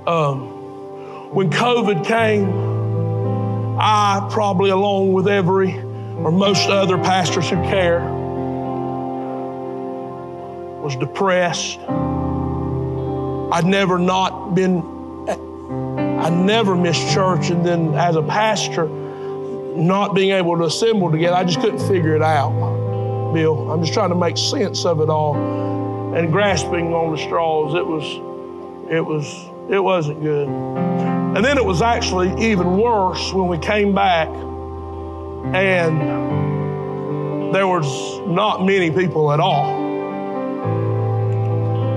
Um, 0.04 0.48
when 1.32 1.50
COVID 1.50 2.04
came, 2.04 3.78
I 3.78 4.26
probably, 4.32 4.70
along 4.70 5.12
with 5.12 5.28
every 5.28 5.78
or 5.78 6.32
most 6.32 6.68
other 6.68 6.98
pastors 6.98 7.48
who 7.48 7.54
care, 7.62 8.00
was 10.82 10.96
depressed. 10.96 11.78
I'd 13.52 13.64
never 13.64 13.96
not 13.96 14.56
been, 14.56 14.82
I 15.28 16.30
never 16.30 16.74
missed 16.74 17.14
church. 17.14 17.50
And 17.50 17.64
then 17.64 17.94
as 17.94 18.16
a 18.16 18.22
pastor, 18.22 19.05
not 19.76 20.14
being 20.14 20.30
able 20.30 20.56
to 20.58 20.64
assemble 20.64 21.10
together, 21.10 21.36
I 21.36 21.44
just 21.44 21.60
couldn't 21.60 21.86
figure 21.86 22.14
it 22.14 22.22
out, 22.22 22.52
Bill. 23.32 23.70
I'm 23.70 23.82
just 23.82 23.92
trying 23.92 24.10
to 24.10 24.16
make 24.16 24.36
sense 24.36 24.84
of 24.84 25.00
it 25.00 25.08
all. 25.08 25.36
And 26.14 26.32
grasping 26.32 26.94
on 26.94 27.12
the 27.12 27.18
straws, 27.18 27.74
it 27.74 27.86
was, 27.86 28.04
it 28.90 29.04
was, 29.04 29.46
it 29.70 29.78
wasn't 29.78 30.22
good. 30.22 30.48
And 30.48 31.44
then 31.44 31.58
it 31.58 31.64
was 31.64 31.82
actually 31.82 32.30
even 32.50 32.78
worse 32.78 33.32
when 33.32 33.48
we 33.48 33.58
came 33.58 33.94
back 33.94 34.28
and 35.54 36.00
there 37.54 37.68
was 37.68 38.20
not 38.26 38.64
many 38.64 38.90
people 38.90 39.30
at 39.32 39.40
all. 39.40 39.84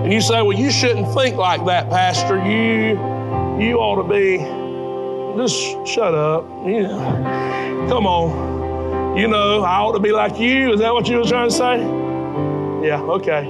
And 0.03 0.13
you 0.13 0.21
say, 0.21 0.41
well, 0.41 0.57
you 0.57 0.71
shouldn't 0.71 1.13
think 1.13 1.35
like 1.37 1.65
that, 1.65 1.89
Pastor. 1.89 2.37
You, 2.37 2.97
you 3.63 3.77
ought 3.77 4.01
to 4.01 4.09
be, 4.09 4.39
just 5.37 5.87
shut 5.87 6.13
up. 6.13 6.43
Know, 6.65 7.48
come 7.89 8.05
on. 8.05 9.17
You 9.17 9.27
know, 9.27 9.63
I 9.63 9.79
ought 9.79 9.93
to 9.93 9.99
be 9.99 10.11
like 10.11 10.39
you. 10.39 10.71
Is 10.73 10.79
that 10.79 10.93
what 10.93 11.09
you 11.09 11.17
were 11.17 11.25
trying 11.25 11.49
to 11.49 11.55
say? 11.55 11.79
Yeah, 12.87 13.01
okay. 13.01 13.47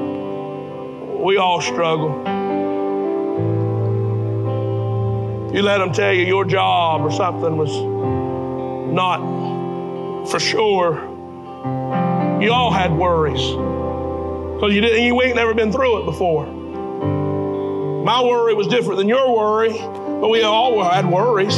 We 1.22 1.38
all 1.38 1.62
struggle. 1.62 2.18
You 5.54 5.62
let 5.62 5.80
them 5.80 5.92
tell 5.92 6.14
you 6.14 6.26
your 6.26 6.46
job 6.46 7.02
or 7.02 7.12
something 7.12 7.58
was 7.58 7.72
not 8.94 9.20
for 10.30 10.40
sure, 10.40 10.96
you 12.42 12.52
all 12.52 12.72
had 12.72 12.94
worries. 12.94 13.42
Because 14.56 14.74
you 14.74 14.82
didn't 14.82 15.04
you 15.04 15.22
ain't 15.22 15.36
never 15.36 15.54
been 15.54 15.72
through 15.72 16.02
it 16.02 16.06
before. 16.06 16.46
My 16.46 18.24
worry 18.24 18.54
was 18.54 18.68
different 18.68 19.00
than 19.00 19.10
your 19.10 19.36
worry, 19.36 19.74
but 19.74 20.30
we 20.30 20.44
all 20.44 20.84
had 20.84 21.06
worries 21.06 21.56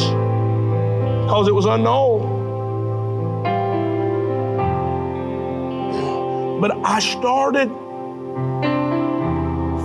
because 1.32 1.48
it 1.48 1.56
was 1.56 1.66
unknown. 1.66 2.21
But 6.62 6.78
I 6.86 7.00
started 7.00 7.70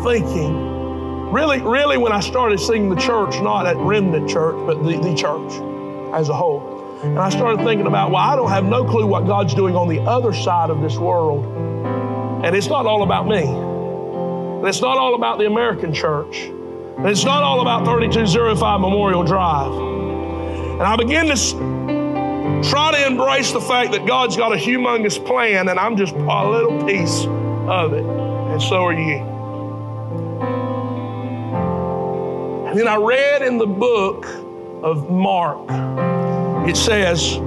thinking, 0.05 1.33
really, 1.33 1.63
really, 1.63 1.97
when 1.97 2.13
I 2.13 2.21
started 2.21 2.61
seeing 2.61 2.91
the 2.91 2.97
church, 2.97 3.41
not 3.41 3.65
at 3.65 3.79
Remnant 3.79 4.29
Church, 4.29 4.57
but 4.67 4.85
the, 4.85 4.99
the 5.01 5.15
church 5.15 5.55
as 6.15 6.29
a 6.29 6.35
whole. 6.35 7.01
And 7.03 7.19
I 7.19 7.31
started 7.31 7.65
thinking 7.65 7.87
about, 7.87 8.11
well, 8.11 8.21
I 8.21 8.37
don't 8.37 8.51
have 8.51 8.67
no 8.67 8.85
clue 8.85 9.07
what 9.07 9.27
God's 9.27 9.55
doing 9.55 9.75
on 9.75 9.89
the 9.89 10.01
other 10.01 10.35
side 10.35 10.69
of 10.69 10.83
this 10.83 10.99
world. 10.99 11.47
And 12.45 12.55
it's 12.55 12.69
not 12.69 12.85
all 12.85 13.03
about 13.03 13.27
me. 13.27 13.45
And 13.45 14.69
it's 14.69 14.83
not 14.83 14.99
all 14.99 15.15
about 15.15 15.39
the 15.39 15.47
American 15.47 15.95
church. 15.95 16.41
And 16.41 17.07
it's 17.07 17.25
not 17.25 17.43
all 17.43 17.63
about 17.63 17.87
3205 17.87 18.81
Memorial 18.81 19.25
Drive. 19.25 19.73
And 19.73 20.83
I 20.83 20.95
begin 20.97 21.29
to 21.29 21.37
try 22.69 22.93
to 22.93 23.07
embrace 23.07 23.53
the 23.53 23.61
fact 23.61 23.93
that 23.93 24.07
God's 24.07 24.37
got 24.37 24.53
a 24.53 24.57
humongous 24.57 25.25
plan 25.25 25.69
and 25.69 25.79
I'm 25.79 25.97
just 25.97 26.15
a 26.15 26.49
little 26.49 26.85
piece 26.85 27.25
of 27.69 27.93
it. 27.93 28.05
And 28.05 28.63
so 28.63 28.85
are 28.85 28.93
you. 28.93 29.37
And 32.69 32.79
then 32.79 32.89
I 32.89 32.97
read 32.97 33.43
in 33.43 33.59
the 33.59 33.67
book 33.67 34.27
of 34.83 35.11
Mark, 35.11 35.69
it 36.69 36.77
says, 36.77 37.39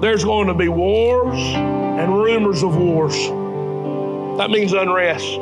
there's 0.00 0.24
going 0.24 0.48
to 0.48 0.54
be 0.54 0.68
wars 0.68 1.38
and 1.38 2.12
rumors 2.12 2.62
of 2.62 2.76
wars. 2.76 3.14
That 4.38 4.50
means 4.50 4.72
unrest. 4.72 5.38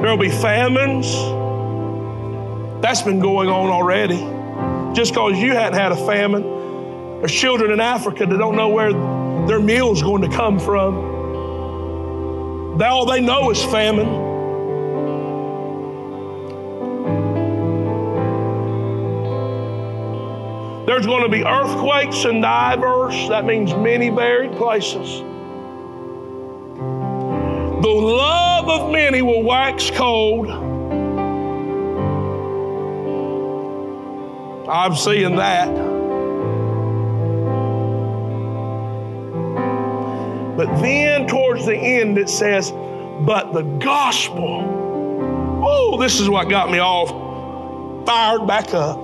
There'll 0.00 0.16
be 0.16 0.28
famines. 0.28 1.10
That's 2.82 3.02
been 3.02 3.20
going 3.20 3.48
on 3.48 3.70
already. 3.70 4.39
Just 4.94 5.12
because 5.12 5.38
you 5.38 5.52
hadn't 5.52 5.78
had 5.78 5.92
a 5.92 6.06
famine, 6.06 6.42
there's 7.20 7.32
children 7.32 7.70
in 7.70 7.80
Africa 7.80 8.26
that 8.26 8.36
don't 8.36 8.56
know 8.56 8.68
where 8.68 8.92
their 9.46 9.60
meal's 9.60 10.02
going 10.02 10.22
to 10.22 10.36
come 10.36 10.58
from. 10.58 11.20
All 12.82 13.04
they 13.06 13.20
know 13.20 13.50
is 13.50 13.62
famine. 13.64 14.08
There's 20.86 21.06
going 21.06 21.22
to 21.22 21.28
be 21.28 21.44
earthquakes 21.44 22.24
in 22.24 22.40
diverse, 22.40 23.28
that 23.28 23.44
means 23.44 23.72
many 23.74 24.08
varied 24.08 24.52
places. 24.52 25.20
The 27.82 27.88
love 27.88 28.68
of 28.68 28.90
many 28.90 29.22
will 29.22 29.42
wax 29.42 29.90
cold. 29.90 30.69
I'm 34.70 34.94
seeing 34.94 35.36
that. 35.36 35.66
But 40.56 40.80
then 40.80 41.26
towards 41.26 41.66
the 41.66 41.76
end 41.76 42.18
it 42.18 42.28
says, 42.28 42.70
but 42.70 43.52
the 43.52 43.62
gospel. 43.62 45.60
Oh, 45.62 45.98
this 46.00 46.20
is 46.20 46.28
what 46.28 46.48
got 46.48 46.70
me 46.70 46.78
all 46.78 48.04
fired 48.06 48.46
back 48.46 48.72
up. 48.72 48.98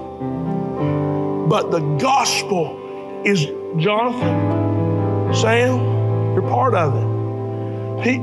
But 1.48 1.70
the 1.70 1.80
gospel 1.98 3.22
is 3.24 3.46
Jonathan, 3.76 5.34
Sam, 5.34 6.34
you're 6.34 6.42
part 6.42 6.74
of 6.74 6.94
it. 6.94 8.06
He, 8.06 8.18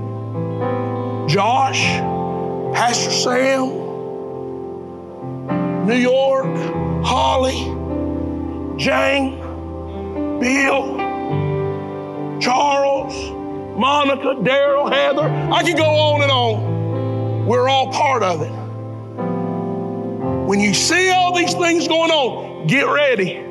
Josh, 1.34 1.82
Pastor 2.74 3.12
Sam, 3.12 3.68
New 5.88 5.96
York, 5.96 6.83
Holly, 7.04 7.64
Jane, 8.78 9.40
Bill, 10.40 10.98
Charles, 12.40 13.14
Monica, 13.78 14.36
Daryl, 14.42 14.92
Heather. 14.92 15.30
I 15.52 15.64
could 15.64 15.78
go 15.78 15.86
on 15.86 16.22
and 16.22 16.32
on. 16.32 17.46
We're 17.46 17.68
all 17.68 17.92
part 17.92 18.24
of 18.24 18.42
it. 18.42 18.52
When 20.48 20.60
you 20.60 20.74
see 20.74 21.10
all 21.10 21.36
these 21.36 21.54
things 21.54 21.88
going 21.88 22.12
on, 22.12 22.68
get 22.68 22.84
ready 22.84 23.44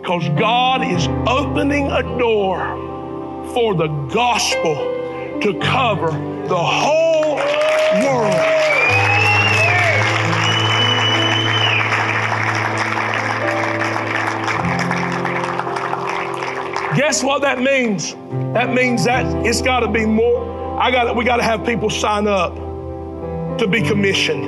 because 0.00 0.28
God 0.38 0.82
is 0.82 1.08
opening 1.26 1.90
a 1.90 2.02
door 2.18 2.58
for 3.52 3.74
the 3.74 3.88
gospel 4.12 4.74
to 5.40 5.58
cover 5.60 6.10
the 6.48 6.56
whole 6.56 7.36
world. 7.36 8.87
Guess 16.98 17.22
what 17.22 17.42
that 17.42 17.60
means? 17.60 18.14
That 18.54 18.74
means 18.74 19.04
that 19.04 19.46
it's 19.46 19.62
got 19.62 19.80
to 19.80 19.88
be 19.88 20.04
more. 20.04 20.80
I 20.80 20.90
got 20.90 21.14
we 21.14 21.24
got 21.24 21.36
to 21.36 21.44
have 21.44 21.64
people 21.64 21.90
sign 21.90 22.26
up 22.26 22.56
to 23.58 23.68
be 23.68 23.82
commissioned 23.82 24.44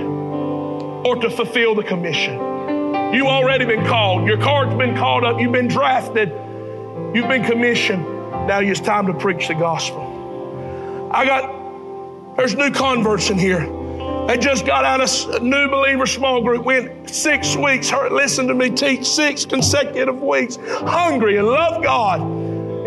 or 1.06 1.14
to 1.14 1.30
fulfill 1.30 1.76
the 1.76 1.84
commission. 1.84 2.34
You've 3.14 3.28
already 3.28 3.66
been 3.66 3.86
called. 3.86 4.26
Your 4.26 4.36
card's 4.36 4.74
been 4.74 4.96
called 4.96 5.22
up. 5.22 5.40
You've 5.40 5.52
been 5.52 5.68
drafted. 5.68 6.30
You've 7.14 7.28
been 7.28 7.44
commissioned. 7.44 8.02
Now 8.02 8.58
it's 8.58 8.80
time 8.80 9.06
to 9.06 9.14
preach 9.14 9.46
the 9.46 9.54
gospel. 9.54 11.08
I 11.12 11.24
got, 11.24 12.36
there's 12.36 12.56
new 12.56 12.72
converts 12.72 13.30
in 13.30 13.38
here. 13.38 13.60
They 14.26 14.38
just 14.38 14.66
got 14.66 14.84
out 14.84 15.00
of 15.00 15.34
a 15.36 15.38
new 15.38 15.68
believer 15.68 16.06
small 16.06 16.42
group, 16.42 16.64
went 16.64 17.08
six 17.10 17.54
weeks, 17.54 17.90
heard, 17.90 18.10
listened 18.10 18.48
to 18.48 18.54
me 18.54 18.70
teach 18.70 19.06
six 19.06 19.44
consecutive 19.44 20.20
weeks, 20.20 20.56
hungry 20.56 21.36
and 21.36 21.46
love 21.46 21.80
God. 21.80 22.39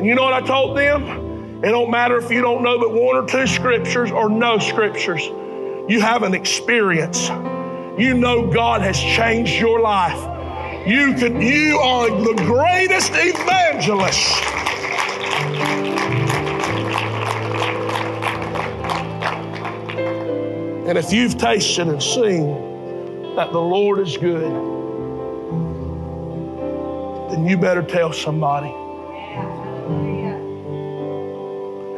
And 0.03 0.09
you 0.09 0.15
know 0.15 0.23
what 0.23 0.33
I 0.33 0.45
told 0.45 0.75
them? 0.75 1.63
It 1.63 1.69
don't 1.69 1.89
matter 1.89 2.17
if 2.17 2.29
you 2.29 2.41
don't 2.41 2.61
know 2.61 2.77
but 2.77 2.91
one 2.91 3.15
or 3.15 3.25
two 3.25 3.47
scriptures 3.47 4.11
or 4.11 4.27
no 4.27 4.59
scriptures. 4.59 5.21
You 5.89 6.01
have 6.01 6.23
an 6.23 6.33
experience. 6.33 7.29
You 7.97 8.13
know 8.13 8.51
God 8.51 8.81
has 8.81 8.99
changed 8.99 9.53
your 9.53 9.79
life. 9.79 10.19
You 10.85 11.13
could 11.13 11.41
you 11.41 11.77
are 11.77 12.09
the 12.09 12.33
greatest 12.33 13.13
evangelist. 13.13 14.43
And 20.85 20.97
if 20.97 21.13
you've 21.13 21.37
tasted 21.37 21.87
and 21.87 22.03
seen 22.03 23.37
that 23.37 23.53
the 23.53 23.61
Lord 23.61 23.99
is 23.99 24.17
good, 24.17 24.51
then 27.31 27.47
you 27.47 27.57
better 27.57 27.81
tell 27.81 28.11
somebody. 28.11 28.82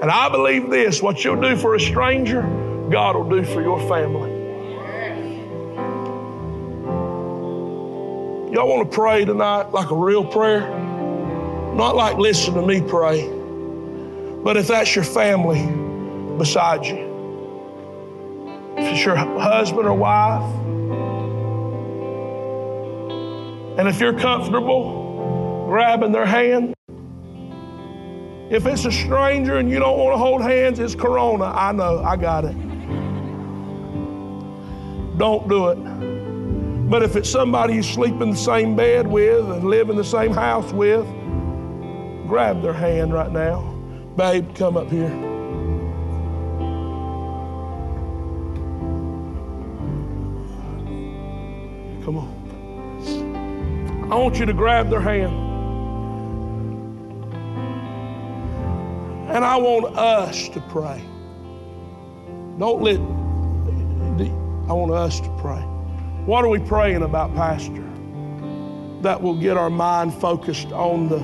And 0.06 0.12
I 0.12 0.30
believe 0.30 0.70
this 0.70 1.01
what 1.01 1.24
you'll 1.24 1.41
do 1.41 1.56
for 1.56 1.74
a 1.74 1.80
stranger, 1.80 2.43
God 2.91 3.16
will 3.16 3.28
do 3.28 3.43
for 3.43 3.60
your 3.60 3.80
family. 3.89 4.30
Y'all 8.53 8.68
want 8.68 8.88
to 8.88 8.95
pray 8.95 9.26
tonight 9.26 9.72
like 9.72 9.89
a 9.89 9.95
real 9.95 10.24
prayer? 10.24 10.70
Not 11.74 11.95
like 11.95 12.18
listen 12.18 12.53
to 12.53 12.62
me 12.62 12.82
pray, 12.82 13.28
but 14.43 14.58
if 14.58 14.68
that's 14.68 14.95
your 14.95 15.03
family 15.03 15.66
beside 16.38 16.86
you, 16.86 16.97
if 18.78 18.93
it's 18.93 19.03
your 19.03 19.16
husband 19.16 19.88
or 19.88 19.95
wife, 19.95 20.43
and 23.80 23.88
if 23.88 23.99
you're 23.99 24.20
comfortable 24.20 25.66
grabbing 25.68 26.12
their 26.12 26.28
hand, 26.28 26.76
if 28.49 28.65
it's 28.65 28.85
a 28.85 28.91
stranger 28.91 29.57
and 29.57 29.69
you 29.69 29.79
don't 29.79 29.97
want 29.97 30.13
to 30.13 30.17
hold 30.17 30.41
hands, 30.41 30.79
it's 30.79 30.93
Corona. 30.95 31.45
I 31.45 31.71
know, 31.71 32.03
I 32.03 32.15
got 32.15 32.45
it. 32.45 32.55
Don't 35.17 35.47
do 35.47 35.69
it. 35.69 36.89
But 36.89 37.01
if 37.01 37.15
it's 37.15 37.29
somebody 37.29 37.73
you 37.73 37.83
sleep 37.83 38.21
in 38.21 38.29
the 38.29 38.37
same 38.37 38.75
bed 38.75 39.07
with 39.07 39.49
and 39.49 39.63
live 39.63 39.89
in 39.89 39.95
the 39.95 40.03
same 40.03 40.31
house 40.31 40.71
with, 40.71 41.05
grab 42.27 42.61
their 42.61 42.73
hand 42.73 43.13
right 43.13 43.31
now. 43.31 43.61
Babe, 44.15 44.53
come 44.55 44.77
up 44.77 44.91
here. 44.91 45.09
Come 52.03 52.17
on. 52.17 52.35
I 54.11 54.15
want 54.15 54.37
you 54.37 54.45
to 54.45 54.53
grab 54.53 54.91
their 54.91 55.01
hand. 55.01 55.44
And 59.36 59.43
I 59.43 59.57
want 59.57 59.97
us 59.97 60.47
to 60.47 60.61
pray. 60.61 61.03
Don't 62.57 62.81
let, 62.81 62.95
I 64.69 64.71
want 64.71 64.93
us 64.93 65.19
to 65.19 65.29
pray. 65.41 65.59
What 66.25 66.45
are 66.45 66.47
we 66.47 66.59
praying 66.59 67.01
about, 67.01 67.36
Pastor? 67.36 67.83
That 69.01 69.21
will 69.21 69.36
get 69.36 69.57
our 69.57 69.69
mind 69.69 70.13
focused 70.13 70.71
on 70.71 71.09
the 71.09 71.19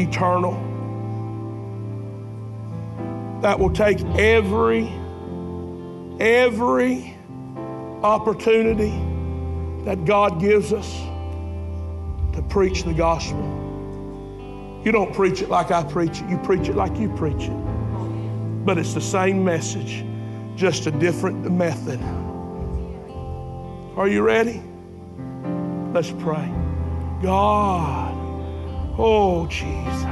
eternal. 0.00 0.54
That 3.40 3.56
will 3.56 3.70
take 3.70 4.00
every, 4.18 4.88
every 6.18 7.16
opportunity 8.02 8.90
that 9.84 10.04
God 10.04 10.40
gives 10.40 10.72
us 10.72 10.92
to 12.34 12.44
preach 12.48 12.82
the 12.82 12.94
gospel. 12.94 13.62
You 14.84 14.90
don't 14.90 15.14
preach 15.14 15.42
it 15.42 15.48
like 15.48 15.70
I 15.70 15.84
preach 15.84 16.20
it, 16.20 16.28
you 16.28 16.38
preach 16.38 16.68
it 16.68 16.74
like 16.74 16.98
you 16.98 17.08
preach 17.14 17.44
it. 17.44 18.64
But 18.64 18.78
it's 18.78 18.94
the 18.94 19.00
same 19.00 19.44
message, 19.44 20.04
just 20.56 20.86
a 20.86 20.90
different 20.90 21.50
method. 21.50 22.00
Are 23.96 24.08
you 24.08 24.22
ready? 24.22 24.62
Let's 25.92 26.10
pray. 26.10 26.52
God, 27.22 28.12
oh 28.98 29.46
Jesus. 29.46 30.02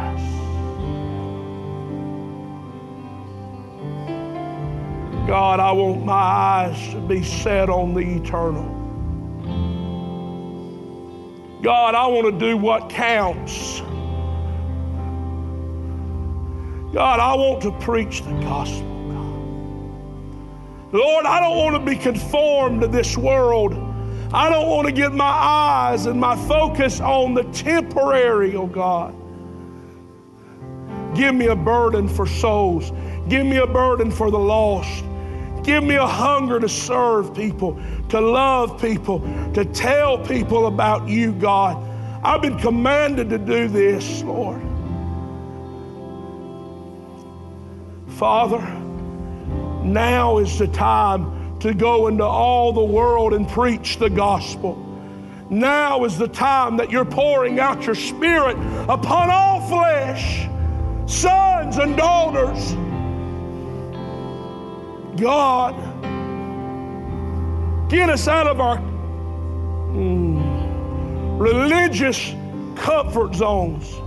God, 5.26 5.60
I 5.60 5.72
want 5.72 6.04
my 6.04 6.12
eyes 6.12 6.92
to 6.92 7.00
be 7.00 7.22
set 7.24 7.70
on 7.70 7.94
the 7.94 8.00
eternal. 8.00 8.78
God, 11.62 11.94
I 11.94 12.06
want 12.06 12.26
to 12.32 12.38
do 12.38 12.56
what 12.56 12.90
counts. 12.90 13.82
God, 16.92 17.20
I 17.20 17.34
want 17.34 17.62
to 17.62 17.72
preach 17.72 18.22
the 18.22 18.32
gospel. 18.40 18.86
God. 19.08 20.92
Lord, 20.92 21.24
I 21.24 21.40
don't 21.40 21.56
want 21.56 21.76
to 21.76 21.90
be 21.90 21.96
conformed 21.96 22.80
to 22.80 22.88
this 22.88 23.16
world. 23.16 23.74
I 24.32 24.48
don't 24.48 24.68
want 24.68 24.86
to 24.86 24.92
get 24.92 25.12
my 25.12 25.24
eyes 25.24 26.06
and 26.06 26.20
my 26.20 26.36
focus 26.48 27.00
on 27.00 27.34
the 27.34 27.44
temporary, 27.44 28.56
oh 28.56 28.66
God. 28.66 29.14
Give 31.14 31.34
me 31.34 31.46
a 31.46 31.56
burden 31.56 32.08
for 32.08 32.26
souls. 32.26 32.92
Give 33.28 33.44
me 33.44 33.58
a 33.58 33.66
burden 33.66 34.10
for 34.10 34.30
the 34.30 34.38
lost. 34.38 35.04
Give 35.62 35.84
me 35.84 35.96
a 35.96 36.06
hunger 36.06 36.58
to 36.58 36.68
serve 36.68 37.34
people, 37.34 37.80
to 38.08 38.20
love 38.20 38.80
people, 38.80 39.20
to 39.54 39.64
tell 39.64 40.18
people 40.18 40.66
about 40.66 41.08
you, 41.08 41.32
God. 41.32 41.76
I've 42.24 42.42
been 42.42 42.58
commanded 42.58 43.30
to 43.30 43.38
do 43.38 43.68
this, 43.68 44.22
Lord. 44.22 44.60
Father, 48.20 48.60
now 49.82 50.36
is 50.36 50.58
the 50.58 50.66
time 50.66 51.58
to 51.60 51.72
go 51.72 52.08
into 52.08 52.22
all 52.22 52.70
the 52.70 52.84
world 52.84 53.32
and 53.32 53.48
preach 53.48 53.96
the 53.96 54.10
gospel. 54.10 54.76
Now 55.48 56.04
is 56.04 56.18
the 56.18 56.28
time 56.28 56.76
that 56.76 56.90
you're 56.90 57.06
pouring 57.06 57.60
out 57.60 57.86
your 57.86 57.94
spirit 57.94 58.58
upon 58.90 59.30
all 59.30 59.66
flesh, 59.66 60.46
sons 61.10 61.78
and 61.78 61.96
daughters. 61.96 62.74
God, 65.18 65.74
get 67.88 68.10
us 68.10 68.28
out 68.28 68.46
of 68.46 68.60
our 68.60 68.76
mm, 69.96 71.40
religious 71.40 72.34
comfort 72.76 73.34
zones. 73.34 73.98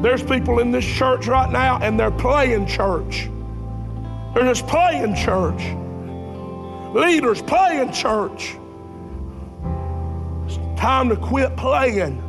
There's 0.00 0.22
people 0.22 0.60
in 0.60 0.70
this 0.70 0.84
church 0.84 1.26
right 1.26 1.50
now 1.50 1.78
and 1.82 1.98
they're 1.98 2.10
playing 2.10 2.66
church. 2.66 3.28
They're 4.34 4.44
just 4.44 4.66
playing 4.66 5.16
church. 5.16 5.62
Leaders 6.94 7.42
playing 7.42 7.92
church. 7.92 8.56
It's 10.46 10.56
time 10.80 11.08
to 11.08 11.16
quit 11.16 11.56
playing. 11.56 12.22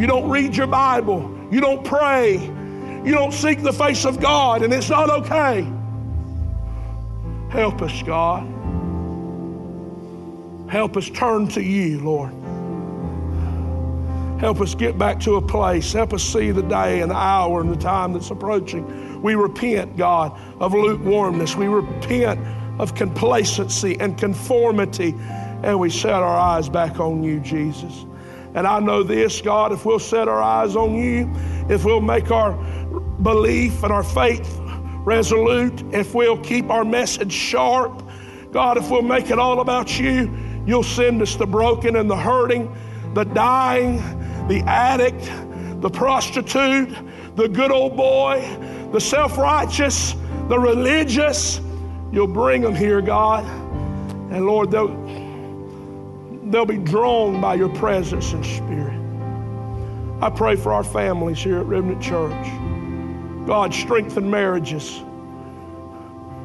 You 0.00 0.06
don't 0.06 0.30
read 0.30 0.56
your 0.56 0.66
Bible. 0.66 1.38
You 1.50 1.60
don't 1.60 1.84
pray. 1.84 2.36
You 3.04 3.12
don't 3.12 3.32
seek 3.32 3.62
the 3.62 3.72
face 3.72 4.04
of 4.04 4.20
God, 4.20 4.62
and 4.62 4.72
it's 4.72 4.90
not 4.90 5.10
okay. 5.10 5.70
Help 7.50 7.82
us, 7.82 8.02
God. 8.02 8.46
Help 10.68 10.96
us 10.96 11.08
turn 11.10 11.48
to 11.48 11.62
you, 11.62 12.00
Lord. 12.00 12.37
Help 14.38 14.60
us 14.60 14.74
get 14.76 14.96
back 14.96 15.18
to 15.20 15.34
a 15.34 15.42
place. 15.42 15.92
Help 15.92 16.12
us 16.12 16.22
see 16.22 16.52
the 16.52 16.62
day 16.62 17.00
and 17.00 17.10
the 17.10 17.16
hour 17.16 17.60
and 17.60 17.70
the 17.70 17.76
time 17.76 18.12
that's 18.12 18.30
approaching. 18.30 19.20
We 19.20 19.34
repent, 19.34 19.96
God, 19.96 20.38
of 20.60 20.74
lukewarmness. 20.74 21.56
We 21.56 21.66
repent 21.66 22.38
of 22.80 22.94
complacency 22.94 23.98
and 23.98 24.16
conformity. 24.16 25.14
And 25.64 25.80
we 25.80 25.90
set 25.90 26.12
our 26.12 26.38
eyes 26.38 26.68
back 26.68 27.00
on 27.00 27.24
you, 27.24 27.40
Jesus. 27.40 28.06
And 28.54 28.64
I 28.64 28.78
know 28.78 29.02
this, 29.02 29.40
God, 29.40 29.72
if 29.72 29.84
we'll 29.84 29.98
set 29.98 30.28
our 30.28 30.40
eyes 30.40 30.76
on 30.76 30.94
you, 30.94 31.28
if 31.68 31.84
we'll 31.84 32.00
make 32.00 32.30
our 32.30 32.52
belief 33.22 33.82
and 33.82 33.92
our 33.92 34.04
faith 34.04 34.60
resolute, 35.04 35.82
if 35.92 36.14
we'll 36.14 36.38
keep 36.38 36.70
our 36.70 36.84
message 36.84 37.32
sharp, 37.32 38.04
God, 38.52 38.78
if 38.78 38.88
we'll 38.88 39.02
make 39.02 39.30
it 39.30 39.38
all 39.40 39.60
about 39.60 39.98
you, 39.98 40.32
you'll 40.64 40.84
send 40.84 41.20
us 41.22 41.34
the 41.34 41.46
broken 41.46 41.96
and 41.96 42.08
the 42.08 42.16
hurting, 42.16 42.72
the 43.14 43.24
dying, 43.24 43.98
the 44.48 44.60
addict, 44.66 45.30
the 45.80 45.90
prostitute, 45.90 46.94
the 47.36 47.48
good 47.48 47.70
old 47.70 47.96
boy, 47.96 48.40
the 48.92 49.00
self 49.00 49.38
righteous, 49.38 50.14
the 50.48 50.58
religious. 50.58 51.60
You'll 52.10 52.26
bring 52.26 52.62
them 52.62 52.74
here, 52.74 53.00
God. 53.00 53.44
And 54.32 54.46
Lord, 54.46 54.70
they'll, 54.70 54.88
they'll 56.50 56.64
be 56.64 56.78
drawn 56.78 57.40
by 57.40 57.54
your 57.54 57.68
presence 57.68 58.32
and 58.32 58.44
spirit. 58.44 58.98
I 60.20 60.30
pray 60.30 60.56
for 60.56 60.72
our 60.72 60.82
families 60.82 61.38
here 61.38 61.58
at 61.58 61.66
Remnant 61.66 62.02
Church. 62.02 62.46
God, 63.46 63.72
strengthen 63.72 64.30
marriages, 64.30 65.02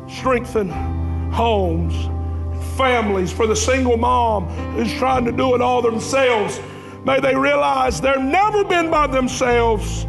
strengthen 0.08 0.70
homes, 1.32 1.95
families. 2.78 3.32
For 3.32 3.47
the 3.47 3.56
single 3.56 3.97
mom 3.97 4.47
who's 4.76 4.93
trying 4.93 5.26
to 5.26 5.32
do 5.32 5.56
it 5.56 5.62
all 5.62 5.82
themselves, 5.82 6.60
may 7.06 7.20
they 7.20 7.36
realize 7.36 8.01
they've 8.01 8.20
never 8.20 8.64
been 8.64 8.89
by 8.89 9.08
themselves. 9.08 10.06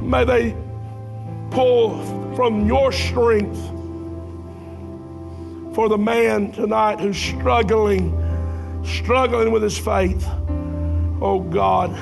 May 0.00 0.24
they 0.24 0.56
pull 1.50 2.34
from 2.34 2.66
your 2.66 2.92
strength. 2.92 3.58
For 5.74 5.88
the 5.88 5.98
man 5.98 6.52
tonight 6.52 7.00
who's 7.00 7.16
struggling, 7.16 8.12
struggling 8.84 9.50
with 9.50 9.62
his 9.62 9.76
faith, 9.76 10.24
oh 11.20 11.40
God, 11.40 11.96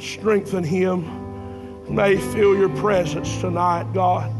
strengthen 0.00 0.64
him. 0.64 1.94
May 1.94 2.16
feel 2.16 2.56
your 2.56 2.68
presence 2.68 3.40
tonight, 3.40 3.92
God, 3.94 4.32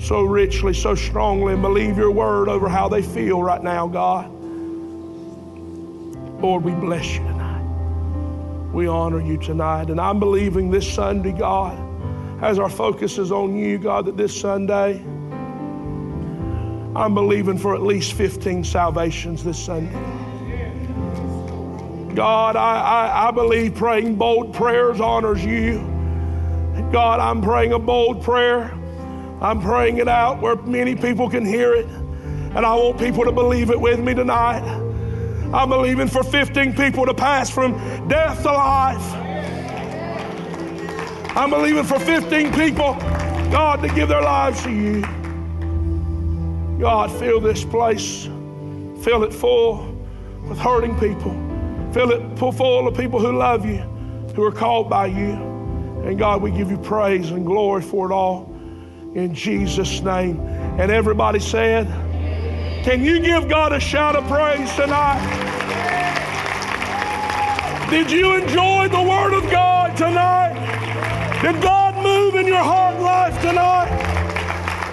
so 0.00 0.22
richly, 0.22 0.74
so 0.74 0.94
strongly, 0.94 1.52
and 1.52 1.62
believe 1.62 1.96
your 1.96 2.10
word 2.10 2.48
over 2.48 2.68
how 2.68 2.88
they 2.88 3.02
feel 3.02 3.42
right 3.42 3.62
now, 3.62 3.86
God. 3.86 4.30
Lord, 6.40 6.64
we 6.64 6.72
bless 6.72 7.16
you. 7.16 7.33
We 8.74 8.88
honor 8.88 9.20
you 9.20 9.38
tonight. 9.38 9.88
And 9.88 10.00
I'm 10.00 10.18
believing 10.18 10.68
this 10.68 10.92
Sunday, 10.92 11.30
God, 11.30 11.78
as 12.42 12.58
our 12.58 12.68
focus 12.68 13.18
is 13.18 13.30
on 13.30 13.56
you, 13.56 13.78
God, 13.78 14.06
that 14.06 14.16
this 14.16 14.38
Sunday, 14.38 14.96
I'm 16.96 17.14
believing 17.14 17.56
for 17.56 17.76
at 17.76 17.82
least 17.82 18.14
15 18.14 18.64
salvations 18.64 19.44
this 19.44 19.64
Sunday. 19.64 19.92
God, 22.16 22.56
I, 22.56 22.80
I, 22.80 23.28
I 23.28 23.30
believe 23.30 23.76
praying 23.76 24.16
bold 24.16 24.52
prayers 24.52 25.00
honors 25.00 25.44
you. 25.44 25.78
God, 26.90 27.20
I'm 27.20 27.42
praying 27.42 27.74
a 27.74 27.78
bold 27.78 28.24
prayer. 28.24 28.72
I'm 29.40 29.60
praying 29.60 29.98
it 29.98 30.08
out 30.08 30.40
where 30.40 30.56
many 30.56 30.96
people 30.96 31.30
can 31.30 31.46
hear 31.46 31.74
it. 31.74 31.86
And 31.86 32.66
I 32.66 32.74
want 32.74 32.98
people 32.98 33.24
to 33.24 33.32
believe 33.32 33.70
it 33.70 33.80
with 33.80 34.00
me 34.00 34.14
tonight. 34.14 34.83
I'm 35.54 35.68
believing 35.68 36.08
for 36.08 36.24
15 36.24 36.74
people 36.74 37.06
to 37.06 37.14
pass 37.14 37.48
from 37.48 37.74
death 38.08 38.42
to 38.42 38.50
life. 38.50 39.14
I'm 41.36 41.50
believing 41.50 41.84
for 41.84 42.00
15 42.00 42.52
people, 42.54 42.94
God, 43.52 43.80
to 43.82 43.88
give 43.94 44.08
their 44.08 44.20
lives 44.20 44.64
to 44.64 44.70
you. 44.72 45.02
God, 46.80 47.08
fill 47.20 47.38
this 47.38 47.64
place. 47.64 48.24
Fill 49.04 49.22
it 49.22 49.32
full 49.32 49.96
with 50.48 50.58
hurting 50.58 50.98
people. 50.98 51.30
Fill 51.92 52.10
it 52.10 52.36
full 52.36 52.88
of 52.88 52.96
people 52.96 53.20
who 53.20 53.38
love 53.38 53.64
you, 53.64 53.78
who 54.34 54.42
are 54.42 54.50
called 54.50 54.90
by 54.90 55.06
you. 55.06 55.34
And 56.04 56.18
God, 56.18 56.42
we 56.42 56.50
give 56.50 56.68
you 56.68 56.78
praise 56.78 57.30
and 57.30 57.46
glory 57.46 57.82
for 57.82 58.10
it 58.10 58.12
all 58.12 58.52
in 59.14 59.32
Jesus' 59.32 60.00
name. 60.00 60.40
And 60.80 60.90
everybody 60.90 61.38
said, 61.38 61.86
Can 62.84 63.02
you 63.02 63.18
give 63.18 63.48
God 63.48 63.72
a 63.72 63.80
shout 63.80 64.14
of 64.14 64.28
praise 64.28 64.70
tonight? 64.74 65.18
Did 67.88 68.10
you 68.10 68.34
enjoy 68.34 68.88
the 68.88 69.00
Word 69.00 69.32
of 69.32 69.50
God 69.50 69.96
tonight? 69.96 70.52
Did 71.40 71.62
God 71.62 71.94
move 72.04 72.34
in 72.34 72.46
your 72.46 72.62
heart 72.62 73.00
life 73.00 73.40
tonight? 73.40 73.88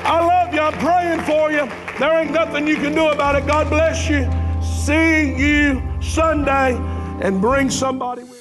I 0.06 0.26
love 0.26 0.54
you. 0.54 0.62
I'm 0.62 0.72
praying 0.80 1.20
for 1.26 1.52
you. 1.52 1.70
There 2.00 2.18
ain't 2.18 2.32
nothing 2.32 2.66
you 2.66 2.78
can 2.78 2.96
do 2.96 3.10
about 3.10 3.36
it. 3.36 3.46
God 3.46 3.70
bless 3.70 4.08
you. 4.10 4.26
See 4.64 5.36
you 5.36 5.84
Sunday 6.02 6.78
and 7.22 7.42
bring 7.42 7.70
somebody 7.70 8.24
with 8.24 8.41